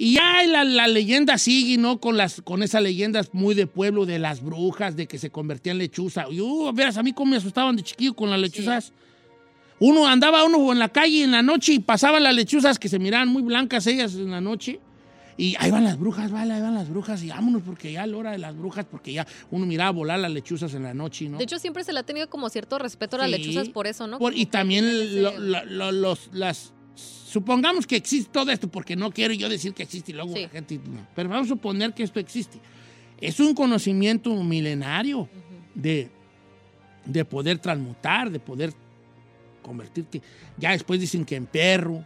Y 0.00 0.14
ya 0.14 0.44
la, 0.46 0.62
la 0.62 0.86
leyenda 0.86 1.36
sigue, 1.38 1.76
¿no? 1.76 1.98
Con, 2.00 2.16
las, 2.16 2.40
con 2.42 2.62
esas 2.62 2.80
leyendas 2.82 3.30
muy 3.34 3.56
de 3.56 3.66
pueblo 3.66 4.06
de 4.06 4.20
las 4.20 4.40
brujas, 4.42 4.94
de 4.94 5.08
que 5.08 5.18
se 5.18 5.30
convertían 5.30 5.74
en 5.74 5.78
lechuza. 5.78 6.26
Y, 6.30 6.40
uh, 6.40 6.72
verás, 6.72 6.96
a 6.98 7.02
mí 7.02 7.12
cómo 7.12 7.32
me 7.32 7.36
asustaban 7.36 7.74
de 7.74 7.82
chiquillo 7.82 8.14
con 8.14 8.30
las 8.30 8.38
lechuzas. 8.38 8.92
Uno 9.80 10.06
andaba 10.06 10.44
uno 10.44 10.72
en 10.72 10.78
la 10.78 10.88
calle 10.88 11.24
en 11.24 11.32
la 11.32 11.42
noche 11.42 11.72
y 11.72 11.78
pasaban 11.80 12.22
las 12.22 12.34
lechuzas 12.34 12.78
que 12.78 12.88
se 12.88 12.98
miraban 13.00 13.28
muy 13.28 13.42
blancas 13.42 13.86
ellas 13.88 14.14
en 14.14 14.30
la 14.30 14.40
noche. 14.40 14.78
Y 15.36 15.54
ahí 15.60 15.70
van 15.70 15.84
las 15.84 15.98
brujas, 15.98 16.30
vale, 16.32 16.52
ahí 16.54 16.60
van 16.62 16.74
las 16.74 16.88
brujas 16.88 17.22
y 17.22 17.28
vámonos 17.28 17.62
porque 17.64 17.92
ya 17.92 18.04
es 18.04 18.10
la 18.10 18.16
hora 18.16 18.30
de 18.32 18.38
las 18.38 18.56
brujas, 18.56 18.86
porque 18.90 19.12
ya 19.12 19.26
uno 19.52 19.66
miraba 19.66 19.90
volar 19.90 20.18
las 20.18 20.32
lechuzas 20.32 20.74
en 20.74 20.82
la 20.84 20.94
noche, 20.94 21.28
¿no? 21.28 21.38
De 21.38 21.44
hecho, 21.44 21.58
siempre 21.60 21.82
se 21.84 21.92
le 21.92 22.00
ha 22.00 22.02
tenido 22.02 22.28
como 22.28 22.48
cierto 22.50 22.76
respeto 22.78 23.16
a 23.16 23.26
las 23.26 23.30
Sí. 23.40 23.46
lechuzas 23.46 23.68
por 23.68 23.86
eso, 23.86 24.06
¿no? 24.08 24.18
Por- 24.18 24.36
y 24.36 24.46
también 24.46 24.84
tienen 24.84 25.22
lo- 25.22 25.30
ese- 25.30 25.38
lo- 25.40 25.64
lo- 25.64 25.92
los, 25.92 26.30
las... 26.32 26.72
Supongamos 27.28 27.86
que 27.86 27.96
existe 27.96 28.30
todo 28.32 28.50
esto, 28.50 28.68
porque 28.68 28.96
no 28.96 29.10
quiero 29.10 29.34
yo 29.34 29.48
decir 29.50 29.74
que 29.74 29.82
existe 29.82 30.12
y 30.12 30.14
luego 30.14 30.34
Sí. 30.34 30.42
la 30.42 30.48
gente... 30.48 30.80
no. 30.82 31.06
Pero 31.14 31.28
vamos 31.28 31.46
a 31.46 31.48
suponer 31.50 31.92
que 31.92 32.02
esto 32.02 32.18
existe. 32.18 32.58
Es 33.20 33.38
un 33.38 33.54
conocimiento 33.54 34.34
milenario 34.42 35.28
de, 35.74 36.10
de 37.04 37.24
poder 37.26 37.58
transmutar, 37.58 38.30
de 38.30 38.40
poder 38.40 38.72
convertirte. 39.62 40.22
Ya 40.56 40.70
después 40.70 41.00
dicen 41.00 41.26
que 41.26 41.36
en 41.36 41.44
perro, 41.44 42.02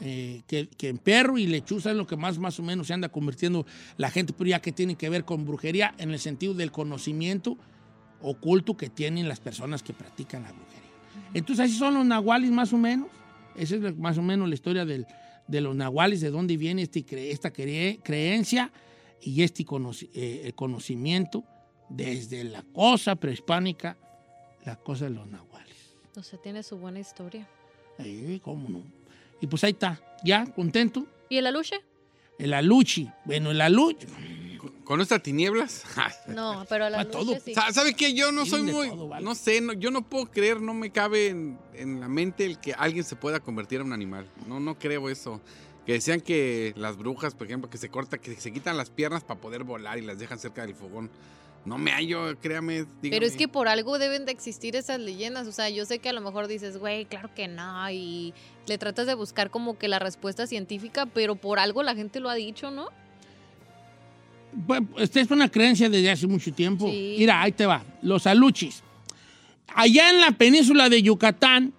eh, 0.00 0.42
que, 0.46 0.68
que 0.68 0.88
en 0.90 0.98
perro 0.98 1.36
y 1.38 1.48
lechuza 1.48 1.90
es 1.90 1.96
lo 1.96 2.06
que 2.06 2.16
más, 2.16 2.38
más 2.38 2.60
o 2.60 2.62
menos 2.62 2.86
se 2.86 2.94
anda 2.94 3.08
convirtiendo 3.08 3.66
la 3.96 4.10
gente, 4.10 4.32
pero 4.32 4.50
ya 4.50 4.60
que 4.60 4.70
tiene 4.70 4.94
que 4.94 5.08
ver 5.10 5.24
con 5.24 5.44
brujería 5.44 5.94
en 5.98 6.10
el 6.12 6.20
sentido 6.20 6.54
del 6.54 6.70
conocimiento 6.70 7.56
oculto 8.22 8.76
que 8.76 8.88
tienen 8.88 9.26
las 9.28 9.40
personas 9.40 9.82
que 9.82 9.92
practican 9.94 10.44
la 10.44 10.52
brujería. 10.52 10.90
Entonces, 11.34 11.64
así 11.64 11.74
son 11.76 11.94
los 11.94 12.06
nahuales 12.06 12.50
más 12.52 12.72
o 12.72 12.78
menos. 12.78 13.08
Esa 13.58 13.76
es 13.76 13.96
más 13.96 14.16
o 14.18 14.22
menos 14.22 14.48
la 14.48 14.54
historia 14.54 14.84
del- 14.84 15.06
de 15.46 15.60
los 15.60 15.74
nahuales, 15.74 16.20
de 16.20 16.30
dónde 16.30 16.56
viene 16.56 16.82
este, 16.82 17.04
esta 17.30 17.52
cre- 17.52 18.00
creencia 18.02 18.70
y 19.22 19.42
este 19.42 19.64
eh, 20.14 20.52
conocimiento 20.54 21.44
desde 21.88 22.44
la 22.44 22.62
cosa 22.72 23.16
prehispánica, 23.16 23.96
la 24.64 24.76
cosa 24.76 25.06
de 25.06 25.12
los 25.12 25.26
nahuales. 25.26 25.76
O 26.16 26.22
sea, 26.22 26.38
tiene 26.40 26.62
su 26.62 26.76
buena 26.76 27.00
historia. 27.00 27.48
Eh, 27.98 28.40
¿Cómo 28.42 28.68
no? 28.68 28.82
Y 29.40 29.46
pues 29.46 29.64
ahí 29.64 29.70
está, 29.72 30.00
ya, 30.24 30.44
contento. 30.46 31.06
¿Y 31.28 31.36
el 31.38 31.46
aluche? 31.46 31.76
El 32.38 32.52
aluchi. 32.54 33.08
Bueno, 33.24 33.50
el 33.50 33.60
aluchi. 33.60 34.06
¿Con 34.88 35.02
estas 35.02 35.22
tinieblas? 35.22 35.84
No, 36.28 36.64
pero 36.68 36.88
Pa' 36.90 37.00
aluche 37.00 37.10
todo. 37.12 37.38
sí. 37.44 37.52
Sa- 37.54 37.70
¿Sabe 37.72 37.92
qué? 37.94 38.14
Yo 38.14 38.32
no 38.32 38.46
soy 38.46 38.62
muy... 38.62 38.88
todo, 38.88 39.06
vale. 39.08 39.22
No 39.24 39.34
sé, 39.34 39.60
no- 39.60 39.74
yo 39.74 39.90
no 39.90 40.00
puedo 40.02 40.26
creer, 40.30 40.62
no 40.62 40.72
me 40.72 40.90
cabe 40.90 41.28
en, 41.28 41.58
en 41.74 42.00
la 42.00 42.08
mente 42.08 42.46
el 42.46 42.58
que 42.58 42.72
alguien 42.72 43.04
se 43.04 43.14
pueda 43.14 43.38
convertir 43.38 43.80
en 43.80 43.88
un 43.88 43.92
animal. 43.92 44.26
No, 44.46 44.60
no 44.60 44.78
creo 44.78 45.10
eso. 45.10 45.42
Que 45.84 45.92
decían 45.92 46.22
que 46.22 46.72
las 46.76 46.96
brujas, 46.96 47.34
por 47.34 47.46
ejemplo, 47.46 47.68
que 47.68 47.76
se 47.76 47.90
corta, 47.90 48.16
que 48.18 48.34
se 48.36 48.50
quitan 48.52 48.76
las 48.78 48.88
piernas 48.88 49.24
para 49.24 49.38
poder 49.40 49.62
volar 49.64 49.98
y 49.98 50.02
las 50.02 50.18
dejan 50.18 50.38
cerca 50.38 50.62
del 50.66 50.74
fogón. 50.74 51.10
No 51.66 51.76
me 51.76 51.90
hallo, 51.92 52.38
créame. 52.40 52.86
Pero 53.02 53.26
es 53.26 53.32
dígame. 53.32 53.36
que 53.36 53.48
por 53.48 53.68
algo 53.68 53.98
deben 53.98 54.24
de 54.24 54.32
existir 54.32 54.74
esas 54.74 55.00
leyendas. 55.00 55.46
O 55.46 55.52
sea, 55.52 55.68
yo 55.68 55.84
sé 55.84 55.98
que 55.98 56.08
a 56.08 56.12
lo 56.14 56.22
mejor 56.22 56.46
dices, 56.46 56.78
güey, 56.78 57.04
claro 57.04 57.28
que 57.34 57.46
no. 57.48 57.90
Y 57.90 58.32
le 58.66 58.78
tratas 58.78 59.06
de 59.06 59.12
buscar 59.14 59.50
como 59.50 59.76
que 59.76 59.88
la 59.88 59.98
respuesta 59.98 60.46
científica, 60.46 61.04
pero 61.04 61.36
por 61.36 61.58
algo 61.58 61.82
la 61.82 61.94
gente 61.94 62.20
lo 62.20 62.30
ha 62.30 62.34
dicho, 62.34 62.70
¿no? 62.70 62.88
Esta 64.98 65.20
es 65.20 65.30
una 65.30 65.48
creencia 65.48 65.88
desde 65.88 66.10
hace 66.10 66.26
mucho 66.26 66.52
tiempo. 66.52 66.88
Sí. 66.90 67.16
Mira, 67.18 67.42
ahí 67.42 67.52
te 67.52 67.66
va. 67.66 67.84
Los 68.02 68.26
aluchis. 68.26 68.82
Allá 69.74 70.10
en 70.10 70.20
la 70.20 70.32
península 70.32 70.88
de 70.88 71.02
Yucatán 71.02 71.72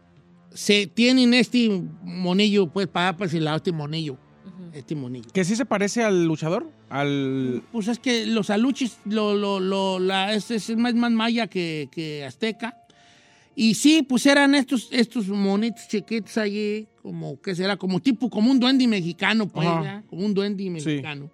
se 0.54 0.88
tienen 0.88 1.34
este 1.34 1.70
monillo, 2.04 2.68
pues 2.68 2.88
para 2.88 3.16
para 3.18 3.28
ese 3.28 3.40
lado, 3.40 3.58
este 3.58 3.72
monillo. 3.72 4.18
Este 4.74 4.96
monillo. 4.96 5.30
¿Que 5.34 5.44
sí 5.44 5.56
se 5.56 5.66
parece 5.66 6.04
al 6.04 6.26
luchador? 6.26 6.70
Al... 6.90 7.64
Pues 7.72 7.88
es 7.88 7.98
que 8.00 8.26
los 8.28 8.50
aluchis, 8.50 8.98
lo, 9.06 9.34
lo, 9.36 9.60
lo- 9.60 10.00
la, 10.00 10.34
es, 10.34 10.52
es 10.52 10.76
más, 10.78 10.94
más 10.94 11.12
maya 11.12 11.48
que, 11.48 11.90
que 11.92 12.24
azteca. 12.24 12.78
Y 13.56 13.74
sí, 13.74 14.04
pues 14.08 14.26
eran 14.26 14.56
estos, 14.56 14.88
estos 14.92 15.28
monitos 15.28 15.88
chiquitos 15.88 16.38
allí, 16.38 16.88
como, 17.02 17.42
¿qué 17.42 17.56
será? 17.56 17.76
Como 17.78 18.00
tipo, 18.00 18.30
como 18.30 18.52
un 18.52 18.60
duende 18.60 18.88
mexicano, 18.88 19.48
pues. 19.50 19.68
Como 20.10 20.26
un 20.26 20.34
duende 20.34 20.70
mexicano. 20.70 21.30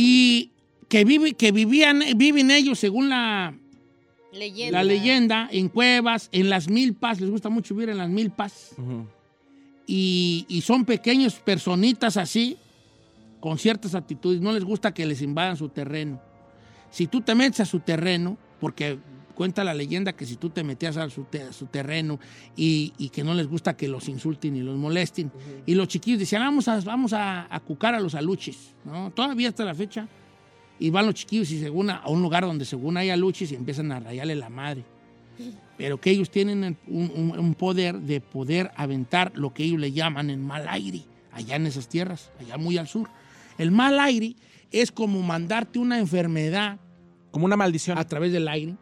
Y 0.00 0.52
que, 0.88 1.04
vive, 1.04 1.32
que 1.32 1.50
vivían, 1.50 2.04
viven 2.14 2.52
ellos, 2.52 2.78
según 2.78 3.08
la, 3.08 3.52
Leyenda. 4.32 4.78
la 4.78 4.84
leyenda, 4.84 5.48
en 5.50 5.68
cuevas, 5.68 6.28
en 6.30 6.48
las 6.48 6.68
milpas, 6.68 7.20
les 7.20 7.28
gusta 7.28 7.48
mucho 7.48 7.74
vivir 7.74 7.88
en 7.88 7.98
las 7.98 8.08
milpas 8.08 8.76
y, 9.88 10.46
y 10.48 10.60
son 10.60 10.84
pequeños 10.84 11.34
personitas 11.40 12.16
así, 12.16 12.58
con 13.40 13.58
ciertas 13.58 13.96
actitudes. 13.96 14.40
No 14.40 14.52
les 14.52 14.62
gusta 14.62 14.94
que 14.94 15.04
les 15.04 15.20
invadan 15.20 15.56
su 15.56 15.68
terreno. 15.68 16.22
Si 16.92 17.08
tú 17.08 17.20
te 17.20 17.34
metes 17.34 17.58
a 17.58 17.64
su 17.64 17.80
terreno, 17.80 18.38
porque 18.60 19.00
cuenta 19.38 19.62
la 19.62 19.72
leyenda 19.72 20.12
que 20.14 20.26
si 20.26 20.34
tú 20.36 20.50
te 20.50 20.64
metías 20.64 20.96
a 20.96 21.08
su, 21.08 21.22
te- 21.24 21.42
a 21.42 21.52
su 21.52 21.66
terreno 21.66 22.18
y, 22.56 22.92
y 22.98 23.08
que 23.10 23.22
no 23.22 23.34
les 23.34 23.46
gusta 23.46 23.76
que 23.76 23.86
los 23.88 24.08
insulten 24.08 24.56
y 24.56 24.60
los 24.62 24.76
molesten, 24.76 25.30
y 25.64 25.74
los 25.76 25.86
chiquillos 25.88 26.18
decían, 26.18 26.42
vamos 26.42 26.66
a, 26.66 26.80
vamos 26.80 27.12
a, 27.12 27.46
a 27.54 27.60
cucar 27.60 27.94
a 27.94 28.00
los 28.00 28.14
aluches, 28.16 28.74
¿no? 28.84 29.10
Todavía 29.12 29.48
hasta 29.48 29.64
la 29.64 29.74
fecha. 29.74 30.08
Y 30.80 30.90
van 30.90 31.06
los 31.06 31.14
chiquillos 31.14 31.50
y 31.52 31.60
según 31.60 31.90
a, 31.90 31.96
a 31.98 32.08
un 32.08 32.20
lugar 32.20 32.42
donde 32.44 32.64
según 32.64 32.96
hay 32.96 33.10
aluches 33.10 33.50
y 33.52 33.54
empiezan 33.54 33.90
a 33.92 34.00
rayarle 34.00 34.34
la 34.34 34.48
madre 34.50 34.84
pero 35.76 36.00
que 36.00 36.10
ellos 36.10 36.30
tienen 36.30 36.76
un- 36.88 37.32
un 37.38 37.54
poder 37.54 38.00
de 38.00 38.20
poder 38.20 38.72
aventar 38.74 39.30
lo 39.36 39.54
que 39.54 39.62
ellos 39.62 39.78
le 39.78 39.92
llaman 39.92 40.30
el 40.30 40.38
mal 40.38 40.66
aire, 40.68 41.02
allá 41.32 41.54
en 41.54 41.66
esas 41.68 41.88
tierras, 41.88 42.32
allá 42.40 42.56
muy 42.58 42.76
al 42.76 42.88
sur. 42.88 43.08
El 43.56 43.70
mal 43.70 44.00
aire 44.00 44.34
es 44.72 44.90
como 44.90 45.22
mandarte 45.22 45.78
una 45.78 46.00
enfermedad 46.00 46.78
Como 47.30 47.44
una 47.44 47.56
maldición. 47.56 47.96
a 47.98 48.04
través 48.04 48.32
del 48.32 48.48
aire. 48.48 48.74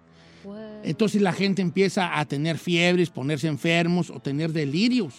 Entonces 0.86 1.20
la 1.20 1.32
gente 1.32 1.62
empieza 1.62 2.16
a 2.16 2.24
tener 2.26 2.58
fiebres, 2.58 3.10
ponerse 3.10 3.48
enfermos 3.48 4.08
o 4.08 4.20
tener 4.20 4.52
delirios. 4.52 5.14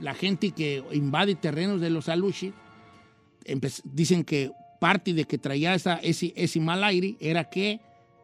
La 0.00 0.14
gente 0.14 0.50
que 0.50 0.82
invade 0.92 1.36
terrenos 1.36 1.80
de 1.80 1.90
los 1.90 2.08
alushis 2.08 2.52
empe- 3.44 3.82
dicen 3.84 4.24
que 4.24 4.50
parte 4.80 5.14
de 5.14 5.24
que 5.24 5.38
traía 5.38 5.76
ese, 5.76 6.32
ese 6.34 6.58
mal 6.58 6.82
aire 6.82 7.14
era 7.20 7.44
que 7.44 7.78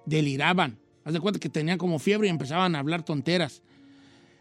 deliraban. 0.07 0.77
Haz 1.05 1.13
de 1.13 1.21
cuenta 1.21 1.39
que 1.39 1.49
tenían 1.49 1.79
como 1.79 2.01
fiebre 2.01 2.27
y 2.27 2.31
empezaban 2.31 2.75
a 2.75 2.81
hablar 2.81 3.05
tonteras. 3.05 3.63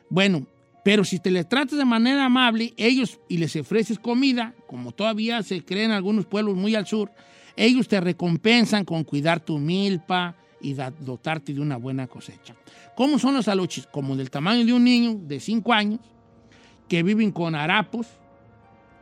Bueno, 0.09 0.47
pero 0.83 1.03
si 1.03 1.19
te 1.19 1.29
les 1.29 1.47
tratas 1.47 1.77
de 1.77 1.85
manera 1.85 2.25
amable, 2.25 2.73
ellos 2.75 3.19
y 3.29 3.37
les 3.37 3.55
ofreces 3.55 3.99
comida, 3.99 4.55
como 4.65 4.93
todavía 4.93 5.43
se 5.43 5.63
cree 5.63 5.83
en 5.83 5.91
algunos 5.91 6.25
pueblos 6.25 6.55
muy 6.55 6.73
al 6.73 6.87
sur, 6.87 7.11
ellos 7.55 7.87
te 7.87 8.01
recompensan 8.01 8.83
con 8.83 9.03
cuidar 9.03 9.41
tu 9.41 9.59
milpa 9.59 10.35
y 10.61 10.73
dotarte 10.73 11.53
de 11.53 11.61
una 11.61 11.77
buena 11.77 12.07
cosecha. 12.07 12.55
¿Cómo 12.95 13.19
son 13.19 13.35
los 13.35 13.47
aluchis? 13.47 13.87
Como 13.87 14.15
del 14.15 14.29
tamaño 14.29 14.65
de 14.65 14.73
un 14.73 14.83
niño 14.83 15.19
de 15.21 15.39
5 15.39 15.73
años, 15.73 15.99
que 16.87 17.03
viven 17.03 17.31
con 17.31 17.55
harapos, 17.55 18.07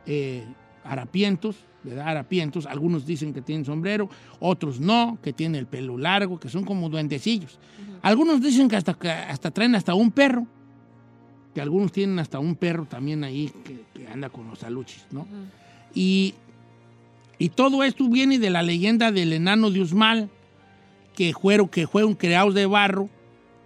eh, 0.06 0.44
harapientos, 0.84 1.56
¿verdad? 1.82 2.08
Harapientos. 2.08 2.66
Algunos 2.66 3.06
dicen 3.06 3.32
que 3.32 3.42
tienen 3.42 3.64
sombrero, 3.64 4.08
otros 4.40 4.80
no, 4.80 5.18
que 5.22 5.32
tienen 5.32 5.58
el 5.58 5.66
pelo 5.66 5.96
largo, 5.96 6.38
que 6.38 6.48
son 6.48 6.64
como 6.64 6.88
duendecillos. 6.88 7.58
Algunos 8.02 8.40
dicen 8.42 8.68
que 8.68 8.76
hasta, 8.76 8.94
que 8.94 9.10
hasta 9.10 9.50
traen 9.50 9.74
hasta 9.74 9.94
un 9.94 10.10
perro, 10.10 10.46
que 11.54 11.60
algunos 11.60 11.92
tienen 11.92 12.18
hasta 12.18 12.38
un 12.38 12.54
perro 12.56 12.84
también 12.84 13.24
ahí 13.24 13.50
que, 13.64 13.84
que 13.94 14.06
anda 14.08 14.28
con 14.28 14.48
los 14.48 14.62
aluchis, 14.62 15.06
¿no? 15.10 15.26
y, 15.94 16.34
y 17.38 17.48
todo 17.48 17.82
esto 17.82 18.08
viene 18.08 18.38
de 18.38 18.50
la 18.50 18.62
leyenda 18.62 19.10
del 19.10 19.32
enano 19.32 19.70
de 19.70 19.80
Usmal, 19.80 20.28
que 21.16 21.32
fueron, 21.32 21.68
que 21.68 21.88
fueron 21.88 22.14
creados 22.14 22.54
de 22.54 22.66
barro, 22.66 23.08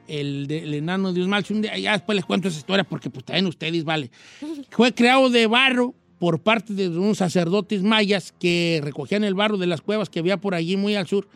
el, 0.08 0.46
de- 0.46 0.62
el 0.62 0.74
enano 0.74 1.12
de 1.12 1.20
Usmal. 1.20 1.44
Si 1.44 1.52
un 1.52 1.60
día- 1.62 1.76
Ya 1.78 1.92
después 1.92 2.16
les 2.16 2.24
cuento 2.24 2.48
esa 2.48 2.58
historia 2.58 2.84
porque 2.84 3.10
pues 3.10 3.24
también 3.24 3.46
ustedes, 3.46 3.84
vale. 3.84 4.10
Fue 4.70 4.94
creado 4.94 5.28
de 5.28 5.46
barro 5.46 5.94
por 6.18 6.40
parte 6.40 6.72
de 6.74 6.88
unos 6.88 7.18
sacerdotes 7.18 7.82
mayas 7.82 8.32
que 8.38 8.80
recogían 8.82 9.24
el 9.24 9.34
barro 9.34 9.56
de 9.58 9.66
las 9.66 9.80
cuevas 9.82 10.08
que 10.08 10.18
había 10.20 10.36
por 10.38 10.54
allí 10.54 10.76
muy 10.76 10.94
al 10.94 11.06
sur. 11.06 11.28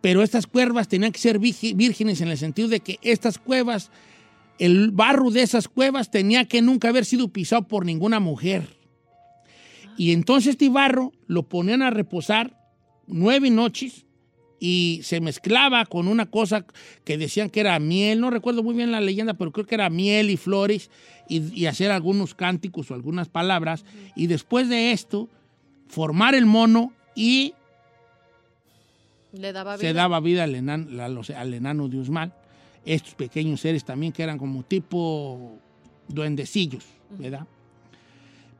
Pero 0.00 0.22
estas 0.22 0.46
cuevas 0.46 0.86
tenían 0.88 1.10
que 1.12 1.18
ser 1.18 1.38
vírgenes 1.38 2.20
en 2.20 2.28
el 2.28 2.38
sentido 2.38 2.68
de 2.68 2.80
que 2.80 2.98
estas 3.02 3.38
cuevas, 3.38 3.90
el 4.60 4.92
barro 4.92 5.30
de 5.30 5.42
esas 5.42 5.66
cuevas 5.68 6.10
tenía 6.12 6.44
que 6.44 6.62
nunca 6.62 6.88
haber 6.90 7.04
sido 7.04 7.28
pisado 7.28 7.66
por 7.66 7.84
ninguna 7.84 8.20
mujer. 8.20 8.76
Y 9.96 10.12
entonces 10.12 10.50
este 10.52 10.68
barro 10.68 11.12
lo 11.26 11.48
ponían 11.48 11.82
a 11.82 11.90
reposar 11.90 12.56
nueve 13.08 13.50
noches 13.50 14.04
y 14.60 15.00
se 15.04 15.20
mezclaba 15.20 15.86
con 15.86 16.08
una 16.08 16.26
cosa 16.26 16.64
que 17.04 17.18
decían 17.18 17.50
que 17.50 17.60
era 17.60 17.78
miel, 17.78 18.20
no 18.20 18.30
recuerdo 18.30 18.62
muy 18.62 18.74
bien 18.74 18.90
la 18.90 19.00
leyenda, 19.00 19.34
pero 19.34 19.52
creo 19.52 19.66
que 19.66 19.74
era 19.74 19.90
miel 19.90 20.30
y 20.30 20.36
flores 20.36 20.90
y, 21.28 21.52
y 21.54 21.66
hacer 21.66 21.90
algunos 21.90 22.34
cánticos 22.34 22.90
o 22.90 22.94
algunas 22.94 23.28
palabras. 23.28 23.84
Y 24.16 24.26
después 24.26 24.68
de 24.68 24.92
esto, 24.92 25.28
formar 25.88 26.34
el 26.34 26.46
mono 26.46 26.92
y 27.14 27.54
Le 29.32 29.52
daba 29.52 29.76
se 29.76 29.88
vida. 29.88 29.92
daba 29.92 30.20
vida 30.20 30.44
enano, 30.44 31.22
al 31.36 31.54
enano 31.54 31.88
de 31.88 31.98
Usmal. 31.98 32.32
Estos 32.84 33.14
pequeños 33.14 33.60
seres 33.60 33.84
también 33.84 34.12
que 34.12 34.22
eran 34.22 34.38
como 34.38 34.62
tipo 34.62 35.58
duendecillos, 36.08 36.84
¿verdad? 37.18 37.46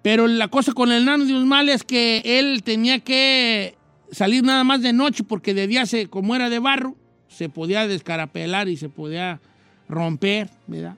Pero 0.03 0.27
la 0.27 0.49
cosa 0.49 0.73
con 0.73 0.93
el 0.93 1.03
enano 1.03 1.25
de 1.25 1.35
Usmal 1.35 1.69
es 1.71 1.83
que 1.85 2.23
él 2.25 2.63
tenía 2.63 3.01
que 3.01 3.78
salir 4.11 4.43
nada 4.43 4.65
más 4.65 4.83
de 4.83 4.93
noche 4.93 5.25
porque 5.25 5.55
de 5.55 5.67
día, 5.67 5.87
se, 5.87 6.09
como 6.09 6.35
era 6.35 6.51
de 6.51 6.59
barro, 6.59 6.97
se 7.29 7.49
podía 7.49 7.87
descarapelar 7.87 8.69
y 8.69 8.77
se 8.77 8.89
podía 8.89 9.41
romper, 9.89 10.51
¿verdad? 10.67 10.97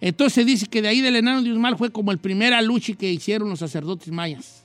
Entonces 0.00 0.34
se 0.34 0.44
dice 0.44 0.66
que 0.66 0.82
de 0.82 0.88
ahí 0.88 1.00
del 1.00 1.16
enano 1.16 1.42
de 1.42 1.52
Usmal 1.52 1.76
fue 1.76 1.90
como 1.90 2.12
el 2.12 2.18
primer 2.18 2.54
aluche 2.54 2.94
que 2.94 3.12
hicieron 3.12 3.48
los 3.48 3.58
sacerdotes 3.58 4.12
mayas. 4.12 4.64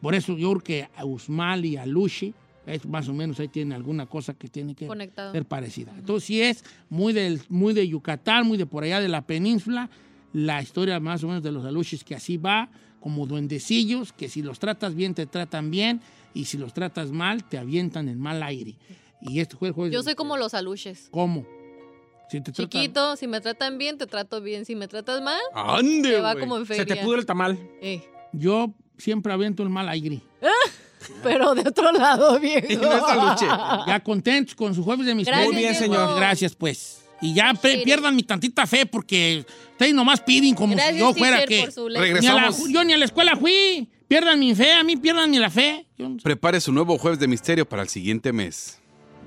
Por 0.00 0.14
eso 0.14 0.36
yo 0.36 0.50
creo 0.50 0.62
que 0.62 0.88
a 0.96 1.04
Usmal 1.04 1.64
y 1.64 1.76
Aluche, 1.76 2.32
es 2.66 2.84
más 2.86 3.08
o 3.08 3.14
menos 3.14 3.40
ahí 3.40 3.48
tiene 3.48 3.74
alguna 3.74 4.06
cosa 4.06 4.34
que 4.34 4.48
tiene 4.48 4.74
que 4.74 4.86
Conectado. 4.86 5.32
ser 5.32 5.44
parecida. 5.44 5.92
Entonces 5.96 6.26
sí 6.26 6.42
es 6.42 6.64
muy, 6.88 7.12
del, 7.12 7.40
muy 7.48 7.74
de 7.74 7.86
Yucatán, 7.86 8.46
muy 8.46 8.56
de 8.56 8.66
por 8.66 8.84
allá 8.84 9.00
de 9.00 9.08
la 9.08 9.22
península, 9.22 9.90
la 10.32 10.62
historia 10.62 10.98
más 11.00 11.22
o 11.24 11.28
menos 11.28 11.42
de 11.42 11.52
los 11.52 11.64
aluches 11.64 12.04
que 12.04 12.14
así 12.14 12.36
va, 12.36 12.70
como 13.00 13.26
duendecillos, 13.26 14.12
que 14.12 14.28
si 14.28 14.42
los 14.42 14.58
tratas 14.58 14.94
bien 14.94 15.14
te 15.14 15.26
tratan 15.26 15.70
bien 15.70 16.00
y 16.34 16.44
si 16.46 16.58
los 16.58 16.74
tratas 16.74 17.10
mal 17.10 17.44
te 17.48 17.56
avientan 17.58 18.08
en 18.08 18.18
mal 18.18 18.42
aire. 18.42 18.76
Y 19.22 19.40
este 19.40 19.56
fue 19.56 19.68
el 19.68 19.74
juego. 19.74 19.90
Yo 19.92 20.02
soy 20.02 20.14
como 20.14 20.36
los 20.36 20.52
aluches. 20.52 21.08
¿Cómo? 21.10 21.46
Si 22.30 22.40
te 22.40 22.52
tratan- 22.52 22.68
Chiquito, 22.68 23.16
si 23.16 23.26
me 23.26 23.40
tratan 23.40 23.78
bien, 23.78 23.96
te 23.96 24.06
trato 24.06 24.40
bien. 24.40 24.64
Si 24.64 24.74
me 24.74 24.88
tratas 24.88 25.22
mal, 25.22 25.40
¡Ande, 25.54 26.10
te 26.10 26.20
va 26.20 26.34
como 26.34 26.56
en 26.58 26.66
Se 26.66 26.74
feria. 26.74 26.94
te 26.96 27.02
pudre 27.02 27.20
el 27.20 27.26
tamal. 27.26 27.58
Eh, 27.80 28.02
Yo 28.32 28.74
siempre 28.98 29.32
aviento 29.32 29.62
el 29.62 29.68
mal 29.70 29.88
aire. 29.88 30.20
Pero 31.22 31.54
de 31.54 31.68
otro 31.68 31.92
lado, 31.92 32.38
viejo. 32.40 32.66
Y 32.68 32.76
no 32.76 32.92
es 32.92 33.02
aluche. 33.02 33.46
Ya 33.86 34.00
contentos 34.02 34.54
con 34.54 34.74
su 34.74 34.82
jueves 34.82 35.06
de. 35.06 35.14
Gracias, 35.14 35.44
Muy 35.46 35.54
bien, 35.56 35.70
viejo. 35.72 35.84
señor. 35.84 36.16
Gracias, 36.16 36.54
pues. 36.54 37.04
Y 37.20 37.32
ya 37.34 37.52
pierdan 37.54 38.16
mi 38.16 38.22
tantita 38.22 38.66
fe 38.66 38.84
porque 38.86 39.44
ustedes 39.72 39.94
nomás 39.94 40.20
piden 40.20 40.54
como 40.54 40.74
Gracias, 40.74 40.94
si 40.94 41.00
yo 41.00 41.14
fuera 41.14 41.44
que... 41.46 41.66
ley. 41.88 42.12
Ni 42.20 42.26
a 42.26 42.34
la- 42.34 42.40
Regresamos. 42.40 42.68
yo 42.70 42.84
ni 42.84 42.92
a 42.92 42.98
la 42.98 43.04
escuela 43.04 43.36
fui. 43.36 43.88
Pierdan 44.08 44.38
mi 44.38 44.54
fe, 44.54 44.72
a 44.72 44.84
mí 44.84 44.96
pierdan 44.96 45.30
ni 45.30 45.38
la 45.38 45.50
fe. 45.50 45.86
No, 45.98 46.10
sé. 46.18 46.22
Prepare 46.22 46.60
su 46.60 46.72
nuevo 46.72 46.98
jueves 46.98 47.18
de 47.18 47.28
misterio 47.28 47.68
para 47.68 47.82
el 47.82 47.88
siguiente 47.88 48.32
mes. 48.32 48.80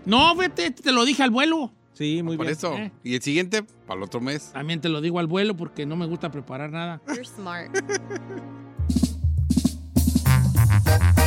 no, 0.06 0.36
vete, 0.36 0.72
te 0.72 0.92
lo 0.92 1.06
dije 1.06 1.24
al 1.24 1.32
vuelo. 1.32 1.72
Sí, 1.94 2.22
muy 2.22 2.38
Por 2.38 2.46
bien. 2.46 2.56
eso. 2.58 2.78
Eh. 2.78 2.92
Y 3.04 3.16
el 3.16 3.22
siguiente, 3.24 3.64
para 3.64 3.98
el 3.98 4.04
otro 4.04 4.22
mes. 4.22 4.52
También 4.54 4.80
te 4.82 4.88
lo 4.88 5.02
digo 5.02 5.18
al 5.20 5.26
vuelo 5.26 5.58
porque 5.58 5.88
no 5.88 5.96
me 5.96 6.06
gusta 6.06 6.30
preparar 6.30 6.72
nada. 6.72 7.02
You're 7.08 7.26
smart. 7.26 7.76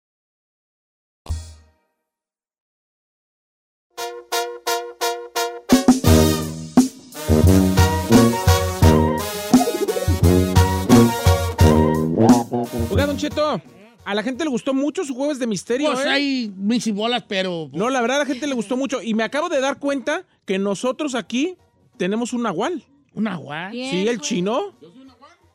Oiga, 12.51 13.05
Don 13.05 13.17
Cheto, 13.17 13.61
a 14.03 14.15
la 14.15 14.23
gente 14.23 14.43
le 14.43 14.49
gustó 14.49 14.73
mucho 14.73 15.03
su 15.05 15.15
jueves 15.15 15.39
de 15.39 15.47
misterio, 15.47 15.91
Pues 15.93 16.05
¿eh? 16.05 16.09
hay 16.09 16.53
mis 16.57 16.85
y 16.87 16.91
bolas, 16.91 17.23
pero... 17.27 17.69
No, 17.71 17.89
la 17.89 18.01
verdad 18.01 18.17
a 18.17 18.19
la 18.21 18.25
gente 18.25 18.45
le 18.47 18.53
gustó 18.53 18.75
mucho. 18.75 19.01
Y 19.01 19.13
me 19.13 19.23
acabo 19.23 19.47
de 19.49 19.59
dar 19.61 19.79
cuenta 19.79 20.25
que 20.45 20.59
nosotros 20.59 21.15
aquí 21.15 21.55
tenemos 21.97 22.33
un 22.33 22.43
nahual. 22.43 22.83
Un. 23.13 23.29
Bien, 23.71 23.91
Sí, 23.91 24.07
el 24.07 24.19
chino. 24.19 24.73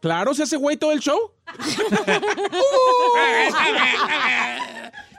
Claro, 0.01 0.35
se 0.35 0.45
hace 0.45 0.57
güey 0.57 0.77
todo 0.77 0.93
el 0.93 1.01
show. 1.01 1.19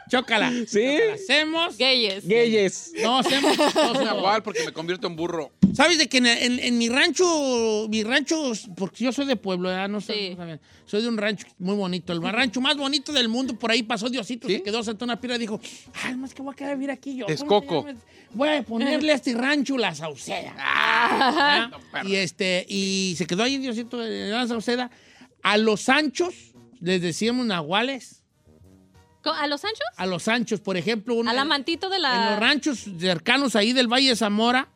Chócala. 0.10 0.51
Sí. 0.68 0.86
Hacemos... 1.14 1.78
Gayes. 1.78 2.28
Gayes. 2.28 2.91
No, 3.03 3.20
hacemos... 3.20 3.55
Igual, 4.18 4.43
porque 4.43 4.64
me 4.66 4.72
convierto 4.74 5.08
en 5.08 5.16
burro. 5.16 5.51
¿Sabes 5.74 5.97
de 5.97 6.08
que 6.08 6.18
en, 6.18 6.26
en- 6.28 6.60
en 6.60 6.78
mi 6.78 6.89
rancho, 6.89 7.88
mi 7.89 8.03
rancho, 8.03 8.51
porque 8.76 9.03
yo 9.03 9.12
soy 9.12 9.26
de 9.26 9.36
pueblo, 9.36 9.70
¿verdad? 9.70 9.89
No 9.89 10.01
sé, 10.01 10.14
Sí. 10.14 10.36
no 10.38 10.60
soy 10.86 11.01
de 11.01 11.08
un 11.10 11.18
rancho 11.18 11.45
muy 11.60 11.76
bonito, 11.76 12.14
el 12.14 12.22
rancho 12.22 12.62
más 12.62 12.78
bonito 12.78 13.12
del 13.12 13.28
mundo, 13.30 13.53
por 13.60 13.70
ahí 13.72 13.84
pasó 13.84 14.10
Diosito, 14.10 14.47
¿Sí? 14.47 14.55
se 14.55 14.64
quedó 14.64 14.82
sentado 14.84 15.05
en 15.05 15.12
una 15.12 15.20
piedra 15.22 15.36
y 15.36 15.39
dijo, 15.39 15.60
ay, 16.03 16.16
más 16.16 16.34
que 16.34 16.41
voy 16.41 16.53
a 16.53 16.55
quedar 16.55 16.72
a 16.72 16.76
vivir 16.76 16.89
aquí 16.91 17.16
yo. 17.16 17.26
¿cómo 17.26 17.36
se 17.38 17.43
Texcoco. 17.43 17.86
llama? 17.88 17.99
Voy 18.34 18.49
a 18.49 18.64
ponerle 18.64 19.12
a 19.12 19.16
este 19.16 19.34
rancho 19.34 19.78
la 19.78 19.93
sauceda. 19.93 20.55
¿Ah? 20.58 21.70
Y 22.05 22.16
este, 22.16 22.66
y 22.68 23.14
se 23.18 23.26
quedó 23.28 23.43
ahí 23.43 23.58
Diosito 23.58 24.03
en 24.03 24.32
la 24.32 24.47
sauceda. 24.47 24.89
A 25.43 25.58
los 25.58 25.89
anchos 25.89 26.34
les 26.82 27.01
decíamos 27.01 27.45
nahuales. 27.45 28.16
¿A 29.34 29.47
los 29.47 29.63
anchos? 29.63 29.86
A 29.95 30.05
los 30.05 30.28
anchos, 30.28 30.59
por 30.61 30.78
ejemplo, 30.78 31.15
un- 31.15 31.28
A 31.28 31.34
la 31.34 31.45
mantito 31.45 31.89
de 31.89 31.95
en 31.97 32.01
la... 32.03 32.32
los 32.32 32.39
ranchos 32.39 32.86
cercanos 32.99 33.55
ahí 33.55 33.73
del 33.73 33.88
Valle 33.91 34.09
de 34.09 34.15
Zamora, 34.15 34.69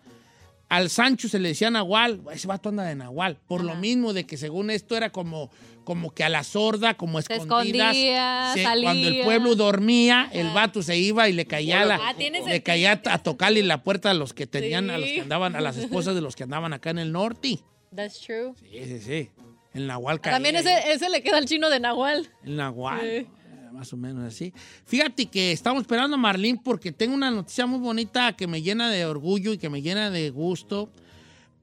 al 0.69 0.89
Sancho 0.89 1.27
se 1.27 1.37
le 1.39 1.49
decía 1.49 1.69
Nahual, 1.69 2.21
ese 2.31 2.47
vato 2.47 2.69
anda 2.69 2.83
de 2.83 2.95
Nahual, 2.95 3.37
por 3.47 3.61
lo 3.63 3.75
mismo 3.75 4.13
de 4.13 4.25
que 4.25 4.37
según 4.37 4.69
esto 4.69 4.95
era 4.95 5.09
como, 5.09 5.51
como 5.83 6.13
que 6.13 6.23
a 6.23 6.29
la 6.29 6.45
sorda, 6.45 6.93
como 6.93 7.21
Se 7.21 7.33
escondidas. 7.33 7.87
escondía, 7.93 8.51
se- 8.53 8.63
salía. 8.63 8.83
cuando 8.85 9.07
el 9.09 9.21
pueblo 9.23 9.55
dormía, 9.55 10.29
el 10.31 10.49
vato 10.51 10.81
se 10.81 10.97
iba 10.97 11.27
y 11.27 11.33
le 11.33 11.45
caía, 11.45 11.83
la, 11.83 11.95
Ah, 12.01 12.13
le 12.17 12.63
caía 12.63 13.01
a 13.05 13.17
tocarle 13.17 13.63
la 13.63 13.83
puerta 13.83 14.11
a 14.11 14.13
los 14.13 14.33
que 14.33 14.47
tenían, 14.47 14.89
a 14.89 14.97
los 14.97 15.09
que 15.09 15.19
andaban, 15.21 15.57
a 15.57 15.61
las 15.61 15.75
esposas 15.75 16.15
de 16.15 16.21
los 16.21 16.37
que 16.37 16.43
andaban 16.43 16.71
acá 16.71 16.89
en 16.91 16.99
el 16.99 17.11
norte. 17.11 17.59
That's 17.93 18.21
true. 18.21 18.53
Sí, 18.61 18.85
sí, 18.85 18.99
sí. 19.01 19.29
El 19.73 19.87
Nahual 19.87 20.21
caía. 20.21 20.35
También 20.35 20.55
ese, 20.55 20.93
ese 20.93 21.09
le 21.09 21.21
queda 21.21 21.37
al 21.37 21.45
chino 21.47 21.69
de 21.69 21.81
Nahual. 21.81 22.29
El 22.45 22.55
Nahual. 22.55 23.01
Sí. 23.01 23.27
Más 23.71 23.91
o 23.93 23.97
menos 23.97 24.23
así. 24.25 24.53
Fíjate 24.85 25.25
que 25.27 25.51
estamos 25.51 25.81
esperando 25.81 26.15
a 26.15 26.19
Marlene 26.19 26.59
porque 26.63 26.91
tengo 26.91 27.13
una 27.15 27.31
noticia 27.31 27.65
muy 27.65 27.79
bonita 27.79 28.33
que 28.35 28.47
me 28.47 28.61
llena 28.61 28.89
de 28.89 29.05
orgullo 29.05 29.53
y 29.53 29.57
que 29.57 29.69
me 29.69 29.81
llena 29.81 30.09
de 30.09 30.29
gusto. 30.29 30.89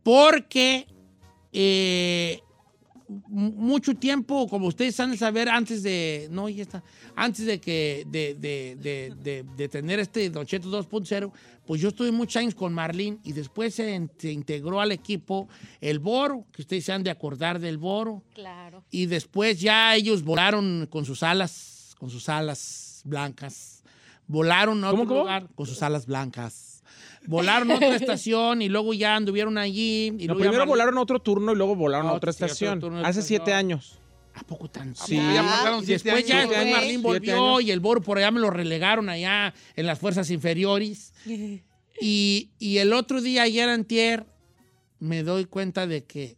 Porque 0.02 0.86
eh, 1.52 2.40
mu- 3.28 3.52
mucho 3.52 3.94
tiempo, 3.94 4.48
como 4.48 4.66
ustedes 4.68 4.98
han 5.00 5.10
de 5.10 5.16
saber, 5.18 5.48
antes 5.48 5.82
de. 5.82 6.28
No, 6.30 6.48
ya 6.48 6.62
está. 6.62 6.82
Antes 7.14 7.44
de 7.46 7.60
que. 7.60 8.04
De, 8.08 8.34
de- 8.34 8.76
de- 9.22 9.44
de- 9.56 9.68
tener 9.68 9.98
este 9.98 10.30
Don 10.30 10.46
Cheto 10.46 10.68
2.0, 10.70 11.30
pues 11.66 11.80
yo 11.82 11.88
estuve 11.88 12.10
muchos 12.10 12.36
años 12.36 12.54
con 12.54 12.72
Marlene 12.72 13.18
y 13.22 13.32
después 13.32 13.74
se, 13.74 14.08
se 14.16 14.32
integró 14.32 14.80
al 14.80 14.92
equipo 14.92 15.48
el 15.82 15.98
Boro, 15.98 16.46
que 16.52 16.62
ustedes 16.62 16.84
se 16.86 16.92
han 16.92 17.02
de 17.02 17.10
acordar 17.10 17.58
del 17.60 17.76
Boro. 17.76 18.22
Claro. 18.34 18.82
Y 18.90 19.06
después 19.06 19.60
ya 19.60 19.94
ellos 19.94 20.22
volaron 20.22 20.86
con 20.90 21.04
sus 21.04 21.22
alas, 21.22 21.77
con 21.98 22.10
sus 22.10 22.28
alas 22.28 23.02
blancas. 23.04 23.82
Volaron 24.26 24.82
a 24.84 24.88
otro 24.88 24.98
¿Cómo, 25.00 25.08
cómo? 25.08 25.20
lugar 25.20 25.48
con 25.54 25.66
sus 25.66 25.82
alas 25.82 26.06
blancas. 26.06 26.82
Volaron 27.26 27.70
a 27.70 27.76
otra 27.76 27.96
estación 27.96 28.62
y 28.62 28.68
luego 28.68 28.94
ya 28.94 29.16
anduvieron 29.16 29.58
allí. 29.58 30.06
Y 30.18 30.26
No, 30.26 30.34
luego 30.34 30.38
ya 30.40 30.50
primero 30.50 30.66
volaron 30.66 30.98
a 30.98 31.00
otro 31.00 31.20
turno 31.20 31.52
y 31.52 31.56
luego 31.56 31.74
volaron 31.76 32.06
a 32.06 32.10
Ah, 32.10 32.14
otra 32.14 32.32
sí, 32.32 32.44
estación. 32.44 32.80
turno 32.80 33.04
Hace 33.04 33.22
siete 33.22 33.52
años. 33.52 33.98
¿A 34.34 34.42
poco 34.44 34.70
tan 34.70 34.94
Sí. 34.94 35.16
Ya 35.16 35.42
pasaron 35.42 35.84
siete 35.84 36.04
después 36.10 36.26
ya 36.26 36.40
años. 36.42 36.50
Marlene 36.52 36.78
Siete 36.84 36.98
volvió 37.02 37.60
y 37.60 37.70
el 37.72 37.80
Boro 37.80 38.00
por 38.02 38.18
allá 38.18 38.30
me 38.30 38.38
lo 38.40 38.50
relegaron 38.50 39.08
allá 39.08 39.52
en 39.74 39.86
las 39.86 39.98
fuerzas 39.98 40.30
inferiores. 40.30 41.12
Y, 42.00 42.52
y 42.60 42.78
el 42.78 42.92
otro 42.92 43.20
día, 43.20 43.42
ayer 43.42 43.68
antier, 43.68 44.24
me 45.00 45.24
doy 45.24 45.46
cuenta 45.46 45.88
de 45.88 46.04
que 46.04 46.36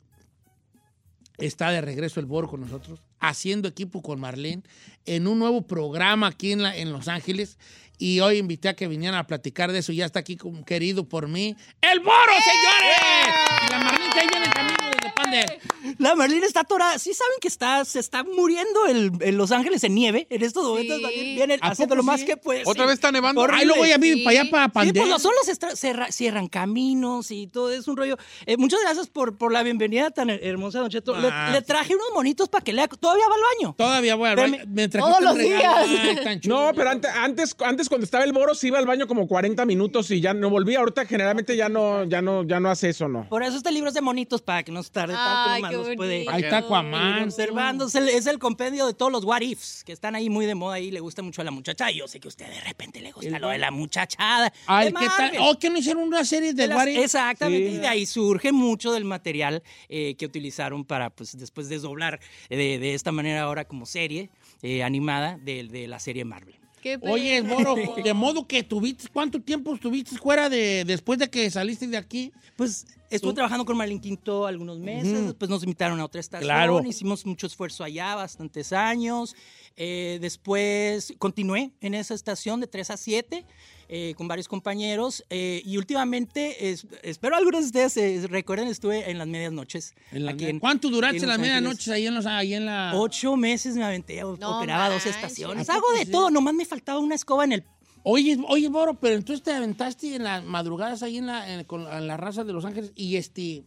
está 1.37 1.69
de 1.71 1.83
regreso 1.83 2.19
el 2.19 2.25
Boro 2.25 2.49
con 2.49 2.63
nosotros, 2.63 2.99
haciendo 3.21 3.69
equipo 3.69 4.03
con 4.03 4.19
Marlene, 4.21 4.63
en 5.07 5.27
un 5.27 5.39
nuevo 5.39 5.63
programa 5.63 6.27
aquí 6.29 6.53
en, 6.53 6.63
la- 6.63 6.77
en 6.77 6.93
Los 6.93 7.09
Ángeles. 7.09 7.59
Y 8.03 8.19
hoy 8.21 8.39
invité 8.39 8.71
a 8.71 8.75
que 8.75 8.89
vinieran 8.89 9.19
a 9.19 9.27
platicar 9.27 9.71
de 9.73 9.79
eso. 9.81 9.93
Ya 9.93 10.07
está 10.07 10.21
aquí 10.21 10.37
como 10.39 10.65
querido 10.65 11.07
por 11.07 11.29
mí. 11.29 11.55
¡El 11.83 12.01
Boro, 12.01 12.33
señores! 12.43 13.35
Y 13.67 13.71
la 13.71 13.79
Marlene 13.79 14.11
que 14.13 14.21
ahí 14.21 14.27
viene 14.29 14.47
en 14.47 14.53
camino 14.53 14.77
desde 14.91 15.13
Pan 15.15 15.31
de... 15.31 15.61
La 15.99 16.15
Marlene 16.15 16.47
está 16.47 16.61
atorada. 16.61 16.99
Sí 16.99 17.13
saben 17.13 17.35
que 17.43 17.49
está, 17.49 17.85
se 17.85 17.99
está 18.01 18.25
muriendo 18.25 18.87
el, 18.87 19.13
en 19.21 19.37
Los 19.37 19.53
Ángeles 19.53 19.85
en 19.85 19.95
nieve. 19.95 20.27
En 20.31 20.43
estos 20.43 20.65
momentos 20.65 20.99
Sí. 21.11 21.35
Viene 21.35 21.59
¿A 21.61 21.69
haciendo 21.69 21.95
lo 21.95 22.03
más 22.03 22.21
sí? 22.21 22.27
que 22.27 22.37
puede. 22.39 22.63
¿Otra 22.65 22.85
sí. 22.85 22.87
vez 22.89 22.95
está 22.95 23.13
nevando? 23.13 23.47
Ay, 23.51 23.67
luego 23.67 23.85
ya 23.85 23.99
vive 23.99 24.17
Sí. 24.17 24.25
para 24.25 24.41
allá, 24.41 24.51
para 24.51 24.65
Sí, 24.65 24.71
Pandel. 24.73 24.95
pues 24.95 25.09
los 25.09 25.23
solos 25.23 25.41
cerra- 25.75 26.11
cierran 26.11 26.49
caminos 26.49 27.31
y 27.31 27.49
todo 27.49 27.71
es 27.71 27.87
un 27.87 27.97
rollo. 27.99 28.17
Eh, 28.47 28.57
muchas 28.57 28.81
gracias 28.83 29.09
por, 29.09 29.37
por 29.37 29.53
la 29.53 29.63
bienvenida 29.63 30.11
tan 30.11 30.29
her- 30.31 30.41
hermosa, 30.43 30.79
Don 30.81 30.89
Cheto. 30.91 31.19
Le, 31.19 31.29
Ah, 31.31 31.51
le 31.53 31.61
traje 31.63 31.95
unos 31.95 32.09
monitos 32.15 32.49
para 32.49 32.65
que 32.65 32.73
lea. 32.73 32.89
¿Todavía 32.89 33.25
va 33.29 33.35
al 33.35 33.41
baño? 33.59 33.75
Todavía 33.77 34.15
voy 34.15 34.31
al 34.31 34.37
baño. 34.37 34.59
Todos 34.91 35.21
los 35.21 35.37
regalo. 35.37 35.87
días. 35.87 36.27
Ay. 36.27 36.41
No, 36.47 36.73
pero 36.75 36.91
antes, 36.91 37.11
antes, 37.15 37.57
antes 37.61 37.89
cuando 37.91 38.07
estaba 38.07 38.25
el 38.25 38.33
Boro, 38.33 38.55
sí 38.55 38.69
iba 38.69 38.79
al 38.79 38.87
baño 38.87 39.07
como 39.07 39.29
40 39.29 39.67
minutos 39.67 40.11
y 40.11 40.23
ya 40.23 40.33
no 40.33 40.49
volví. 40.49 40.75
Ahorita 40.77 41.05
generalmente 41.05 41.55
ya 41.57 41.69
no, 41.69 42.05
ya 42.05 42.23
no, 42.23 42.45
ya 42.45 42.59
no 42.61 42.71
hace 42.71 42.89
eso, 42.89 43.07
¿no? 43.09 43.29
Por 43.29 43.43
eso 43.43 43.59
este 43.59 43.71
libro 43.71 43.89
es 43.89 43.95
de 43.95 44.01
monitos 44.01 44.41
para 44.41 44.63
que 44.63 44.73
no 44.73 44.83
se 44.83 44.91
tarde 44.91 45.13
tanto. 45.13 45.85
Ay, 45.87 45.97
puede. 45.97 46.25
Ahí 46.31 46.45
está 46.45 46.59
Aquaman. 46.59 47.25
observando. 47.25 47.87
Es 47.87 47.95
el, 47.97 48.09
es 48.09 48.27
el 48.27 48.39
compendio 48.39 48.87
de 48.87 48.95
todos 48.95 49.13
los 49.13 49.25
what 49.25 49.43
ifs 49.43 49.85
que 49.85 49.93
están 49.93 50.15
ahí 50.15 50.31
muy 50.31 50.47
de 50.47 50.55
moda 50.55 50.79
y 50.81 50.91
le 50.91 51.01
gusta 51.01 51.21
mucho 51.23 51.43
a 51.43 51.45
la 51.45 51.51
muchacha. 51.51 51.91
Y 51.91 51.97
yo 51.99 52.09
sé 52.09 52.21
que 52.21 52.29
a 52.29 52.31
usted 52.31 52.47
de 52.49 52.61
repente 52.63 53.01
le 53.03 53.13
gusta 53.13 53.39
lo 53.39 53.49
de 53.49 53.59
la 53.59 53.71
muchachada. 53.71 54.53
Ay, 54.67 54.87
de 54.87 54.95
¿qué 54.95 55.07
tal? 55.07 55.33
Oh, 55.41 55.59
que 55.59 55.69
no 55.69 55.77
hicieron 55.79 56.05
una 56.05 56.25
serie 56.25 56.55
de 56.55 56.63
De 56.63 56.69
las- 56.69 56.77
What 56.79 56.87
If? 56.87 56.99
Exactamente, 57.05 57.71
Sí. 57.71 57.75
y 57.77 57.79
de 57.79 57.89
ahí 57.89 58.07
surge 58.07 58.53
mucho 58.53 58.93
del 58.93 59.05
material 59.05 59.63
eh, 59.89 60.15
que 60.17 60.27
utilizaron 60.27 60.85
para, 60.85 61.11
pues, 61.11 61.37
después 61.37 61.69
desdoblar 61.69 62.21
de, 62.49 62.79
de 62.79 62.95
esta 62.95 63.11
manera 63.11 63.43
ahora 63.43 63.65
como 63.67 63.85
serie 63.87 64.31
eh, 64.63 64.83
animada 64.85 65.39
de, 65.43 65.65
de 65.65 65.89
la 65.89 65.99
serie 65.99 66.25
Marvel. 66.25 66.60
Qué 66.81 66.99
Oye. 67.03 67.43
Moro, 67.43 67.75
de 68.05 68.15
modo 68.15 68.47
que 68.47 68.63
tuviste, 68.63 69.09
¿cuánto 69.13 69.41
tiempo 69.41 69.75
estuviste 69.75 70.17
fuera 70.17 70.49
de, 70.49 70.85
después 70.85 71.19
de 71.19 71.29
que 71.29 71.51
saliste 71.51 71.87
de 71.87 71.97
aquí? 71.97 72.33
Pues 72.57 72.87
estuve 73.11 73.35
trabajando 73.35 73.65
con 73.65 73.77
Marlene 73.77 74.01
Quinto 74.01 74.47
algunos 74.47 74.79
meses, 74.79 75.25
después 75.27 75.49
nos 75.51 75.63
invitaron 75.63 75.99
a 76.01 76.05
otra 76.05 76.21
estación, 76.21 76.47
Claro. 76.47 76.83
hicimos 76.85 77.27
mucho 77.27 77.47
esfuerzo 77.47 77.85
allá, 77.85 78.15
bastantes 78.15 78.73
años. 78.73 79.35
Eh, 79.77 80.19
después 80.21 81.13
continué 81.19 81.73
en 81.81 81.95
esa 81.95 82.15
estación 82.15 82.61
de 82.61 82.67
3 82.67 82.91
a 82.91 82.97
7 82.97 83.47
eh, 83.89 84.15
con 84.17 84.29
varios 84.29 84.47
compañeros 84.49 85.25
eh, 85.31 85.63
y 85.65 85.77
últimamente, 85.77 86.71
es- 86.71 86.87
espero 87.03 87.37
algunos 87.37 87.61
de 87.63 87.67
ustedes 87.67 87.97
eh, 87.97 88.27
recuerden, 88.29 88.69
estuve 88.69 89.11
en 89.11 89.19
las 89.19 89.27
medias 89.27 89.53
noches. 89.53 89.95
En 90.13 90.27
la- 90.27 90.33
aquí 90.33 90.47
en- 90.47 90.61
¿Cuánto 90.61 90.89
duraste 90.91 91.19
en 91.19 91.27
las 91.29 91.37
Ángeles. 91.39 91.55
medianoches 91.55 91.89
ahí 91.89 92.07
en, 92.07 92.15
los, 92.15 92.27
ahí 92.27 92.55
en 92.55 92.67
la...? 92.67 92.93
Ocho 92.95 93.37
meses 93.37 93.75
me 93.77 93.85
aventé, 93.85 94.21
No 94.21 94.59
operaba 94.59 94.89
dos 94.91 95.05
manches. 95.05 95.17
estaciones. 95.17 95.69
¿A 95.71 95.75
Hago 95.75 95.87
de 95.99 96.07
todo, 96.07 96.31
nomás 96.31 96.55
me 96.55 96.65
faltaba 96.65 96.99
una 97.01 97.15
escoba 97.15 97.45
en 97.45 97.53
el... 97.53 97.65
Oye, 98.03 98.39
oye, 98.49 98.71
Moro, 98.71 98.95
pero 98.95 99.15
entonces 99.17 99.43
te 99.43 99.53
aventaste 99.53 100.15
en 100.17 100.25
las 100.25 100.45
madrugadas 100.45 101.03
ahí 101.03 101.19
en 101.19 101.27
la, 101.27 101.53
en- 101.53 101.65
con 101.65 101.83
en 101.87 102.07
la 102.07 102.17
raza 102.17 102.45
de 102.45 102.53
Los 102.53 102.65
Ángeles 102.65 102.93
y 102.95 103.17
este... 103.17 103.63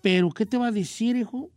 ¿Pero 0.00 0.30
qué 0.30 0.46
te 0.46 0.56
va 0.56 0.68
a 0.68 0.72
decir, 0.72 1.16
hijo? 1.16 1.50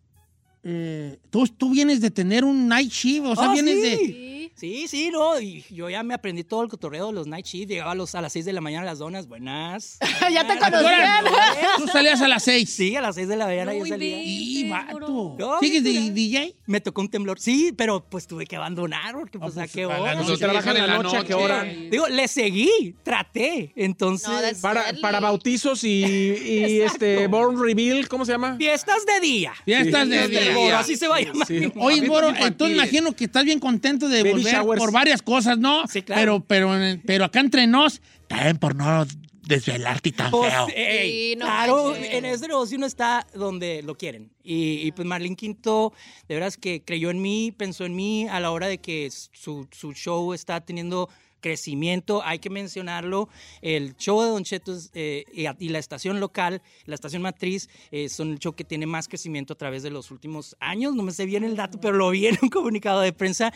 Eh, 0.63 1.19
tú, 1.29 1.45
tú 1.47 1.69
vienes 1.71 2.01
de 2.01 2.09
tener 2.11 2.43
un 2.43 2.67
night 2.67 2.91
shift, 2.91 3.25
o 3.25 3.35
sea, 3.35 3.49
Oh, 3.49 3.53
vienes 3.53 3.75
sí. 3.75 3.81
de... 3.81 4.30
Sí. 4.55 4.71
Sí, 4.71 4.87
sí, 4.87 5.09
no, 5.11 5.39
y 5.41 5.65
yo 5.69 5.89
ya 5.89 6.01
me 6.01 6.13
aprendí 6.13 6.45
todo 6.45 6.63
el 6.63 6.69
cotorreo 6.69 7.07
de 7.07 7.13
los 7.13 7.27
night 7.27 7.45
shift, 7.45 7.69
llegaba 7.69 7.91
a, 7.91 7.95
los, 7.95 8.15
a 8.15 8.21
las 8.21 8.31
6 8.31 8.45
de 8.45 8.53
la 8.53 8.61
mañana 8.61 8.85
las 8.85 8.99
donas, 8.99 9.27
buenas. 9.27 9.99
Ya 10.31 10.47
te 10.47 10.57
conocían. 10.57 11.25
Tú 11.77 11.87
salías 11.87 12.21
a 12.21 12.27
las 12.27 12.43
seis. 12.43 12.69
Sí, 12.69 12.95
a 12.95 13.01
las 13.01 13.15
6 13.15 13.27
de 13.27 13.35
la 13.35 13.47
mañana 13.47 13.73
No 13.73 13.79
yo 13.79 13.85
salía. 13.85 14.21
Y 14.23 14.69
vato. 14.69 15.35
No, 15.37 15.59
¿Sigues 15.59 15.83
de. 15.83 16.11
DJ? 16.11 16.55
Me 16.67 16.79
tocó 16.79 17.01
un 17.01 17.09
temblor, 17.09 17.39
sí, 17.39 17.73
pero 17.75 18.05
pues 18.07 18.27
tuve 18.27 18.45
que 18.45 18.55
abandonar 18.55 19.15
porque 19.15 19.39
pues, 19.39 19.55
pues, 19.55 19.69
a 19.69 19.71
qué 19.71 19.83
a 19.83 19.87
hora. 19.89 20.23
Si 20.23 20.37
trabajan 20.37 20.77
en 20.77 20.87
la 20.87 20.99
noche, 20.99 21.17
¿a 21.17 21.23
qué 21.25 21.33
hora? 21.33 21.63
Digo, 21.63 22.07
le 22.07 22.27
seguí, 22.27 22.95
traté, 23.03 23.73
entonces... 23.75 24.57
No, 24.57 24.61
Para, 24.61 24.85
para 25.01 25.19
bautizos 25.19 25.83
y, 25.83 26.05
y 26.05 26.81
este 26.81 27.27
Born 27.27 27.61
Reveal, 27.61 28.07
¿cómo 28.07 28.25
se 28.25 28.31
llama? 28.31 28.55
Fiestas 28.55 29.05
de 29.05 29.19
día. 29.19 29.53
Fiestas 29.65 30.07
de 30.07 30.27
día. 30.27 30.55
Boro, 30.55 30.77
así 30.77 30.95
se 30.95 31.07
va 31.07 31.17
a 31.17 31.21
llamar. 31.21 31.47
Sí. 31.47 31.71
Oye, 31.75 32.07
Boro, 32.07 32.29
entonces 32.29 32.77
imagino 32.77 33.11
que 33.13 33.25
estás 33.25 33.43
bien 33.43 33.59
contento 33.59 34.07
de 34.07 34.23
Baby 34.43 34.55
showers. 34.55 34.79
por 34.79 34.91
varias 34.91 35.21
cosas, 35.21 35.57
¿no? 35.57 35.87
Sí, 35.87 36.01
claro. 36.01 36.43
Pero, 36.47 36.69
pero, 36.75 36.99
pero 37.05 37.25
acá 37.25 37.39
entre 37.39 37.67
nos, 37.67 38.01
también 38.27 38.57
por 38.57 38.75
no 38.75 39.05
desvelarte 39.43 40.11
tan 40.11 40.31
Pues, 40.31 40.51
feo. 40.53 40.67
ey, 40.75 41.31
Sí, 41.31 41.35
no 41.37 41.45
claro, 41.45 41.91
manches. 41.91 42.13
en 42.13 42.25
este 42.25 42.47
negocio 42.47 42.77
uno 42.77 42.85
está 42.85 43.27
donde 43.33 43.81
lo 43.83 43.95
quieren. 43.95 44.31
Y, 44.43 44.87
y, 44.87 44.91
pues 44.91 45.05
Marlene 45.07 45.35
Quinto, 45.35 45.93
de 46.27 46.35
veras 46.35 46.57
que 46.57 46.83
creyó 46.83 47.09
en 47.09 47.21
mí, 47.21 47.51
pensó 47.51 47.85
en 47.85 47.95
mí 47.95 48.27
a 48.29 48.39
la 48.39 48.51
hora 48.51 48.67
de 48.67 48.77
que 48.77 49.09
su, 49.11 49.67
su 49.71 49.93
show 49.93 50.33
está 50.33 50.61
teniendo 50.61 51.09
crecimiento, 51.41 52.21
hay 52.23 52.37
que 52.37 52.51
mencionarlo, 52.51 53.27
el 53.63 53.97
show 53.97 54.21
de 54.21 54.29
Don 54.29 54.43
Cheto 54.43 54.75
es, 54.75 54.91
eh, 54.93 55.25
y 55.59 55.69
la 55.69 55.79
estación 55.79 56.19
local, 56.19 56.61
la 56.85 56.93
estación 56.93 57.23
matriz, 57.23 57.67
eh, 57.91 58.09
son 58.09 58.33
el 58.33 58.37
show 58.39 58.53
que 58.53 58.63
tiene 58.63 58.85
más 58.85 59.07
crecimiento 59.07 59.53
a 59.53 59.57
través 59.57 59.81
de 59.81 59.89
los 59.89 60.11
últimos 60.11 60.55
años, 60.59 60.93
no 60.95 61.01
me 61.01 61.11
sé 61.11 61.25
bien 61.25 61.43
el 61.43 61.55
dato, 61.55 61.79
pero 61.81 61.97
lo 61.97 62.11
vi 62.11 62.27
en 62.27 62.37
un 62.43 62.49
comunicado 62.49 63.01
de 63.01 63.11
prensa. 63.11 63.51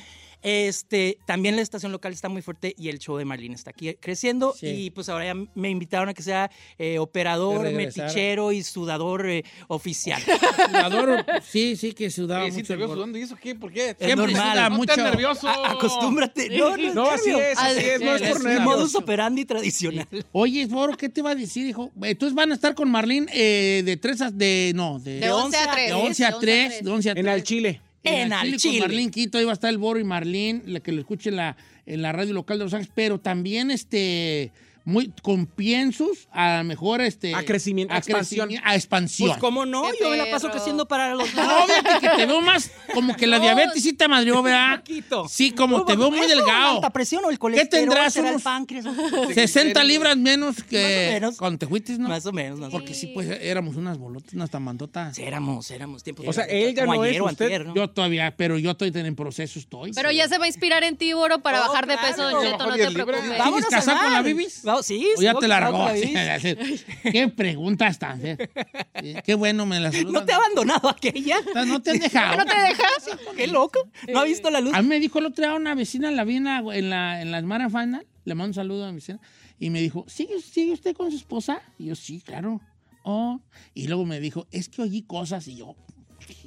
Este, 0.48 1.18
también 1.26 1.56
la 1.56 1.64
estación 1.64 1.92
local 1.92 2.14
está 2.14 2.30
muy 2.30 2.44
fuerte 2.44 2.76
y 2.78 2.90
el 2.90 3.00
show 3.00 3.18
de 3.18 3.26
Marlene 3.26 3.56
está 3.56 3.72
aquí 3.72 3.96
creciendo 3.96 4.54
Sí. 4.56 4.68
y 4.68 4.90
pues 4.92 5.10
ahora 5.10 5.26
ya 5.26 5.34
me 5.56 5.70
invitaron 5.72 6.08
a 6.10 6.14
que 6.14 6.22
sea 6.22 6.52
eh, 6.78 7.00
operador, 7.00 7.68
metichero 7.72 8.52
y 8.52 8.62
sudador 8.62 9.28
eh, 9.28 9.44
oficial. 9.70 10.22
Sudador, 10.70 11.26
sí, 11.44 11.76
sí 11.76 11.94
que 11.94 12.12
sudaba 12.12 12.46
sí, 12.46 12.52
mucho. 12.58 12.68
te 12.68 12.74
el 12.74 12.80
veo 12.80 12.94
sudando. 12.94 13.18
¿Y 13.18 13.22
eso 13.24 13.36
qué? 13.42 13.56
¿Por 13.56 13.72
qué? 13.74 13.90
Es 13.92 13.96
Siempre 13.98 14.16
normal. 14.34 14.52
suda 14.54 14.70
No 14.70 14.76
mucho. 14.78 14.92
estés 14.92 15.04
nervioso. 15.06 15.48
A- 15.48 15.72
acostúmbrate. 15.72 16.50
No, 16.58 16.78
no, 16.78 16.94
No, 16.94 17.10
así 17.10 17.32
es, 17.32 17.58
así 17.58 17.80
es, 17.80 18.02
no 18.02 18.16
es 18.16 18.22
por 18.22 18.32
Es 18.32 18.40
Mi 18.40 18.46
nervios. 18.52 18.64
modus 18.66 18.96
operandi 18.96 19.46
tradicional. 19.46 20.08
Oye, 20.32 20.66
Boro, 20.68 20.96
¿qué 20.96 21.10
te 21.10 21.22
va 21.24 21.32
a 21.32 21.36
decir, 21.36 21.66
hijo? 21.66 21.92
Entonces 22.04 22.36
van 22.36 22.52
a 22.52 22.54
estar 22.56 22.76
con 22.76 22.90
Marlene 22.92 23.26
eh, 23.34 23.82
de 23.84 23.98
3 23.98 24.22
a... 24.22 24.30
De, 24.32 24.74
no, 24.76 25.00
de, 25.00 25.22
De 25.22 25.32
11 25.32 25.58
a 25.58 25.72
3. 25.72 25.88
de 25.88 25.94
11 25.94 26.26
a 26.26 26.40
3. 26.40 26.84
De 26.84 26.90
11 26.92 27.10
a 27.10 27.14
3. 27.14 27.26
En 27.26 27.32
el 27.32 27.44
Chile. 27.44 27.82
En 28.06 28.34
al 28.34 28.48
al 28.48 28.58
Chile. 28.58 28.88
Chile. 28.88 29.02
Con 29.04 29.12
Quito, 29.12 29.38
ahí 29.38 29.46
va 29.46 29.52
a 29.52 29.54
estar 29.54 29.70
el 29.70 29.78
Boro 29.78 30.00
y 30.00 30.04
Marlene, 30.04 30.62
la 30.66 30.80
que 30.80 30.92
lo 30.92 31.02
escuche 31.02 31.30
en 31.30 31.38
la, 31.38 31.58
en 31.86 32.02
la 32.02 32.12
radio 32.12 32.34
local 32.34 32.58
de 32.58 32.64
Los 32.66 32.74
Ángeles, 32.74 32.92
pero 32.96 33.20
también 33.20 33.72
este 33.72 34.52
muy, 34.86 35.12
con 35.22 35.46
piensos 35.48 36.28
a 36.32 36.60
lo 36.60 36.64
mejor 36.64 37.02
este... 37.02 37.34
A 37.36 37.44
crecimiento, 37.44 37.94
a 37.94 37.98
expansión. 37.98 38.50
a 38.64 38.76
expansión. 38.76 39.30
Pues 39.30 39.40
cómo 39.40 39.66
no, 39.66 39.84
Qué 39.92 39.98
yo 40.02 40.10
me 40.12 40.18
la 40.18 40.30
paso 40.30 40.50
creciendo 40.52 40.88
para 40.88 41.14
los 41.16 41.34
No, 41.34 41.66
fíjate 41.68 42.00
que 42.02 42.10
te 42.16 42.26
veo 42.28 42.40
más 42.42 42.72
como 42.94 43.16
que 43.16 43.26
la 43.28 43.40
diabetes 43.46 43.82
sí 43.82 43.94
te 43.94 44.08
madrió, 44.08 44.42
¿verdad? 44.44 44.78
poquito. 44.78 45.28
Sí, 45.28 45.52
como 45.52 45.84
te 45.86 45.96
veo 45.96 46.10
muy 46.12 46.20
¿Eso, 46.20 46.30
la 46.30 46.36
delgado. 46.36 46.76
alta 46.76 46.90
presión 46.92 47.26
o 47.26 47.30
el 47.30 47.40
colesterol? 47.40 47.70
tendrás, 47.70 48.14
será 48.14 48.28
el 48.30 48.36
unos- 48.36 48.44
páncreas? 48.44 48.86
60 49.34 49.84
libras 49.84 50.18
menos 50.18 50.64
que 50.64 50.78
Más 50.78 50.86
o 51.10 51.14
menos. 51.14 51.38
cuando 51.38 51.60
te 51.60 51.68
fuiste, 51.68 51.98
¿no? 51.98 52.08
Más 52.10 52.26
o 52.26 52.32
menos, 52.32 52.60
más 52.60 52.70
o 52.70 52.72
Porque 52.72 52.94
sí, 52.94 53.08
pues 53.08 53.28
éramos 53.42 53.76
unas 53.76 53.98
bolotas, 53.98 54.34
unas 54.34 54.50
tamandotas. 54.50 55.16
Sí, 55.16 55.24
éramos, 55.24 55.70
éramos 55.72 56.04
tiempos. 56.04 56.26
O 56.28 56.34
sea, 56.34 56.46
él 56.46 56.76
ya 56.76 56.86
no 56.86 57.04
es 57.04 57.20
usted. 57.20 57.46
antier, 57.46 57.66
¿no? 57.66 57.76
Yo 57.76 57.90
todavía, 57.90 58.36
pero 58.38 58.58
yo 58.60 58.72
estoy 58.72 58.92
en 58.94 59.16
proceso, 59.16 59.60
estoy. 59.60 59.92
Pero 59.94 60.12
ya 60.12 60.28
se 60.28 60.38
va 60.38 60.46
a 60.46 60.48
inspirar 60.48 60.84
en 60.84 60.98
ti, 60.98 61.14
Boro, 61.14 61.40
para 61.40 61.56
Oh, 61.62 61.68
bajar 61.70 61.88
de 61.88 61.98
peso, 61.98 62.30
no 62.32 62.42
10 62.42 62.58
te 62.58 62.94
preocupes. 62.94 63.38
Vámonos 63.38 63.56
¿Sigues 63.66 63.70
casado 63.70 63.98
a 63.98 64.04
con 64.04 64.14
la. 64.14 64.22
Bibis? 64.22 64.64
Sí, 64.84 65.08
¿O 65.18 65.22
ya 65.22 65.34
te 65.34 65.48
largó? 65.48 65.88
¿Qué 67.12 67.28
preguntas 67.36 68.00
tan? 68.00 68.22
Sí, 68.22 69.16
Qué 69.24 69.36
bueno 69.36 69.66
me 69.66 69.80
las. 69.80 69.96
¿No 70.06 70.26
te 70.26 70.34
ha 70.34 70.38
abandonado 70.38 70.90
aquella? 70.90 71.38
No 71.66 71.82
te 71.82 71.92
han 71.92 72.00
dejado. 72.00 72.38
¿No 72.38 72.46
te 72.46 72.60
dejas? 72.60 73.10
Qué 73.36 73.48
loco. 73.48 73.90
¿No 74.12 74.20
ha 74.20 74.24
visto 74.24 74.50
la 74.50 74.62
luz? 74.62 74.74
A 74.74 74.82
mí 74.82 74.88
me 74.88 75.00
dijo 75.00 75.20
el 75.20 75.28
otro 75.28 75.46
día 75.46 75.56
una 75.56 75.76
vecina, 75.76 76.12
la 76.12 76.24
vi 76.24 76.38
en 76.38 76.46
la, 76.46 76.60
en 76.60 76.90
la, 76.90 77.22
en 77.22 77.32
la 77.32 77.42
Mara 77.42 77.70
Final, 77.70 78.06
le 78.24 78.36
mando 78.36 78.50
un 78.50 78.54
saludo 78.54 78.86
a 78.86 78.90
mi 78.90 78.96
vecina, 78.96 79.20
y 79.60 79.70
me 79.70 79.82
dijo, 79.82 80.06
¿sigue, 80.08 80.42
¿sigue 80.42 80.74
usted 80.74 80.96
con 80.96 81.12
su 81.12 81.18
esposa? 81.18 81.62
Y 81.78 81.86
yo, 81.86 81.96
sí, 81.96 82.22
claro. 82.22 82.62
Oh. 83.04 83.40
Y 83.74 83.88
luego 83.88 84.06
me 84.06 84.20
dijo, 84.20 84.48
es 84.52 84.68
que 84.68 84.82
oí 84.82 85.04
cosas, 85.04 85.48
y 85.48 85.58
yo, 85.58 85.76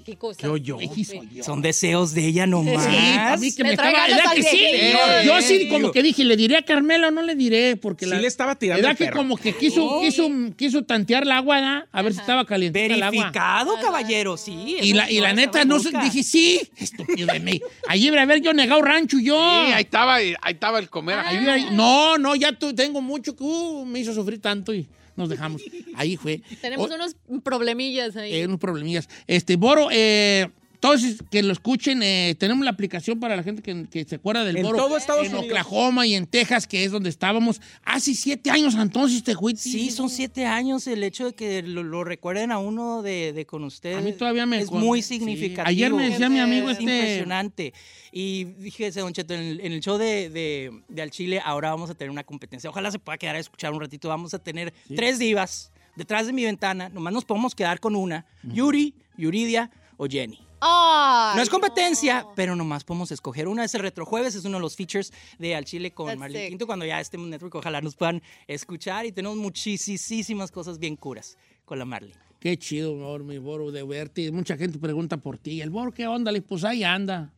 ¿Qué 0.08 0.16
cosa? 0.16 0.40
¿Qué 0.40 0.48
oyó? 0.48 0.78
"Ay, 0.78 1.04
soy 1.04 1.28
yo". 1.34 1.44
Son 1.44 1.60
deseos 1.60 2.14
de 2.14 2.26
ella 2.26 2.46
nomás. 2.46 2.84
Sí, 2.84 2.96
a 2.96 3.36
mí 3.36 3.54
que 3.54 3.62
me 3.62 3.70
estaba... 3.70 3.90
ganas 3.92 4.08
¿Verdad 4.08 4.26
al 4.30 4.36
que 4.36 4.42
sí? 4.42 4.56
viejillo. 4.56 4.98
Yo 5.24 5.42
sí 5.42 5.68
como 5.68 5.92
que 5.92 6.02
dije, 6.02 6.24
¿le 6.24 6.36
diré 6.36 6.56
a 6.56 6.62
Carmela 6.62 7.08
o 7.08 7.10
no 7.10 7.20
le 7.22 7.34
diré? 7.34 7.76
Porque 7.76 8.06
Sí 8.06 8.10
la... 8.10 8.18
le 8.20 8.26
estaba 8.26 8.54
tirando 8.54 8.78
¿Verdad 8.78 8.92
el 8.92 8.96
que 8.98 9.04
perro. 9.04 9.16
como 9.18 9.36
que 9.36 9.52
quiso, 9.54 10.00
quiso, 10.00 10.28
quiso 10.56 10.84
tantear 10.84 11.24
el 11.24 11.32
agua, 11.32 11.56
¿verdad? 11.56 11.84
A 11.92 12.02
ver 12.02 12.14
si 12.14 12.20
estaba 12.20 12.44
caliente 12.46 12.86
el 12.86 13.02
agua. 13.02 13.10
Verificado, 13.10 13.74
caballero, 13.80 14.36
sí. 14.36 14.76
Y 14.80 14.94
la, 14.94 15.10
y 15.10 15.20
la 15.20 15.32
neta, 15.34 15.64
no 15.64 15.78
dije, 15.78 16.22
sí, 16.22 16.60
estúpido 16.78 17.26
de 17.32 17.40
mí. 17.40 17.60
Allí 17.86 18.08
a 18.08 18.24
ver 18.24 18.40
yo 18.40 18.54
negado 18.54 18.80
rancho 18.82 19.18
yo. 19.18 19.36
Sí, 19.66 19.72
ahí 19.72 19.82
estaba, 19.82 20.14
ahí 20.16 20.34
estaba 20.46 20.78
el 20.78 20.88
comer. 20.88 21.18
Ahí- 21.18 21.68
no, 21.72 22.16
no, 22.18 22.34
ya 22.34 22.52
tengo 22.52 23.00
mucho 23.00 23.36
que 23.36 23.44
uh, 23.44 23.84
me 23.84 24.00
hizo 24.00 24.14
sufrir 24.14 24.40
tanto 24.40 24.72
y 24.74 24.86
nos 25.18 25.28
dejamos. 25.28 25.62
Ahí 25.94 26.16
fue. 26.16 26.40
Tenemos 26.62 26.90
O- 26.90 26.94
unos 26.94 27.16
problemillas 27.42 28.16
ahí. 28.16 28.34
eh, 28.34 28.46
unos 28.46 28.58
problemillas. 28.58 29.08
Este, 29.26 29.56
Boro, 29.56 29.88
eh, 29.90 30.48
todos 30.80 31.02
que 31.30 31.42
lo 31.42 31.52
escuchen, 31.52 32.02
eh, 32.02 32.34
tenemos 32.38 32.64
la 32.64 32.70
aplicación 32.70 33.18
para 33.18 33.34
la 33.36 33.42
gente 33.42 33.62
que, 33.62 33.86
que 33.90 34.04
se 34.04 34.16
acuerda 34.16 34.44
del 34.44 34.56
En 34.58 34.62
Boro. 34.62 34.78
todo 34.78 34.96
Estados 34.96 35.26
en 35.26 35.32
Unidos. 35.32 35.46
Oklahoma 35.46 36.06
y 36.06 36.14
en 36.14 36.26
Texas, 36.26 36.66
que 36.66 36.84
es 36.84 36.92
donde 36.92 37.08
estábamos. 37.10 37.60
Hace 37.84 38.14
siete 38.14 38.50
años 38.50 38.74
entonces 38.74 39.22
te 39.24 39.34
fuiste. 39.34 39.60
Sí, 39.68 39.90
son 39.90 40.08
siete 40.10 40.46
años 40.46 40.86
el 40.86 41.02
hecho 41.04 41.26
de 41.26 41.34
que 41.34 41.62
lo, 41.62 41.82
lo 41.82 42.04
recuerden 42.04 42.52
a 42.52 42.58
uno 42.58 43.02
de, 43.02 43.32
de 43.32 43.44
con 43.46 43.64
ustedes. 43.64 43.98
A 43.98 44.00
mí 44.00 44.12
todavía 44.12 44.46
me 44.46 44.60
Es 44.60 44.70
muy 44.70 45.02
Sí. 45.02 45.18
significativo. 45.18 45.68
Ayer 45.68 45.92
me 45.92 46.08
decía 46.10 46.28
mi 46.28 46.38
amigo 46.40 46.70
Es 46.70 46.78
este- 46.78 46.82
impresionante. 46.96 47.72
Y 48.12 48.46
fíjese, 48.60 49.00
Don 49.00 49.12
Cheto, 49.12 49.34
en 49.34 49.40
el, 49.40 49.60
en 49.60 49.72
el 49.72 49.80
show 49.80 49.98
de, 49.98 50.30
de, 50.30 50.70
de 50.88 51.02
Al 51.02 51.10
Chile 51.10 51.40
ahora 51.44 51.70
vamos 51.70 51.90
a 51.90 51.94
tener 51.94 52.10
una 52.10 52.24
competencia. 52.24 52.70
Ojalá 52.70 52.90
se 52.90 52.98
pueda 52.98 53.18
quedar 53.18 53.36
a 53.36 53.38
escuchar 53.38 53.72
un 53.72 53.80
ratito. 53.80 54.08
Vamos 54.08 54.32
a 54.34 54.38
tener 54.38 54.72
tres 54.96 55.18
divas 55.18 55.70
detrás 55.96 56.26
de 56.26 56.32
mi 56.32 56.44
ventana. 56.44 56.88
Nomás 56.88 57.12
nos 57.12 57.24
podemos 57.24 57.54
quedar 57.54 57.80
con 57.80 57.96
una. 57.96 58.24
Yuri, 58.44 58.94
Yuridia 59.16 59.70
o 59.96 60.06
Jenny. 60.06 60.38
Ay, 60.60 61.36
No 61.36 61.42
es 61.42 61.48
competencia, 61.48 62.26
pero 62.34 62.56
nomás 62.56 62.84
podemos 62.84 63.10
escoger. 63.12 63.48
Una 63.48 63.64
es 63.64 63.74
el 63.74 63.80
Retrojueves, 63.80 64.34
es 64.34 64.44
uno 64.44 64.58
de 64.58 64.62
los 64.62 64.76
features 64.76 65.12
de 65.38 65.54
Al 65.54 65.64
Chile 65.64 65.92
con 65.92 66.06
That's 66.06 66.18
Marlene 66.18 66.40
sick. 66.44 66.48
Quinto. 66.50 66.66
Cuando 66.66 66.84
ya 66.84 67.00
estemos 67.00 67.24
en 67.26 67.30
Network, 67.30 67.54
ojalá 67.56 67.80
nos 67.80 67.94
puedan 67.96 68.22
escuchar 68.46 69.06
y 69.06 69.12
tenemos 69.12 69.36
muchísimas 69.36 70.50
cosas 70.50 70.78
bien 70.78 70.96
curas 70.96 71.36
con 71.64 71.78
la 71.78 71.84
Marlene. 71.84 72.14
Qué 72.40 72.56
chido, 72.56 72.94
Boro, 72.94 73.24
mi 73.24 73.38
Boro, 73.38 73.72
de 73.72 73.82
verte. 73.82 74.30
Mucha 74.30 74.56
gente 74.56 74.78
pregunta 74.78 75.16
por 75.16 75.38
ti. 75.38 75.60
¿El 75.60 75.70
Boro 75.70 75.92
qué 75.92 76.06
onda? 76.06 76.32
Pues 76.46 76.64
ahí 76.64 76.84
anda. 76.84 77.32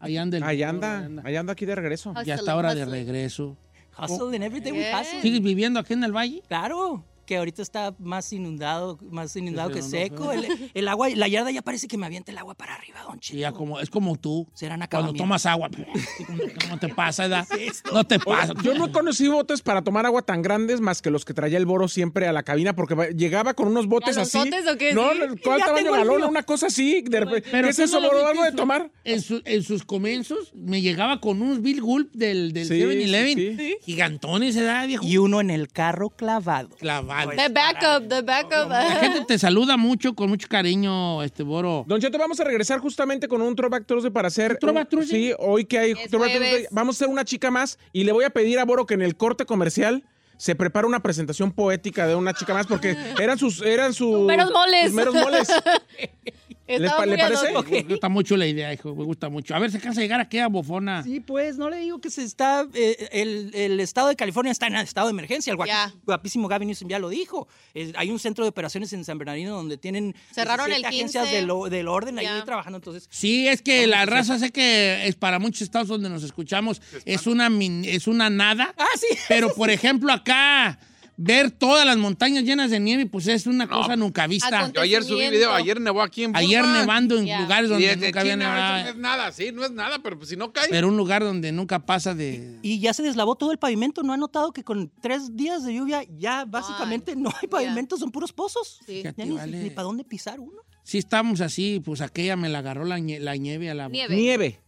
Ahí 0.00 0.16
anda 0.16 0.36
el 0.36 0.42
Ahí 0.44 0.62
anda, 0.62 1.10
ahí 1.24 1.36
anda 1.36 1.52
aquí 1.52 1.66
de 1.66 1.74
regreso. 1.74 2.14
Ya 2.24 2.36
está 2.36 2.56
hora 2.56 2.74
de 2.74 2.84
regreso. 2.84 3.56
Hustle 3.98 4.34
and 4.36 4.44
everything 4.44 4.72
we 4.72 4.92
hustle. 4.92 5.20
¿Sigues 5.22 5.42
viviendo 5.42 5.80
aquí 5.80 5.92
en 5.94 6.04
el 6.04 6.12
valle? 6.12 6.42
Claro, 6.46 7.04
que 7.28 7.36
ahorita 7.36 7.60
está 7.60 7.94
más 7.98 8.32
inundado, 8.32 8.98
más 9.10 9.36
inundado 9.36 9.70
que 9.70 9.82
seco. 9.82 10.32
El, 10.32 10.70
el 10.72 10.88
agua, 10.88 11.10
la 11.10 11.28
yarda 11.28 11.50
ya 11.50 11.60
parece 11.60 11.86
que 11.86 11.98
me 11.98 12.06
avienta 12.06 12.32
el 12.32 12.38
agua 12.38 12.54
para 12.54 12.74
arriba, 12.74 13.02
don 13.06 13.20
Cheto. 13.20 13.38
ya 13.38 13.52
como, 13.52 13.80
es 13.80 13.90
como 13.90 14.16
tú. 14.16 14.48
Serán 14.54 14.82
Cuando 14.90 15.12
tomas 15.12 15.44
agua. 15.44 15.68
No 16.70 16.78
te 16.78 16.88
pasa, 16.88 17.24
¿verdad? 17.28 17.46
No 17.92 18.04
te 18.04 18.18
pasa. 18.18 18.54
Yo 18.62 18.72
no 18.74 18.90
conocí 18.92 19.28
botes 19.28 19.60
para 19.60 19.82
tomar 19.82 20.06
agua 20.06 20.22
tan 20.22 20.40
grandes 20.40 20.80
más 20.80 21.02
que 21.02 21.10
los 21.10 21.24
que 21.26 21.34
traía 21.34 21.58
el 21.58 21.66
Boro 21.66 21.86
siempre 21.88 22.26
a 22.26 22.32
la 22.32 22.42
cabina 22.42 22.74
porque 22.74 22.94
llegaba 23.14 23.52
con 23.54 23.68
unos 23.68 23.86
botes 23.88 24.16
así. 24.16 24.38
¿Galonzotes 24.38 24.74
o 24.74 24.78
qué? 24.78 24.94
No, 24.94 25.10
Sí. 25.12 25.40
¿cuál 25.44 25.60
tamaño 25.60 25.92
mío. 25.92 26.28
Una 26.28 26.42
cosa 26.44 26.68
así. 26.68 27.02
De 27.02 27.20
repente, 27.20 27.48
Pero 27.50 27.66
¿Qué 27.68 27.70
es 27.72 27.78
eso, 27.78 28.00
no 28.00 28.08
Boro? 28.08 28.26
¿Algo 28.26 28.42
de 28.44 28.52
tomar? 28.52 28.90
En, 29.04 29.20
su- 29.20 29.42
en 29.44 29.62
sus 29.62 29.84
comienzos 29.84 30.52
me 30.54 30.80
llegaba 30.80 31.20
con 31.20 31.42
unos 31.42 31.60
Bill 31.60 31.82
Gulp 31.82 32.12
del, 32.14 32.52
del 32.52 32.66
Sí, 32.66 32.74
7-Eleven. 32.80 33.34
sí, 33.36 33.56
sí. 33.56 33.76
Gigantones, 33.82 34.56
¿verdad, 34.56 34.86
viejo? 34.86 35.04
Y 35.04 35.18
uno 35.18 35.40
en 35.40 35.50
el 35.50 35.68
carro 35.68 36.10
clavado. 36.10 36.70
Clavado. 36.78 37.17
The 37.26 37.48
backup, 37.48 38.08
the 38.08 38.22
backup. 38.22 38.68
La 38.68 38.96
gente 39.00 39.24
te 39.26 39.38
saluda 39.38 39.76
mucho, 39.76 40.14
con 40.14 40.28
mucho 40.28 40.46
cariño, 40.48 41.22
este 41.22 41.42
Boro. 41.42 41.84
Don 41.88 42.00
Cheto, 42.00 42.18
vamos 42.18 42.38
a 42.40 42.44
regresar 42.44 42.78
justamente 42.78 43.26
con 43.26 43.42
un 43.42 43.56
Throwback 43.56 43.86
Thursday 43.86 44.10
para 44.12 44.28
hacer... 44.28 44.52
¿Un 44.52 44.58
Throwback 44.58 44.88
Thursday? 44.88 45.28
Sí, 45.28 45.34
hoy 45.38 45.64
que 45.64 45.78
hay 45.78 45.90
Es 45.92 46.10
Throwback 46.10 46.30
jueves. 46.30 46.50
Thursday, 46.50 46.66
vamos 46.70 46.94
a 46.94 46.96
hacer 46.98 47.08
una 47.08 47.24
chica 47.24 47.50
más 47.50 47.78
y 47.92 48.04
le 48.04 48.12
voy 48.12 48.24
a 48.24 48.30
pedir 48.30 48.58
a 48.58 48.64
Boro 48.64 48.86
que 48.86 48.94
en 48.94 49.02
el 49.02 49.16
corte 49.16 49.46
comercial 49.46 50.04
se 50.36 50.54
prepare 50.54 50.86
una 50.86 51.00
presentación 51.00 51.50
poética 51.50 52.06
de 52.06 52.14
una 52.14 52.32
chica 52.32 52.54
más 52.54 52.66
porque 52.66 52.96
eran 53.20 53.38
sus... 53.38 53.62
Eran 53.62 53.92
sus 53.92 54.20
meros 54.20 54.50
moles. 54.52 54.84
sus 54.86 54.94
meros 54.94 55.14
moles. 55.14 55.48
Estaba 56.68 56.98
pa- 56.98 57.06
le 57.06 57.12
muy 57.16 57.20
parece? 57.22 57.52
Me 57.82 57.82
gusta 57.82 58.08
mucho 58.08 58.36
la 58.36 58.46
idea, 58.46 58.72
hijo. 58.72 58.94
Me 58.94 59.04
gusta 59.04 59.28
mucho. 59.28 59.54
A 59.54 59.58
ver, 59.58 59.70
se 59.70 59.80
cansa 59.80 60.00
de 60.00 60.06
llegar 60.06 60.20
aquí 60.20 60.38
a 60.38 60.48
Bofona. 60.48 61.02
Sí, 61.02 61.20
pues, 61.20 61.56
no 61.58 61.70
le 61.70 61.78
digo 61.78 62.00
que 62.00 62.10
se 62.10 62.22
está. 62.22 62.66
eh, 62.74 63.08
el, 63.12 63.50
el 63.54 63.80
estado 63.80 64.08
de 64.08 64.16
California 64.16 64.52
está 64.52 64.66
en 64.66 64.76
estado 64.76 65.08
de 65.08 65.12
emergencia. 65.12 65.50
El 65.50 65.56
guapi- 65.58 65.66
Ya. 65.68 65.94
guapísimo 66.04 66.46
Gavin 66.48 66.68
Newsom 66.68 66.88
ya 66.88 66.98
lo 66.98 67.08
dijo. 67.08 67.48
Es- 67.74 67.92
hay 67.96 68.10
un 68.10 68.18
centro 68.18 68.44
de 68.44 68.50
operaciones 68.50 68.92
en 68.92 69.04
San 69.04 69.18
Bernardino 69.18 69.54
donde 69.56 69.76
tienen. 69.78 70.14
Cerraron 70.32 70.66
17 70.66 70.76
el 70.76 70.92
15. 70.92 71.18
agencias 71.18 71.30
del, 71.32 71.50
o- 71.50 71.68
del 71.70 71.88
orden 71.88 72.16
Ya. 72.16 72.36
ahí 72.36 72.42
trabajando. 72.44 72.76
Entonces, 72.78 73.08
Sí, 73.10 73.48
es 73.48 73.62
que 73.62 73.86
la 73.86 74.04
raza 74.06 74.38
sé 74.38 74.50
que 74.50 75.06
es 75.06 75.16
para 75.16 75.38
muchos 75.38 75.62
estados 75.62 75.88
donde 75.88 76.08
nos 76.10 76.22
escuchamos 76.22 76.82
es 77.04 77.26
una 77.26 77.48
min- 77.50 77.84
es 77.84 78.06
una 78.06 78.28
nada. 78.30 78.74
Ah, 78.76 78.86
sí. 78.98 79.06
Pero 79.28 79.48
por 79.54 79.70
ejemplo 79.70 80.12
acá 80.12 80.78
ver 81.20 81.50
todas 81.50 81.84
las 81.84 81.96
montañas 81.96 82.44
llenas 82.44 82.70
de 82.70 82.78
nieve 82.78 83.04
pues 83.06 83.26
es 83.26 83.46
una 83.48 83.66
cosa 83.68 83.96
nunca 83.96 84.26
vista. 84.28 84.70
Yo 84.72 84.80
ayer 84.80 85.02
subí 85.02 85.28
video, 85.28 85.52
ayer 85.52 85.80
nevó 85.80 86.00
aquí 86.00 86.22
en 86.22 86.36
Ayer 86.36 86.60
Burbank. 86.62 86.78
nevando 86.80 87.18
en 87.18 87.40
lugares 87.42 87.68
donde 87.68 87.96
nunca 87.96 88.20
había 88.20 88.36
nevado. 88.36 88.84
no 88.84 88.88
es 88.90 88.96
nada, 88.96 89.32
sí, 89.32 89.50
no 89.52 89.64
es 89.64 89.72
nada, 89.72 89.98
pero 90.00 90.16
pues 90.16 90.30
si 90.30 90.36
no 90.36 90.52
cae. 90.52 90.68
Pero 90.70 90.86
un 90.88 90.96
lugar 90.96 91.24
donde 91.24 91.50
nunca 91.50 91.80
pasa 91.84 92.14
de 92.14 92.58
Y 92.62 92.78
ya 92.78 92.94
se 92.94 93.02
deslavó 93.02 93.34
todo 93.34 93.50
el 93.50 93.58
pavimento. 93.58 94.02
¿No 94.04 94.12
ha 94.12 94.16
notado 94.16 94.52
que 94.52 94.62
con 94.62 94.90
tres 95.02 95.36
días 95.36 95.64
de 95.64 95.74
lluvia 95.74 96.04
ya 96.16 96.44
básicamente 96.44 97.16
no 97.16 97.30
hay 97.42 97.48
pavimento, 97.48 97.96
son 97.96 98.12
puros 98.12 98.32
pozos? 98.32 98.78
Sí. 98.86 99.02
Ya 99.02 99.12
Fíjate, 99.12 99.26
ni, 99.26 99.32
vale. 99.32 99.70
para 99.72 99.86
dónde 99.86 100.04
pisar 100.04 100.38
uno. 100.38 100.62
Sí 100.84 100.98
estamos 100.98 101.40
así, 101.40 101.82
pues 101.84 102.00
aquella 102.00 102.36
me 102.36 102.48
la 102.48 102.60
agarró 102.60 102.84
la, 102.84 102.98
nie- 102.98 103.18
la 103.18 103.34
nieve 103.36 103.68
a 103.70 103.74
la 103.74 103.88
Nieve. 103.88 104.14
Nieve. 104.16 104.60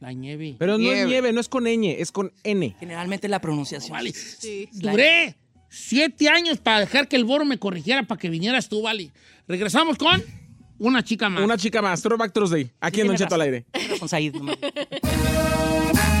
la 0.00 0.12
nieve. 0.12 0.54
Pero 0.56 0.78
no 0.78 0.84
es 0.84 0.94
Nieve. 0.94 1.06
nieve, 1.06 1.32
no 1.32 1.40
es 1.40 1.48
con 1.48 1.64
ñ, 1.64 1.96
es 1.98 2.12
con 2.12 2.32
N. 2.44 2.76
Generalmente 2.78 3.26
la 3.28 3.40
pronunciación. 3.40 3.90
Vale. 3.92 4.12
Sí. 4.12 4.68
Duré 4.72 5.36
siete 5.68 6.28
años 6.28 6.58
para 6.58 6.80
dejar 6.80 7.08
que 7.08 7.16
el 7.16 7.24
Boro 7.24 7.44
me 7.44 7.58
corrigiera 7.58 8.02
para 8.04 8.18
que 8.18 8.28
vinieras 8.28 8.68
tú, 8.68 8.82
vale. 8.82 9.10
Regresamos 9.46 9.96
con 9.98 10.22
una 10.78 11.02
chica 11.02 11.28
más. 11.28 11.42
Una 11.42 11.56
chica 11.56 11.82
más, 11.82 12.02
Throwback 12.02 12.32
Thursday, 12.32 12.70
aquí 12.80 13.00
en 13.00 13.08
Don 13.08 13.16
Cheto 13.16 13.34
al 13.34 13.42
aire. 13.42 13.66
Razón, 13.90 14.08
Said, 14.08 14.34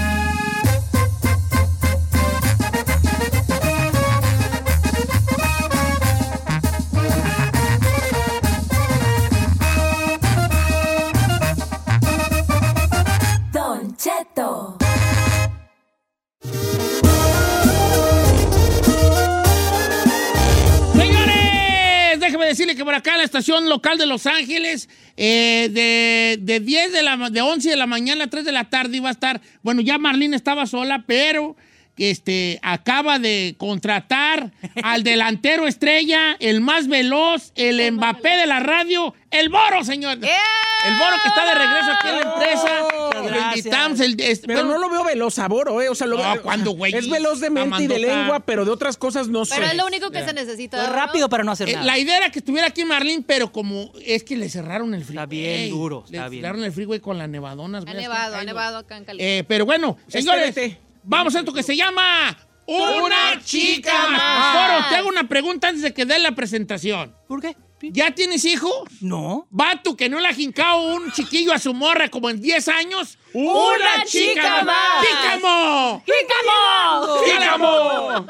por 22.88 22.94
acá 22.94 23.10
en 23.10 23.18
la 23.18 23.24
estación 23.24 23.68
local 23.68 23.98
de 23.98 24.06
Los 24.06 24.24
Ángeles, 24.24 24.88
eh, 25.18 25.68
de, 25.70 26.38
de 26.40 26.58
10 26.58 26.90
de 26.90 27.02
la 27.02 27.28
de 27.28 27.42
11 27.42 27.68
de 27.68 27.76
la 27.76 27.86
mañana 27.86 28.24
a 28.24 28.26
3 28.28 28.46
de 28.46 28.52
la 28.52 28.70
tarde 28.70 28.96
iba 28.96 29.10
a 29.10 29.12
estar, 29.12 29.42
bueno, 29.62 29.82
ya 29.82 29.98
Marlene 29.98 30.34
estaba 30.34 30.64
sola, 30.64 31.04
pero 31.06 31.54
este, 31.98 32.58
acaba 32.62 33.18
de 33.18 33.54
contratar 33.58 34.52
al 34.82 35.02
delantero 35.02 35.66
estrella, 35.66 36.36
el 36.40 36.60
más 36.60 36.88
veloz, 36.88 37.52
el 37.54 37.92
Mbappé 37.92 38.36
de 38.36 38.46
la 38.46 38.60
radio, 38.60 39.14
el 39.30 39.48
Boro, 39.48 39.84
señor. 39.84 40.18
El 40.18 40.94
Boro 40.94 41.16
que 41.20 41.28
está 41.28 41.44
de 41.44 41.54
regreso 41.54 41.90
aquí 41.92 42.08
en 42.08 42.14
la 42.14 42.34
empresa. 42.34 42.68
Lo 43.14 43.22
Gracias. 43.24 43.56
invitamos, 43.56 44.00
el- 44.00 44.20
este, 44.20 44.46
Pero 44.46 44.60
bueno, 44.64 44.74
no 44.74 44.78
lo 44.78 44.90
veo 44.90 45.04
veloz 45.04 45.38
a 45.40 45.48
Boro, 45.48 45.82
¿eh? 45.82 45.88
O 45.88 45.94
sea, 45.96 46.06
lo 46.06 46.16
No, 46.18 46.22
veo- 46.34 46.42
¿cuándo, 46.42 46.70
güey? 46.70 46.94
Es 46.94 47.10
veloz 47.10 47.40
de 47.40 47.50
mente 47.50 47.82
y 47.82 47.86
de 47.88 47.98
lengua, 47.98 48.40
pero 48.40 48.64
de 48.64 48.70
otras 48.70 48.96
cosas 48.96 49.26
no 49.26 49.44
sé. 49.44 49.56
Pero 49.56 49.66
es 49.66 49.74
lo 49.76 49.86
único 49.86 50.10
que 50.12 50.24
se 50.24 50.32
necesita. 50.32 50.86
¿no? 50.86 50.92
rápido 50.92 51.28
para 51.28 51.42
no 51.44 51.50
hacer 51.52 51.68
Eh, 51.68 51.72
nada. 51.72 51.84
la 51.84 51.98
idea 51.98 52.16
era 52.18 52.30
que 52.30 52.38
estuviera 52.38 52.68
aquí 52.68 52.84
Marlene, 52.84 53.24
pero 53.26 53.50
como 53.52 53.90
es 54.04 54.22
que 54.22 54.36
le 54.36 54.48
cerraron 54.48 54.94
el 54.94 55.04
freeway. 55.04 55.26
bien 55.26 55.70
duro, 55.70 56.04
está 56.06 56.24
Le 56.24 56.30
bien. 56.30 56.42
cerraron 56.44 56.64
el 56.64 56.72
freeway 56.72 57.00
con 57.00 57.18
las 57.18 57.28
nevadonas. 57.28 57.84
Ha 57.86 57.94
nevado, 57.94 58.26
está 58.26 58.38
ha 58.40 58.44
nevado 58.44 58.78
acá 58.78 58.96
en 58.96 59.04
California. 59.04 59.38
Eh, 59.38 59.44
pero 59.44 59.66
bueno, 59.66 59.96
señores, 60.06 60.48
Espérate. 60.50 60.80
Vamos 61.02 61.34
a 61.34 61.40
esto 61.40 61.52
que 61.52 61.62
se 61.62 61.76
llama 61.76 62.36
Una 62.66 63.40
Chica 63.44 64.08
Más. 64.08 64.88
Te 64.88 64.96
hago 64.96 65.08
una 65.08 65.28
pregunta 65.28 65.68
antes 65.68 65.82
de 65.82 65.94
que 65.94 66.04
dé 66.04 66.18
la 66.18 66.32
presentación. 66.32 67.14
¿Por 67.26 67.40
qué? 67.40 67.56
¿Ya 67.80 68.12
tienes 68.12 68.44
hijo? 68.44 68.68
No. 69.00 69.46
Vato 69.50 69.96
que 69.96 70.08
no 70.08 70.18
le 70.18 70.28
ha 70.28 70.34
jincado 70.34 70.94
un 70.94 71.12
chiquillo 71.12 71.52
a 71.52 71.58
su 71.58 71.72
morra 71.74 72.08
como 72.08 72.28
en 72.28 72.40
10 72.40 72.68
años. 72.68 73.18
¡Una 73.32 74.04
chica 74.04 74.64
más! 74.64 75.06
¡Jícamo! 75.06 76.02
¡Jícamo! 76.04 77.18
¡Jícamo! 77.24 78.26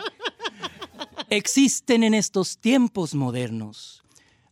Existen 1.31 2.03
en 2.03 2.15
estos 2.15 2.59
tiempos 2.59 3.15
modernos 3.15 3.99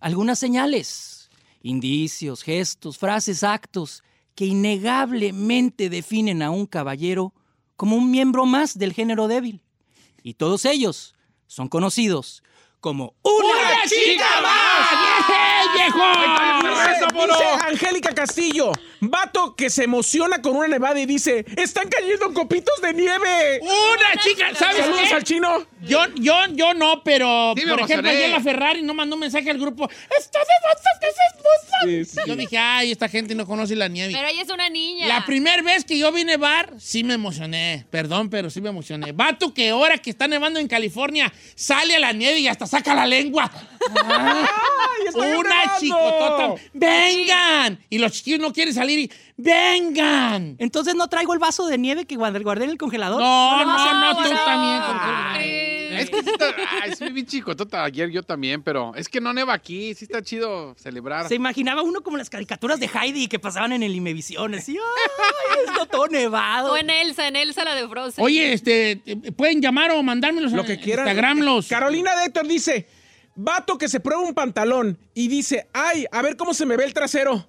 algunas 0.07 0.39
señales, 0.39 1.31
indicios, 1.63 2.43
gestos, 2.43 2.97
frases, 2.97 3.43
actos 3.43 4.05
que 4.35 4.47
innegablemente 4.47 5.89
definen 5.89 6.43
a 6.43 6.51
un 6.51 6.67
caballero 6.67 7.33
como 7.77 7.97
un 7.97 8.11
miembro 8.11 8.47
más 8.47 8.79
del 8.79 8.93
género 8.93 9.29
débil. 9.29 9.63
Y 10.23 10.35
todos 10.35 10.65
ellos 10.65 11.15
son 11.47 11.69
conocidos 11.69 12.43
como 12.81 13.15
una, 13.23 13.49
¡Una 13.49 13.83
chica 13.89 14.41
más! 14.43 14.91
¡Bien, 15.75 15.93
Dice, 15.93 17.07
viejo! 17.15 17.56
Angélica 17.77 18.15
Castillo, 18.15 18.73
vato 19.01 19.55
que 19.55 19.69
se 19.69 19.85
emociona 19.85 20.41
con 20.41 20.57
una 20.57 20.67
nevada 20.67 20.99
y 20.99 21.05
dice, 21.05 21.45
están 21.57 21.89
cayendo 21.91 22.33
copitos 22.33 22.81
de 22.81 22.95
nieve. 22.95 23.61
Una 23.61 24.23
chica, 24.23 24.55
¿sabes 24.55 24.79
Saludos 24.79 25.03
qué? 25.09 25.15
al 25.15 25.25
chino. 25.25 25.67
Yo, 25.83 26.01
yo, 26.15 26.35
yo 26.53 26.73
no, 26.73 27.03
pero 27.05 27.53
Sí, 27.55 27.65
por 27.67 27.81
ejemplo, 27.81 28.11
ayer 28.11 28.31
la 28.31 28.41
Ferrari 28.41 28.83
no 28.83 28.95
mandó 28.95 29.15
un 29.17 29.21
mensaje 29.21 29.51
al 29.51 29.59
grupo. 29.59 29.89
¡Está 30.19 30.39
de 30.39 30.47
que 31.01 31.07
se 31.07 31.21
esposa! 31.37 31.77
Sí, 31.85 32.05
sí. 32.07 32.21
Yo 32.27 32.35
dije, 32.37 32.57
ay, 32.57 32.93
esta 32.93 33.09
gente 33.09 33.35
no 33.35 33.47
conoce 33.47 33.77
la 33.77 33.89
nieve. 33.89 34.13
Pero 34.15 34.27
ella 34.27 34.43
es 34.43 34.49
una 34.49 34.69
niña. 34.71 35.07
La 35.07 35.27
primera 35.27 35.63
vez 35.63 35.85
que 35.85 35.99
yo 35.99 36.11
vi 36.13 36.25
nevar, 36.25 36.73
sí 36.79 37.05
me 37.05 37.15
emocioné. 37.15 37.87
Perdón, 37.91 38.31
pero 38.31 38.49
sí 38.49 38.61
me 38.63 38.71
emocioné. 38.71 39.13
Vato 39.13 39.53
que 39.53 39.69
ahora 39.69 39.99
que 39.99 40.11
está 40.11 40.27
nevando 40.27 40.59
en 40.59 40.69
California, 40.69 41.33
sale 41.55 41.97
a 41.97 41.99
la 42.01 42.13
nieve 42.13 42.41
y 42.41 42.49
hasta 42.49 42.67
saca 42.67 42.95
la 42.95 43.07
lengua. 43.07 43.51
¡Ay, 44.05 45.07
está 45.09 45.19
Una 45.19 45.37
nevando! 45.37 45.81
chicotota. 45.81 46.55
¡Vengan! 47.67 47.85
Y 47.91 47.99
los 47.99 48.13
chiquillos 48.13 48.41
no 48.41 48.53
quieren 48.53 48.75
salir 48.75 48.99
y 48.99 49.11
¡vengan! 49.37 50.57
Entonces 50.59 50.95
no 50.95 51.09
traigo 51.09 51.33
el 51.33 51.39
vaso 51.39 51.67
de 51.67 51.79
nieve 51.79 52.07
que 52.07 52.17
guardé 52.17 52.41
guardé 52.41 52.65
en 52.65 52.71
el 52.71 52.79
congelador. 52.79 53.21
No, 53.21 53.65
no, 53.65 53.65
no, 53.65 54.17
tú 54.17 54.33
no. 54.33 54.45
también. 54.45 54.83
Sí. 55.41 55.77
Es 55.97 56.11
que 56.11 56.23
sí 56.23 56.31
está, 56.31 56.55
ay, 56.83 56.95
soy 56.95 57.11
bien 57.11 57.27
chicotota 57.27 57.83
ayer 57.85 58.11
yo 58.11 58.23
también, 58.23 58.63
pero 58.63 58.95
es 58.95 59.09
que 59.09 59.21
no 59.21 59.33
neva 59.33 59.55
aquí, 59.55 59.95
sí 59.95 60.05
está 60.05 60.23
chido 60.23 60.75
celebrar. 60.77 61.27
Se 61.29 61.35
imaginaba 61.35 61.83
uno 61.83 62.03
como 62.03 62.17
las 62.17 62.29
caricaturas 62.29 62.79
de 62.81 62.87
Heidi 62.87 63.29
que 63.29 63.39
pasaban 63.39 63.73
en 63.73 63.83
el 63.83 63.95
Imevisión, 63.95 64.55
así, 64.55 64.77
¡ay, 64.77 65.59
esto 65.69 65.87
todo 65.87 66.07
nevado! 66.09 66.73
O 66.73 66.77
en 66.77 66.91
Elsa, 66.91 67.29
en 67.29 67.37
Elsa 67.37 67.65
la 67.65 67.75
de 67.75 67.89
Frozen. 67.89 68.23
Oye, 68.23 68.53
este, 68.53 69.01
pueden 69.37 69.63
llamar 69.63 69.91
o 69.93 70.03
mandármelos 70.03 70.53
Lo 70.53 70.63
a 70.63 70.67
que 70.67 70.79
quieran. 70.79 71.07
Instagram 71.07 71.41
los. 71.41 71.67
Carolina 71.69 72.15
de 72.17 72.27
Héctor 72.27 72.47
dice, 72.47 72.87
vato 73.35 73.79
que 73.79 73.89
se 73.89 74.01
prueba 74.01 74.23
un 74.23 74.35
pantalón 74.35 74.99
y 75.15 75.29
dice, 75.29 75.69
ay, 75.73 76.07
a 76.11 76.23
ver 76.23 76.37
cómo 76.37 76.53
se 76.53 76.67
me 76.67 76.77
ve 76.77 76.85
el 76.85 76.95
trasero. 76.95 77.47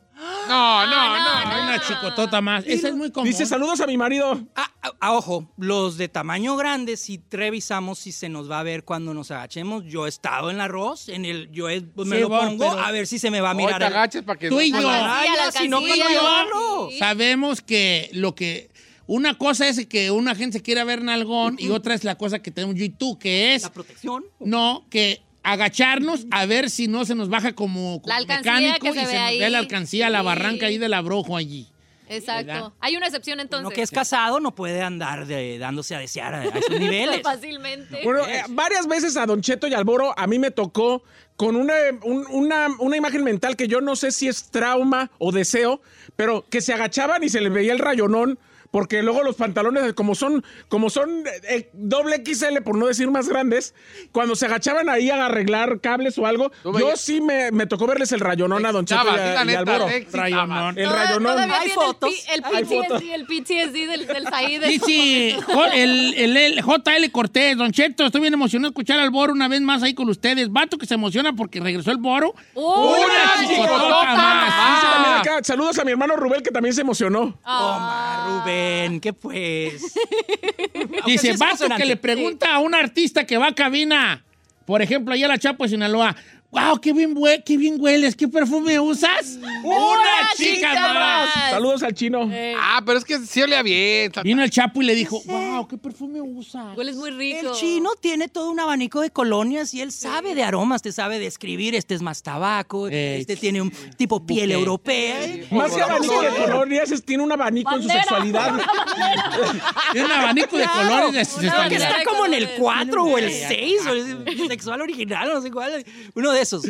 No, 0.47 0.85
no, 0.87 1.17
no. 1.19 1.51
Hay 1.51 1.61
una 1.63 1.79
chicotota 1.81 2.41
más. 2.41 2.63
Esa 2.65 2.87
es 2.89 2.95
muy 2.95 3.11
común. 3.11 3.27
Dice, 3.29 3.45
saludos 3.45 3.79
a 3.81 3.87
mi 3.87 3.97
marido. 3.97 4.39
Ah, 4.55 4.71
ah, 4.81 4.91
ah, 4.99 5.13
ojo, 5.13 5.51
los 5.57 5.97
de 5.97 6.07
tamaño 6.07 6.55
grande, 6.55 6.97
si 6.97 7.21
revisamos 7.29 7.99
si 7.99 8.11
se 8.11 8.27
nos 8.29 8.49
va 8.49 8.59
a 8.59 8.63
ver 8.63 8.83
cuando 8.83 9.13
nos 9.13 9.29
agachemos. 9.31 9.83
Yo 9.85 10.05
he 10.05 10.09
estado 10.09 10.49
en 10.49 10.55
el 10.55 10.61
arroz, 10.61 11.09
en 11.09 11.25
el, 11.25 11.51
yo 11.51 11.69
he- 11.69 11.81
me 11.81 12.15
Sí, 12.15 12.21
lo 12.21 12.29
Bor, 12.29 12.45
pongo 12.47 12.69
pero- 12.71 12.79
a 12.83 12.91
ver 12.91 13.05
si 13.07 13.19
se 13.19 13.29
me 13.29 13.41
va 13.41 13.51
a 13.51 13.55
Hoy 13.55 13.57
mirar. 13.65 13.79
te 13.79 13.85
el- 13.87 13.93
agaches 13.93 14.23
para 14.23 14.39
que 14.39 14.49
Tú 14.49 14.59
y 14.61 14.71
no- 14.71 14.81
yo. 14.81 14.89
Ah, 14.89 15.21
a 15.21 15.25
ya, 15.25 15.51
si 15.51 15.67
no, 15.67 15.77
alcancía, 15.77 16.03
¿cuándo 16.05 16.13
yo- 16.15 16.21
llevarlo? 16.21 16.87
Sí. 16.91 16.97
Sabemos 16.99 17.61
que 17.61 18.09
lo 18.13 18.33
que. 18.33 18.71
Una 19.09 19.37
cosa 19.37 19.67
es 19.69 19.85
que 19.85 20.11
una 20.11 20.35
gente 20.35 20.57
se 20.57 20.63
quiere 20.63 20.83
ver 20.83 21.01
nalgón 21.01 21.55
y 21.59 21.69
otra 21.69 21.93
es 21.93 22.03
la 22.03 22.15
cosa 22.15 22.39
que 22.39 22.51
tenemos 22.51 22.75
yo 22.75 22.83
y 22.83 22.89
tú, 22.89 23.17
que 23.17 23.55
es. 23.55 23.61
La 23.63 23.71
protección. 23.71 24.25
No, 24.41 24.85
que 24.89 25.21
agacharnos 25.51 26.25
a 26.31 26.45
ver 26.45 26.69
si 26.69 26.87
no 26.87 27.05
se 27.05 27.15
nos 27.15 27.29
baja 27.29 27.53
como, 27.53 28.01
como 28.01 28.07
La 28.13 28.17
alcancía 28.17 28.53
mecánico 28.53 28.83
que 28.83 28.89
y 28.89 28.93
se 28.93 28.99
se 28.99 29.05
ve 29.07 29.13
nos 29.19 29.21
ahí. 29.29 29.39
ve 29.39 29.49
la 29.49 29.57
alcancía, 29.59 30.09
la 30.09 30.19
Sí. 30.19 30.25
barranca 30.25 30.65
ahí 30.67 30.77
del 30.77 30.93
abrojo 30.93 31.35
allí. 31.37 31.67
Exacto. 32.09 32.45
¿verdad? 32.53 32.71
Hay 32.79 32.95
una 32.95 33.07
excepción 33.07 33.39
entonces. 33.41 33.65
Uno 33.67 33.75
que 33.75 33.81
es 33.81 33.91
casado 33.91 34.39
no 34.39 34.55
puede 34.55 34.81
andar 34.81 35.25
de- 35.27 35.57
dándose 35.57 35.93
a 35.93 35.99
desear 35.99 36.33
a, 36.35 36.39
a 36.41 36.45
esos 36.45 36.69
niveles. 36.79 37.21
Fácilmente. 37.21 37.99
Bueno, 38.03 38.25
eh, 38.25 38.43
varias 38.49 38.87
veces 38.87 39.17
a 39.17 39.25
Don 39.25 39.41
Cheto 39.41 39.67
y 39.67 39.73
al 39.73 39.83
Boro 39.83 40.17
a 40.17 40.25
mí 40.25 40.39
me 40.39 40.51
tocó 40.51 41.03
con 41.35 41.55
una, 41.57 41.73
un- 42.03 42.25
una, 42.29 42.67
una 42.79 42.95
imagen 42.97 43.23
mental 43.25 43.55
que 43.57 43.67
yo 43.67 43.81
no 43.81 43.95
sé 43.97 44.11
si 44.11 44.27
es 44.29 44.49
trauma 44.51 45.11
o 45.17 45.31
deseo, 45.33 45.81
pero 46.15 46.45
que 46.49 46.61
se 46.61 46.73
agachaban 46.73 47.23
y 47.25 47.29
se 47.29 47.41
les 47.41 47.51
veía 47.51 47.73
el 47.73 47.79
rayonón. 47.79 48.39
Porque 48.71 49.01
luego 49.03 49.23
los 49.23 49.35
pantalones, 49.35 49.93
como 49.93 50.13
son, 50.15 50.43
como 50.69 50.89
son 50.89 51.23
eh, 51.49 51.69
doble 51.73 52.21
XL, 52.25 52.61
por 52.63 52.77
no 52.77 52.85
decir 52.87 53.09
más 53.09 53.27
grandes, 53.29 53.73
cuando 54.11 54.35
se 54.35 54.45
agachaban 54.45 54.89
ahí 54.89 55.09
a 55.09 55.25
arreglar 55.25 55.79
cables 55.79 56.17
o 56.17 56.25
algo, 56.25 56.51
Tú 56.63 56.77
yo 56.77 56.95
sí 56.95 57.21
me, 57.21 57.51
me 57.51 57.65
tocó 57.65 57.87
verles 57.87 58.11
el 58.11 58.19
rayonón 58.19 58.65
a 58.65 58.71
Don 58.71 58.85
Cheto 58.85 59.03
y, 59.05 59.09
a- 59.09 59.37
sí, 59.37 59.43
y 59.43 59.45
neta. 59.47 59.79
Rayonón. 60.11 60.77
El 60.77 60.89
rayonón. 60.89 61.39
Hay 61.51 61.69
fotos, 61.69 62.13
El, 62.33 62.43
el 62.57 62.65
fotos. 62.65 63.01
PTSD, 63.01 63.13
el 63.13 63.25
PTSD 63.25 63.73
del, 63.89 64.07
del 64.07 64.27
Said. 64.27 65.41
Jo- 65.43 65.65
el, 65.65 66.13
el- 66.15 66.37
el 66.37 66.61
JL 66.61 67.11
Cortés, 67.11 67.57
Don 67.57 67.71
Cheto, 67.71 68.05
estoy 68.05 68.21
bien 68.21 68.33
emocionado 68.33 68.69
de 68.69 68.73
escuchar 68.73 68.99
al 68.99 69.09
Boro 69.09 69.33
una 69.33 69.47
vez 69.47 69.61
más 69.61 69.83
ahí 69.83 69.93
con 69.93 70.09
ustedes. 70.09 70.51
Vato 70.51 70.77
que 70.77 70.85
se 70.85 70.93
emociona 70.95 71.33
porque 71.33 71.59
regresó 71.59 71.91
el 71.91 71.97
Boro. 71.97 72.33
¡Una 72.53 73.47
chicotota 73.47 74.15
más! 74.15 75.47
Saludos 75.47 75.77
a 75.79 75.83
mi 75.85 75.91
hermano 75.91 76.15
Rubén 76.15 76.41
que 76.43 76.51
también 76.51 76.73
se 76.73 76.81
emocionó. 76.81 77.37
Toma, 77.43 78.43
Rubén, 78.57 78.99
¿qué 78.99 79.13
pues? 79.13 79.81
Dice, 81.05 81.31
emocionante. 81.31 81.81
que 81.81 81.87
le 81.87 81.97
pregunta 81.97 82.53
a 82.53 82.59
un 82.59 82.75
artista 82.75 83.25
que 83.25 83.37
va 83.37 83.47
a 83.47 83.55
cabina, 83.55 84.23
por 84.65 84.81
ejemplo, 84.81 85.13
allá 85.13 85.25
a 85.25 85.29
la 85.29 85.37
Chapo 85.37 85.63
de 85.63 85.69
Sinaloa, 85.69 86.15
wow, 86.49 86.79
qué 86.79 86.93
bien, 86.93 87.13
hue- 87.15 87.43
qué 87.45 87.57
bien 87.57 87.75
hueles, 87.79 88.15
qué 88.15 88.27
perfume 88.27 88.79
usas. 88.79 89.37
¡Una 89.63 90.29
chica 90.35 90.73
más! 90.93 91.29
Saludos 91.51 91.83
al 91.83 91.93
chino. 91.93 92.29
Ah, 92.57 92.81
pero 92.85 92.97
es 92.97 93.05
que 93.05 93.19
sí 93.19 93.41
olía 93.41 93.61
bien. 93.61 94.11
Vino 94.23 94.43
el 94.43 94.49
Chapo 94.49 94.81
y 94.81 94.85
le 94.85 94.95
dijo, 94.95 95.21
wow, 95.25 95.67
qué 95.67 95.77
perfume 95.77 96.21
usas. 96.21 96.75
Hueles 96.77 96.95
muy 96.95 97.11
rico. 97.11 97.49
El 97.49 97.53
chino 97.53 97.91
tiene 97.99 98.27
todo 98.27 98.49
un 98.49 98.59
abanico 98.59 99.01
de 99.01 99.09
colonias 99.11 99.73
y 99.73 99.81
él 99.81 99.91
sabe 99.91 100.35
de 100.35 100.43
aromas, 100.43 100.81
te 100.81 100.91
sabe 100.91 101.19
describir, 101.19 101.75
este 101.75 101.93
es 101.95 102.01
más 102.01 102.23
tabaco, 102.23 102.87
Eh, 102.89 103.17
este 103.19 103.35
tiene 103.35 103.61
un 103.61 103.71
tipo 103.97 104.25
piel 104.25 104.47
buque. 104.49 104.59
europea. 104.59 105.23
¿eh? 105.25 105.47
Más 105.51 105.73
que 105.73 105.81
abanico 105.81 106.21
de 106.21 106.29
colonias, 106.29 106.91
es- 106.91 107.03
tiene 107.03 107.23
un 107.23 107.31
abanico 107.31 107.75
en 107.75 107.83
su 107.83 107.89
sexualidad. 107.89 108.53
Tiene 109.91 110.05
un 110.07 110.11
abanico 110.11 110.57
de 110.57 110.65
colores 110.67 111.11
de 111.13 111.19
que 111.19 111.25
sexualidad. 111.25 111.71
está 111.91 112.03
como 112.03 112.25
en 112.25 112.33
el 112.33 112.49
4 112.57 113.03
o 113.03 113.17
el 113.17 113.29
Ya. 113.29 113.47
6 113.47 113.81
o 113.87 113.93
el 113.93 114.47
sexual 114.47 114.81
original, 114.81 115.29
no 115.33 115.41
sé 115.41 115.51
cuál. 115.51 115.83
Uno 116.15 116.31
de 116.31 116.36
esos. 116.41 116.63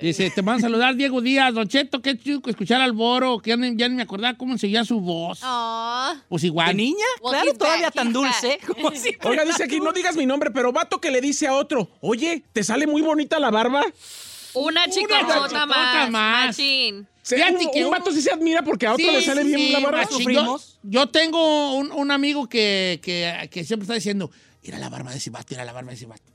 Dice, 0.00 0.30
te 0.30 0.40
van 0.40 0.56
a 0.56 0.60
saludar 0.60 0.96
Diego 0.96 1.20
Díaz, 1.20 1.54
Don 1.54 1.68
Cheto, 1.68 2.02
qué 2.02 2.18
chido 2.18 2.40
escuchar 2.46 2.80
al 2.80 2.90
Boro, 2.92 3.38
que 3.38 3.50
ya 3.50 3.56
ni, 3.56 3.76
ya 3.76 3.88
ni 3.88 3.94
me 3.94 4.02
acordaba 4.02 4.36
cómo 4.36 4.58
se 4.58 4.66
oía 4.66 4.84
su 4.84 4.98
voz. 5.00 5.38
Ah. 5.42 6.16
Pues 6.28 6.42
igual. 6.42 6.68
¿De 6.68 6.74
niña? 6.74 7.04
Well, 7.22 7.30
claro, 7.34 7.54
todavía 7.54 7.86
back, 7.86 7.94
tan 7.94 8.12
dulce. 8.12 8.58
como 8.66 8.90
Oiga, 9.30 9.44
dice 9.44 9.62
aquí, 9.62 9.78
no 9.78 9.92
digas 9.92 10.16
mi 10.16 10.26
nombre, 10.26 10.50
pero 10.50 10.72
vato 10.72 11.00
que 11.00 11.12
le 11.12 11.20
dice 11.20 11.46
a 11.46 11.54
otro, 11.54 11.88
oye, 12.00 12.42
¿te 12.52 12.64
sale 12.64 12.88
muy 12.88 13.00
bonita 13.00 13.38
la 13.38 13.50
barba? 13.52 13.84
Una 14.54 14.88
chicotota 14.88 15.20
chicotota 15.20 15.66
más. 15.66 16.10
más. 16.10 16.46
Machín. 16.48 16.96
Un, 16.96 17.70
que 17.72 17.78
un 17.80 17.84
un- 17.84 17.90
vato 17.92 18.10
sí 18.10 18.20
se 18.20 18.32
admira 18.32 18.62
porque 18.62 18.88
a 18.88 18.94
otro 18.94 19.06
Sí, 19.06 19.12
le 19.12 19.22
sale 19.22 19.44
bien 19.44 19.58
sí, 19.60 19.70
la 19.72 19.78
barba. 19.78 20.08
Yo, 20.10 20.60
yo 20.82 21.08
tengo 21.10 21.76
un, 21.76 21.92
un 21.92 22.10
amigo 22.10 22.48
que, 22.48 22.98
que, 23.04 23.48
que 23.52 23.62
siempre 23.62 23.84
está 23.84 23.94
diciendo, 23.94 24.32
mira 24.64 24.80
la 24.80 24.88
barba 24.88 25.12
de 25.12 25.18
ese 25.18 25.30
vato, 25.30 25.46
mira 25.50 25.64
la 25.64 25.72
barba 25.72 25.90
de 25.90 25.96
ese 25.96 26.06
vato. 26.06 26.31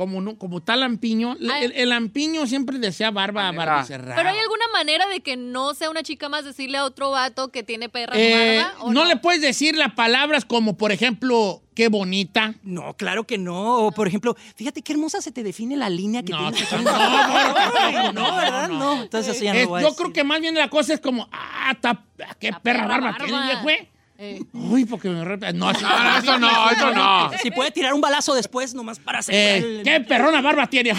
Como, 0.00 0.22
no, 0.22 0.38
como 0.38 0.62
tal 0.62 0.80
lampiño, 0.80 1.36
Ay. 1.52 1.64
el, 1.64 1.72
el 1.72 1.90
lampiño 1.90 2.46
siempre 2.46 2.78
desea 2.78 3.10
barba, 3.10 3.42
Manera. 3.52 3.72
barba 3.72 3.84
cerrada. 3.84 4.16
Pero 4.16 4.30
hay 4.30 4.38
alguna 4.38 4.64
manera 4.72 5.06
de 5.08 5.20
que 5.20 5.36
no 5.36 5.74
sea 5.74 5.90
una 5.90 6.02
chica 6.02 6.30
más 6.30 6.42
decirle 6.42 6.78
a 6.78 6.86
otro 6.86 7.10
vato 7.10 7.52
que 7.52 7.62
tiene 7.62 7.90
perra 7.90 8.14
Eh, 8.16 8.62
barba. 8.64 8.80
¿o 8.80 8.92
no, 8.94 9.04
le 9.04 9.16
puedes 9.16 9.42
decir 9.42 9.76
las 9.76 9.92
palabras 9.92 10.46
como, 10.46 10.78
por 10.78 10.90
ejemplo, 10.90 11.60
qué 11.74 11.88
bonita. 11.88 12.54
No, 12.62 12.94
claro 12.94 13.24
que 13.24 13.36
no. 13.36 13.80
O, 13.88 13.92
por 13.92 14.08
ejemplo, 14.08 14.34
fíjate 14.56 14.80
qué 14.80 14.94
hermosa 14.94 15.20
se 15.20 15.32
te 15.32 15.42
define 15.42 15.76
la 15.76 15.90
línea 15.90 16.22
que 16.22 16.32
No, 16.32 16.50
tienes. 16.50 16.72
no, 16.72 16.80
no, 16.82 18.02
no, 18.02 18.12
no, 18.14 18.36
¿verdad? 18.36 18.68
No. 18.70 19.02
Entonces 19.02 19.36
eso 19.36 19.44
ya 19.44 19.52
no 19.52 19.58
Es- 19.58 19.64
lo 19.64 19.68
voy 19.68 19.80
a 19.80 19.82
yo 19.82 19.88
decir. 19.90 20.02
creo 20.02 20.12
que 20.14 20.24
más 20.24 20.40
bien 20.40 20.54
la 20.54 20.70
cosa 20.70 20.94
es 20.94 21.00
como, 21.00 21.28
ah, 21.30 21.76
ta- 21.78 22.04
qué 22.38 22.52
La 22.52 22.60
perra 22.60 22.84
perra 22.84 22.88
barba, 22.88 23.10
barba. 23.10 23.24
tienes, 23.26 23.44
viejo, 23.64 23.86
eh? 24.20 24.40
Uy, 24.52 24.84
porque 24.84 25.08
me 25.08 25.24
rompe. 25.24 25.52
No, 25.54 25.68
así- 25.70 25.82
No, 25.82 25.88
no, 26.04 26.18
eso 26.18 26.38
no, 26.38 26.70
eso 26.70 26.90
no. 26.92 27.30
Si 27.42 27.50
puede 27.50 27.70
tirar 27.70 27.94
un 27.94 28.00
balazo 28.00 28.34
después, 28.34 28.74
nomás 28.74 28.98
para 28.98 29.20
hacer. 29.20 29.34
Eh, 29.34 29.80
¿Qué 29.82 30.00
perrona 30.00 30.40
barba 30.40 30.66
tiene? 30.68 30.92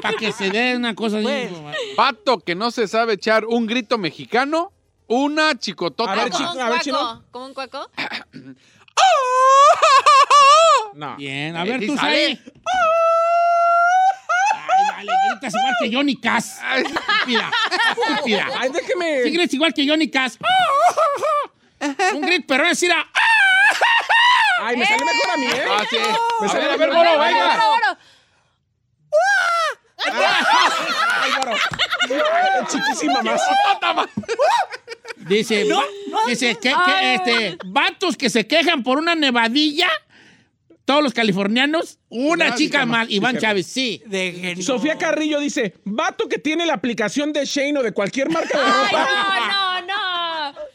Para 0.00 0.16
que 0.16 0.32
se 0.32 0.50
dé 0.50 0.76
una 0.76 0.94
cosa 0.94 1.18
así. 1.18 1.26
Pues. 1.26 1.50
Vato 1.96 2.38
que 2.38 2.54
no 2.54 2.70
se 2.70 2.86
sabe 2.88 3.14
echar 3.14 3.44
un 3.44 3.66
grito 3.66 3.98
mexicano, 3.98 4.72
una 5.08 5.58
chicotota. 5.58 6.12
A 6.12 6.14
ver, 6.14 6.30
¿Como 6.30 6.38
chico, 6.38 6.52
un 6.52 6.60
a 6.60 6.64
ver, 6.64 6.68
cuaco? 6.74 6.84
chino. 6.84 7.24
¿Como 7.30 7.46
un 7.46 7.54
cuaco? 7.54 7.90
No. 10.94 11.16
Bien, 11.16 11.56
a 11.56 11.64
Eh, 11.64 11.70
ver 11.70 11.86
tú, 11.86 11.96
sale. 11.96 12.38
Ay, 14.52 14.88
vale, 14.90 15.12
gritas 15.30 15.54
igual 15.54 15.74
que 15.82 15.94
Johnny 15.96 16.16
Cass. 16.16 16.58
Estúpida, 16.76 17.50
estúpida. 18.10 18.46
Ay, 18.58 18.68
déjeme. 18.70 19.22
Sí 19.24 19.30
gritas 19.30 19.54
igual 19.54 19.72
que 19.74 19.88
Johnny 19.88 20.10
Cass. 20.10 20.38
Un 22.14 22.20
grito 22.22 22.46
perrón 22.46 22.68
es 22.68 22.82
ir 22.82 22.92
a... 22.92 23.06
Ay, 24.64 24.76
me 24.76 24.86
sale 24.86 25.04
mejor 25.04 25.30
a 25.32 25.36
mí, 25.36 25.46
¿eh? 25.46 25.64
Ah, 25.70 25.84
sí. 25.90 25.96
Me 26.40 26.48
sale 26.48 26.64
a 26.64 26.76
ver, 26.76 26.88
mejor. 26.88 26.94
Boro, 27.06 27.18
venga. 27.18 27.52
Ay, 31.20 31.30
Boro. 31.38 31.56
Chiquísima 32.68 33.22
más. 33.22 33.40
Dice, 35.16 35.64
va- 35.72 35.84
dice 36.28 36.56
que, 36.60 36.70
que, 36.84 37.14
este, 37.14 37.58
vatos 37.64 38.16
que 38.16 38.28
se 38.30 38.46
quejan 38.46 38.82
por 38.82 38.98
una 38.98 39.14
nevadilla, 39.14 39.88
todos 40.84 41.02
los 41.02 41.12
californianos, 41.14 41.98
una 42.08 42.46
Una 42.46 42.54
chica 42.56 42.84
mal. 42.86 43.10
Iván 43.10 43.38
Chávez, 43.38 43.66
sí. 43.66 44.02
Dejen. 44.06 44.62
Sofía 44.62 44.98
Carrillo 44.98 45.38
dice, 45.38 45.74
vato 45.84 46.28
que 46.28 46.38
tiene 46.38 46.66
la 46.66 46.74
aplicación 46.74 47.32
de 47.32 47.44
Shane 47.44 47.78
o 47.78 47.82
de 47.82 47.92
cualquier 47.92 48.30
marca 48.30 48.58
de 48.58 48.64
Ay, 48.64 48.72
ropa. 48.90 49.08
no, 49.10 49.14
no, 49.14 49.46
no. 49.46 49.71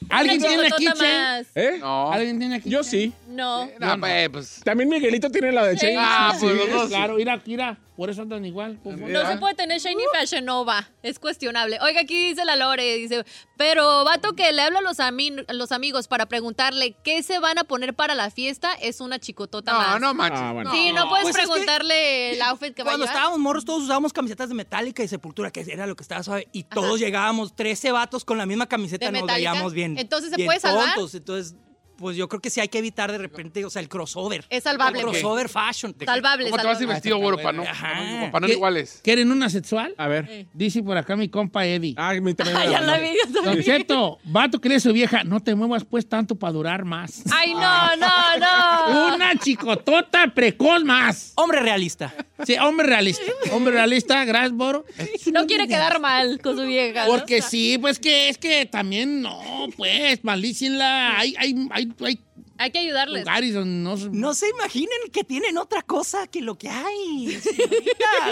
¿Alguien 0.09 0.39
Una 0.39 0.47
tiene 0.47 0.67
aquí, 0.67 0.85
Che? 0.85 1.13
más. 1.13 1.47
¿Eh? 1.55 1.77
No. 1.79 2.11
¿Alguien 2.11 2.39
tiene 2.39 2.55
aquí? 2.55 2.69
Yo 2.69 2.83
sí. 2.83 3.13
No. 3.27 3.69
No, 3.79 3.99
pues, 3.99 4.29
pues. 4.29 4.61
También 4.63 4.89
Miguelito 4.89 5.29
tiene 5.29 5.51
la 5.51 5.65
de 5.65 5.75
Shane. 5.75 5.95
Ah, 5.99 6.31
Sí, 6.33 6.39
pues 6.45 6.53
sí. 6.53 6.57
los 6.59 6.71
dos. 6.71 6.87
Claro, 6.89 7.15
mira, 7.15 7.41
mira, 7.45 7.77
por 7.97 8.09
eso 8.09 8.21
andan 8.21 8.45
igual. 8.45 8.79
favor. 8.83 9.09
No 9.09 9.27
se 9.27 9.37
puede 9.37 9.55
tener 9.55 9.81
Shiny 9.81 10.03
Fashion 10.13 10.45
Nova. 10.45 10.87
Es 11.03 11.19
cuestionable. 11.19 11.79
Oiga, 11.81 12.01
aquí 12.01 12.29
dice 12.29 12.45
la 12.45 12.55
Lore, 12.55 12.95
dice, 12.95 13.25
pero 13.57 14.05
vato 14.05 14.33
que 14.33 14.53
le 14.53 14.61
habla 14.61 14.79
a 14.79 14.81
los, 14.83 14.99
ami- 14.99 15.43
a 15.47 15.53
los 15.53 15.71
amigos 15.71 16.07
para 16.07 16.27
preguntarle 16.27 16.95
qué 17.03 17.23
se 17.23 17.39
van 17.39 17.57
a 17.57 17.63
poner 17.63 17.93
para 17.95 18.13
la 18.15 18.29
fiesta 18.29 18.73
es 18.73 19.01
una 19.01 19.19
chicotota 19.19 19.71
No, 19.73 19.77
más. 19.79 20.01
no 20.01 20.13
manches. 20.13 20.39
Ah, 20.41 20.51
bueno. 20.53 20.71
Sí, 20.71 20.91
no 20.93 21.09
puedes 21.09 21.23
Pues 21.23 21.35
es 21.35 21.41
que 21.41 21.47
preguntarle 21.47 22.33
el 22.33 22.41
outfit 22.43 22.73
que 22.75 22.83
va 22.83 22.91
a 22.91 22.93
Cuando 22.93 23.05
estábamos 23.05 23.39
morros, 23.39 23.65
todos 23.65 23.83
usábamos 23.83 24.13
camisetas 24.13 24.49
de 24.49 24.55
Metallica 24.55 25.03
y 25.03 25.07
Sepultura, 25.07 25.51
que 25.51 25.61
era 25.67 25.87
lo 25.87 25.95
que 25.95 26.03
estaba 26.03 26.21
suave. 26.23 26.47
Y 26.51 26.63
todos 26.63 26.99
llegábamos, 26.99 27.55
13 27.55 27.91
vatos 27.91 28.23
con 28.23 28.37
la 28.37 28.45
misma 28.45 28.67
camiseta, 28.67 29.07
¿De 29.07 29.11
nos 29.11 29.21
Metallica? 29.23 29.51
veíamos 29.51 29.73
bien. 29.73 29.97
Entonces, 29.97 30.29
¿se 30.29 30.35
bien 30.35 30.47
puede 30.47 30.59
salvar? 30.59 30.93
tontos. 30.95 31.15
Entonces, 31.15 31.55
pues 31.97 32.15
yo 32.15 32.27
creo 32.29 32.39
que 32.41 32.49
sí 32.49 32.59
hay 32.61 32.69
que 32.69 32.77
evitar 32.77 33.11
de 33.11 33.17
repente, 33.17 33.65
o 33.65 33.69
sea, 33.69 33.81
el 33.81 33.89
crossover. 33.89 34.45
Es 34.49 34.63
salvable, 34.63 34.99
El 34.99 35.05
crossover 35.05 35.49
fashion. 35.49 35.95
Salvable, 36.05 36.49
¿Cómo 36.49 36.61
te 36.61 36.67
vas 36.67 36.85
vestido, 36.85 37.17
güero, 37.17 37.37
para 37.37 37.51
no, 37.57 37.63
Ajá. 37.63 38.29
para 38.31 38.39
no 38.41 38.47
¿Qué- 38.47 38.53
iguales? 38.53 39.01
¿Quieren 39.03 39.31
una 39.31 39.49
sexual? 39.49 39.93
A 39.97 40.07
ver. 40.07 40.47
Dice 40.53 40.81
por 40.81 40.97
acá 40.97 41.15
mi 41.15 41.27
compa 41.29 41.65
Eddie. 41.65 41.93
Ay, 41.97 42.21
mi 42.21 42.33
también. 42.35 42.57
Ay, 42.57 42.69
ya 42.71 42.81
la 42.81 42.97
vi. 42.97 43.63
Cheto, 43.63 44.19
vato 44.23 44.61
que 44.61 44.77
su 44.79 44.93
vieja, 44.93 45.23
no 45.23 45.39
te 45.39 45.55
muevas 45.55 45.83
pues 45.85 46.07
tanto 46.07 46.35
para 46.35 46.53
durar 46.53 46.85
más. 46.85 47.23
Ay, 47.33 47.53
no, 47.53 47.95
no, 47.95 48.37
no. 48.37 49.15
Una 49.15 49.35
chicotota 49.39 50.27
precoz 50.33 50.83
más. 50.83 51.33
Hombre 51.35 51.59
realista. 51.61 52.13
Sí, 52.45 52.55
hombre 52.57 52.85
realista. 52.85 53.23
Hombre 53.51 53.73
realista, 53.73 54.23
gracias, 54.25 54.51
Boro. 54.53 54.85
No 55.33 55.45
quiere 55.47 55.67
quedar 55.67 55.99
mal 55.99 56.39
con 56.41 56.55
su 56.55 56.63
vieja. 56.63 57.05
¿no? 57.05 57.11
Porque 57.11 57.41
sí, 57.41 57.77
pues 57.79 57.97
que 57.99 58.29
es 58.29 58.37
que 58.37 58.65
también 58.65 59.21
no, 59.21 59.39
pues, 59.75 60.23
malícenla. 60.23 61.17
Hay, 61.19 61.35
hay, 61.37 61.67
hay, 61.71 61.86
hay 62.03 62.19
Hay 62.57 62.71
que 62.71 62.79
ayudarles. 62.79 63.21
lugares 63.25 63.53
donde 63.53 63.71
no 63.89 63.97
se- 63.97 64.09
No 64.09 64.33
se 64.33 64.49
imaginen 64.49 64.97
que 65.13 65.23
tienen 65.23 65.57
otra 65.57 65.81
cosa 65.81 66.27
que 66.27 66.41
lo 66.41 66.57
que 66.57 66.69
hay. 66.69 67.39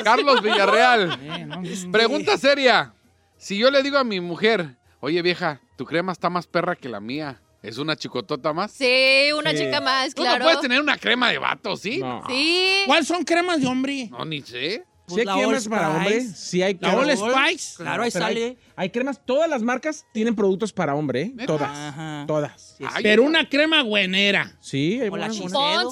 Carlos 0.03 0.41
Villarreal. 0.41 1.19
Eh, 1.25 1.45
no, 1.45 1.91
Pregunta 1.91 2.37
seria. 2.37 2.93
Si 3.37 3.57
yo 3.57 3.69
le 3.71 3.83
digo 3.83 3.97
a 3.97 4.03
mi 4.03 4.19
mujer, 4.19 4.77
oye 4.99 5.21
vieja, 5.21 5.61
tu 5.77 5.85
crema 5.85 6.11
está 6.11 6.29
más 6.29 6.47
perra 6.47 6.75
que 6.75 6.87
la 6.89 6.99
mía, 6.99 7.41
¿es 7.61 7.77
una 7.77 7.95
chicotota 7.95 8.53
más? 8.53 8.71
Sí, 8.71 9.27
una 9.37 9.51
Sí. 9.51 9.57
chica 9.57 9.81
más, 9.81 10.13
Tú 10.15 10.21
claro. 10.23 10.39
no 10.39 10.45
puedes 10.45 10.61
tener 10.61 10.81
una 10.81 10.97
crema 10.97 11.29
de 11.31 11.37
vato, 11.37 11.75
¿sí? 11.77 11.99
No. 11.99 12.23
Sí. 12.27 12.83
¿Cuáles 12.85 13.07
son 13.07 13.23
cremas 13.23 13.59
de 13.61 13.67
hombre? 13.67 14.07
No, 14.11 14.23
ni 14.25 14.41
sé. 14.41 14.83
Sí 15.07 15.19
hay 15.19 15.25
cremas 15.27 15.67
para 15.67 15.89
hombre. 15.91 16.21
Sí 16.21 16.61
hay 16.63 16.73
La 16.79 16.93
cremas. 16.95 17.21
All 17.21 17.31
Spice. 17.31 17.75
Claro, 17.77 18.03
ahí 18.03 18.11
Pero 18.11 18.25
sale. 18.25 18.57
Hay, 18.75 18.89
cremas, 18.89 19.21
todas 19.25 19.49
las 19.49 19.61
marcas 19.61 20.05
tienen 20.13 20.35
productos 20.35 20.73
para 20.73 20.95
hombre, 20.95 21.33
¿eh? 21.37 21.45
Todas. 21.45 21.69
Ajá. 21.69 22.23
Todas. 22.27 22.77
Ay, 22.91 23.03
Pero 23.03 23.23
una 23.23 23.47
crema 23.47 23.83
buenera. 23.83 24.57
Sí, 24.61 24.99
hay 25.01 25.09
O 25.09 25.17
la 25.17 25.27
buenas, 25.27 25.41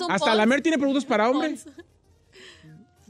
Hasta 0.10 0.26
Pons. 0.26 0.36
la 0.38 0.46
Mer 0.46 0.62
tiene 0.62 0.78
productos 0.78 1.06
para 1.06 1.30
hombre. 1.30 1.56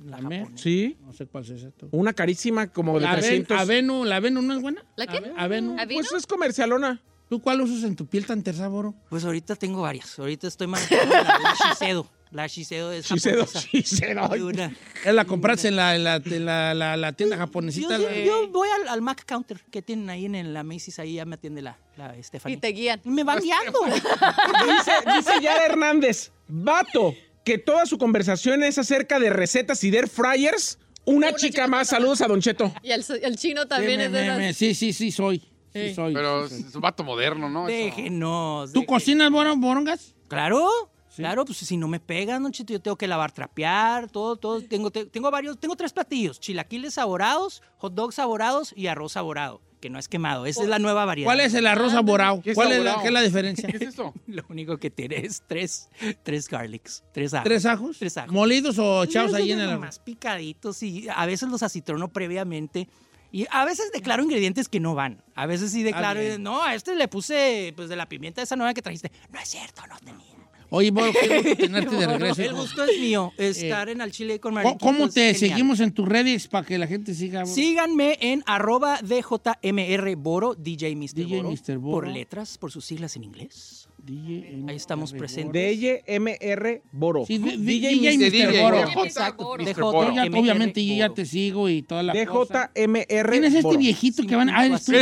La 0.06 0.18
Mer. 0.18 0.48
Sí. 0.56 0.98
No 1.06 1.14
sé 1.14 1.26
cuál 1.28 1.44
es 1.46 1.52
esto. 1.64 1.88
Una 1.92 2.12
carísima 2.14 2.68
como 2.68 2.96
de 2.96 3.02
La 3.06 3.12
Aven- 3.14 3.20
300. 3.22 3.58
Avenu, 3.60 4.04
¿la 4.04 4.18
Avenu 4.18 4.42
no 4.42 4.54
es 4.54 4.62
buena? 4.62 4.84
¿La 4.98 5.08
qué? 5.08 5.32
Avenu. 5.38 5.78
¿Avino? 5.80 6.02
Pues 6.02 6.12
es 6.14 6.28
comercialona. 6.28 7.02
¿Tú 7.30 7.42
cuál 7.42 7.62
usas 7.62 7.84
en 7.86 7.96
tu 7.96 8.06
piel 8.06 8.26
tan 8.26 8.44
tersa, 8.44 8.68
Boro? 8.68 8.94
Pues 9.10 9.24
ahorita 9.24 9.56
tengo 9.56 9.82
varias. 9.82 10.20
Ahorita 10.20 10.48
estoy 10.48 10.68
manejando 10.68 11.16
la, 11.16 11.24
la 11.40 11.56
Shiseido. 11.70 12.06
La 12.34 12.48
Shiseido 12.48 12.92
es 12.92 13.06
Shiseido, 13.08 13.46
japonesa. 13.46 13.68
Shiseido. 13.72 14.36
Y 14.36 14.40
una- 14.42 14.76
¿Es 15.06 15.14
la 15.14 15.24
compraste 15.26 15.68
en 15.68 15.76
la, 15.76 15.96
en 15.96 16.04
la, 16.04 16.16
en 16.16 16.46
la, 16.46 16.74
la- 16.74 16.98
la 16.98 17.14
tienda 17.14 17.38
japonesita? 17.38 17.98
yo- 17.98 18.48
voy 18.50 18.68
al, 18.82 18.88
al 18.90 19.02
Mac 19.02 19.24
Counter 19.26 19.60
que 19.72 19.82
tienen 19.82 20.10
ahí 20.10 20.26
en 20.26 20.54
la 20.54 20.64
Macy's, 20.64 20.98
ahí 21.00 21.14
ya 21.16 21.26
me 21.26 21.36
atiende 21.36 21.62
la, 21.62 21.78
la 21.96 22.16
Stephanie. 22.24 22.58
Y 22.58 22.60
te 22.60 22.68
guían. 22.70 23.00
Me 23.04 23.24
van 23.24 23.40
guiando. 23.40 23.80
Dice, 23.86 24.92
dice 25.16 25.32
Yara 25.42 25.66
Hernández, 25.66 26.32
vato, 26.48 27.14
que 27.46 27.58
toda 27.58 27.86
su 27.86 27.98
conversación 27.98 28.64
es 28.64 28.78
acerca 28.78 29.20
de 29.20 29.30
recetas 29.30 29.84
y 29.84 29.92
de 29.92 30.00
air 30.00 30.10
fryers. 30.10 30.80
Una, 31.06 31.34
chica 31.36 31.68
más. 31.68 31.90
Saludos 31.90 32.22
a 32.22 32.28
Don 32.28 32.40
Cheto. 32.42 32.74
Y 32.82 32.92
el, 32.92 33.04
el 33.22 33.36
chino 33.36 33.64
Sí, 33.64 33.68
también 33.68 33.98
me- 34.00 34.06
es 34.06 34.12
de 34.12 34.32
me- 34.38 34.54
sí, 34.54 34.74
sí, 34.74 34.94
sí, 34.94 35.12
soy. 35.12 35.40
Sí, 35.74 35.90
Sí. 35.90 35.94
soy. 35.96 36.14
Pero 36.14 36.46
es 36.46 36.74
un 36.74 36.82
vato 36.82 37.04
moderno, 37.04 37.50
¿no? 37.50 37.66
Déjenos. 37.68 38.72
¿Tú 38.72 38.80
déjenos. 38.82 38.88
cocinas, 38.88 39.30
Boro, 39.32 39.56
Borongas? 39.58 40.16
Claro. 40.30 40.70
Claro, 41.16 41.46
pues 41.46 41.58
si 41.60 41.78
no 41.78 41.88
me 41.88 42.00
pegan, 42.00 42.44
Don 42.44 42.52
Chito, 42.52 42.74
yo 42.74 42.82
tengo 42.82 42.96
que 42.98 43.08
lavar, 43.08 43.32
trapear, 43.32 44.10
todo, 44.10 44.36
todo. 44.36 44.62
Tengo, 44.62 44.90
te- 44.92 45.06
tengo 45.06 45.30
varios, 45.32 45.60
tengo 45.60 45.76
tres 45.76 45.94
platillos: 45.94 46.40
chilaquiles 46.40 46.96
saborados, 46.96 47.62
hot 47.78 47.94
dogs 47.94 48.16
saborados 48.16 48.74
y 48.76 48.88
arroz 48.88 49.14
saborado, 49.14 49.62
que 49.80 49.90
no 49.90 50.00
es 50.00 50.08
quemado. 50.08 50.46
Esa 50.46 50.64
es 50.64 50.70
la 50.70 50.80
nueva 50.80 51.06
variedad. 51.06 51.28
¿Cuál 51.28 51.40
es 51.42 51.54
el 51.54 51.68
arroz 51.68 51.94
aborado? 51.94 52.42
¿Qué 52.42 52.52
es 52.52 52.56
¿Cuál 52.56 52.72
es 52.72 52.84
la, 52.84 53.02
qué 53.02 53.08
es 53.08 53.14
la 53.14 53.22
diferencia? 53.22 53.68
¿Qué 53.70 53.78
es 53.78 53.82
eso? 53.94 54.14
Lo 54.28 54.44
único 54.50 54.78
que 54.78 54.90
tiene 54.90 55.18
es 55.18 55.44
tres, 55.48 55.90
tres 56.24 56.48
garlics, 56.50 57.04
tres 57.14 57.34
ajos. 57.34 57.44
¿Tres 57.44 57.66
ajos? 57.66 57.98
Tres 58.00 58.18
ajos. 58.18 58.32
¿Molidos 58.32 58.80
o 58.80 59.04
echados 59.04 59.34
ahí 59.34 59.52
en 59.52 59.60
el 59.60 59.70
arroz? 59.70 59.82
Más 59.82 60.00
picaditos 60.00 60.82
y 60.84 61.08
a 61.14 61.26
veces 61.26 61.48
los 61.50 61.62
acitrono 61.64 62.08
previamente. 62.08 62.88
Y 63.32 63.48
a 63.50 63.66
veces 63.66 63.92
declaro 63.92 64.22
ingredientes 64.24 64.70
que 64.70 64.80
no 64.80 64.94
van. 64.94 65.24
A 65.34 65.48
veces 65.48 65.72
sí 65.72 65.82
declaro, 65.82 66.20
bien. 66.20 66.44
no, 66.44 66.62
a 66.62 66.76
este 66.76 66.96
le 66.96 67.08
puse 67.08 67.74
pues 67.76 67.90
de 67.90 67.96
la 67.96 68.08
pimienta 68.08 68.44
esa 68.44 68.56
nueva 68.56 68.76
que 68.76 68.84
trajiste. 68.84 69.12
No 69.32 69.40
es 69.40 69.50
cierto, 69.50 69.82
no 69.88 69.98
tenía. 70.06 70.33
Oye, 70.76 70.90
Boro, 70.90 71.12
qué 71.14 71.38
gusto 71.38 71.56
tenerte 71.58 71.96
de 71.96 72.08
regreso. 72.08 72.42
El 72.42 72.54
gusto 72.56 72.84
es 72.84 73.00
mío, 73.00 73.32
estar 73.38 73.90
en 73.90 74.02
al 74.02 74.12
chile 74.12 74.40
con 74.40 74.54
¿Cómo, 74.54 74.64
Marinquito 74.64 74.86
cómo 74.86 75.06
es 75.06 75.14
te 75.14 75.36
seguimos 75.36 75.80
en 75.80 75.92
tus 75.92 76.10
redes 76.10 76.48
para 76.48 76.66
que 76.66 76.80
la 76.80 76.88
gente 76.88 77.14
siga? 77.14 77.46
Síganme 77.46 78.18
en 78.20 78.44
arroba 78.48 79.00
DJMR 79.04 80.16
Boro, 80.16 80.56
DJ 80.56 80.96
Mr. 80.96 81.78
Boro. 81.78 81.92
Por 81.92 82.08
letras, 82.08 82.58
por 82.58 82.72
sus 82.72 82.86
siglas 82.86 83.16
en 83.16 83.26
inglés. 83.26 83.83
DJ 84.04 84.66
Ahí 84.68 84.76
estamos 84.76 85.14
presentes. 85.14 85.80
DYMR 85.80 86.82
Boro. 86.92 87.26
Sí, 87.26 87.38
DJ 87.38 87.96
Mr. 87.96 88.32
DJ, 88.32 88.62
Boro. 88.62 88.86
DJ. 88.86 89.02
Exacto. 89.04 89.50
Obviamente 89.50 90.86
yo 90.86 90.96
ya 90.96 91.10
te 91.10 91.26
sigo 91.26 91.70
y 91.70 91.82
toda 91.84 92.04
la 92.04 92.26
cosa. 92.26 92.72
DJMR 92.76 93.06
¿Quién 93.08 93.44
es 93.46 93.54
este 93.54 93.62
Boro. 93.62 93.80
viejito 93.80 94.24
que 94.26 94.36
van? 94.36 94.50
Ah, 94.50 94.66
eres 94.66 94.86
tú. 94.86 94.94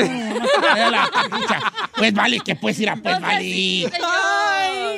Pues 1.97 2.13
vale, 2.13 2.39
que 2.39 2.55
puedes 2.55 2.79
ir 2.79 2.89
a 2.89 2.95
pues 2.95 3.19
vale. 3.21 3.89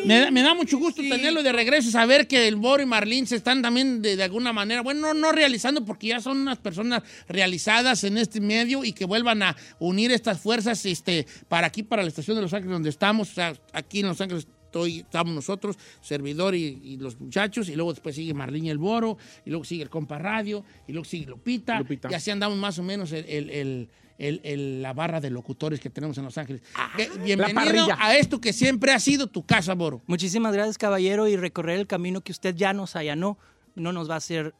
Me 0.06 0.20
da, 0.20 0.32
me 0.32 0.42
da 0.42 0.54
mucho 0.54 0.78
gusto 0.78 1.02
tenerlo 1.02 1.44
de 1.44 1.54
regreso 1.54 1.88
y 1.88 1.92
saber 1.92 2.28
que 2.28 2.48
el 2.48 2.56
Boro 2.58 2.84
y 2.84 2.86
Marlene 2.86 3.26
se 3.26 3.38
están 3.38 3.62
también 3.62 4.02
de, 4.02 4.18
de 4.18 4.24
alguna 4.24 4.52
manera, 4.52 4.82
bueno, 4.82 5.00
no, 5.00 5.14
no 5.14 5.32
realizando 5.32 5.86
porque 5.86 6.08
ya 6.08 6.20
son 6.20 6.42
unas 6.42 6.58
personas 6.58 7.04
realizadas 7.30 8.04
en 8.04 8.18
este 8.18 8.42
medio 8.42 8.84
y 8.84 8.92
que 8.92 9.06
vuelvan 9.06 9.44
a 9.44 9.56
unir 9.80 10.12
estas 10.12 10.40
fuerzas 10.40 10.86
este, 10.86 11.26
para 11.48 11.68
aquí, 11.68 11.84
para 11.84 12.04
la 12.04 12.10
estación 12.10 12.36
de 12.36 12.42
Los 12.42 12.54
Ángeles 12.54 12.74
donde 12.74 12.90
estamos. 12.90 13.32
O 13.32 13.34
sea, 13.34 13.54
aquí 13.72 13.93
en 14.02 14.08
Los 14.08 14.20
Ángeles 14.22 14.48
estoy, 14.66 15.00
estamos 15.02 15.34
nosotros, 15.36 15.78
servidor 16.02 16.56
y, 16.56 16.80
y 16.84 16.98
los 16.98 17.20
muchachos, 17.20 17.70
y 17.70 17.76
luego 17.76 17.94
después 17.94 18.16
sigue 18.16 18.34
Marlene 18.34 18.68
y 18.68 18.70
el 18.72 18.80
Boro, 18.80 19.18
y 19.46 19.52
luego 19.52 19.64
sigue 19.66 19.84
el 19.84 19.90
Compa 19.90 20.18
Radio, 20.18 20.64
y 20.88 20.94
luego 20.94 21.06
sigue 21.06 21.28
Lupita, 21.28 21.78
Lupita. 21.80 22.10
y 22.12 22.16
así 22.16 22.32
andamos 22.32 22.58
más 22.58 22.80
o 22.80 22.84
menos 22.84 23.12
el- 23.12 23.26
el- 23.26 23.50
el- 23.52 23.90
el- 24.18 24.42
el- 24.44 24.82
la 24.82 24.94
barra 24.94 25.20
de 25.22 25.30
locutores 25.30 25.80
que 25.80 25.90
tenemos 25.92 26.18
en 26.18 26.24
Los 26.26 26.38
Ángeles. 26.40 26.64
Que- 26.98 27.10
bienvenido 27.24 27.88
a 28.00 28.16
esto 28.16 28.40
que 28.42 28.52
siempre 28.54 28.92
ha 28.92 29.00
sido 29.00 29.28
tu 29.28 29.46
casa, 29.46 29.74
Boro. 29.76 30.02
Muchísimas 30.08 30.54
gracias, 30.54 30.78
caballero, 30.80 31.28
y 31.28 31.36
recorrer 31.36 31.80
el 31.80 31.86
camino 31.88 32.22
que 32.22 32.32
usted 32.32 32.56
ya 32.56 32.74
nos 32.74 32.96
allanó 32.96 33.38
no 33.76 33.92
nos 33.92 34.10
va 34.10 34.16
a 34.16 34.20
ser 34.22 34.54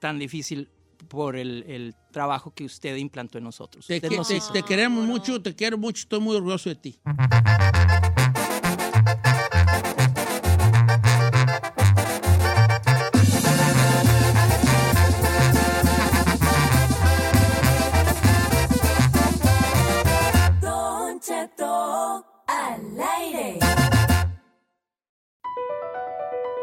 tan 0.00 0.18
difícil 0.18 0.68
por 1.08 1.36
el, 1.36 1.64
el 1.66 1.94
trabajo 2.12 2.52
que 2.54 2.64
usted 2.64 2.96
implantó 2.96 3.38
en 3.38 3.44
nosotros. 3.44 3.86
Te, 3.86 3.96
Usted 3.96 4.08
que- 4.10 4.16
nos 4.16 4.28
te- 4.28 4.36
hizo. 4.36 4.52
te 4.52 4.62
queremos 4.62 5.06
mucho, 5.06 5.40
te 5.42 5.54
quiero 5.54 5.76
mucho, 5.78 6.00
estoy 6.00 6.20
muy 6.20 6.36
orgulloso 6.36 6.68
de 6.68 6.76
ti. 6.76 6.98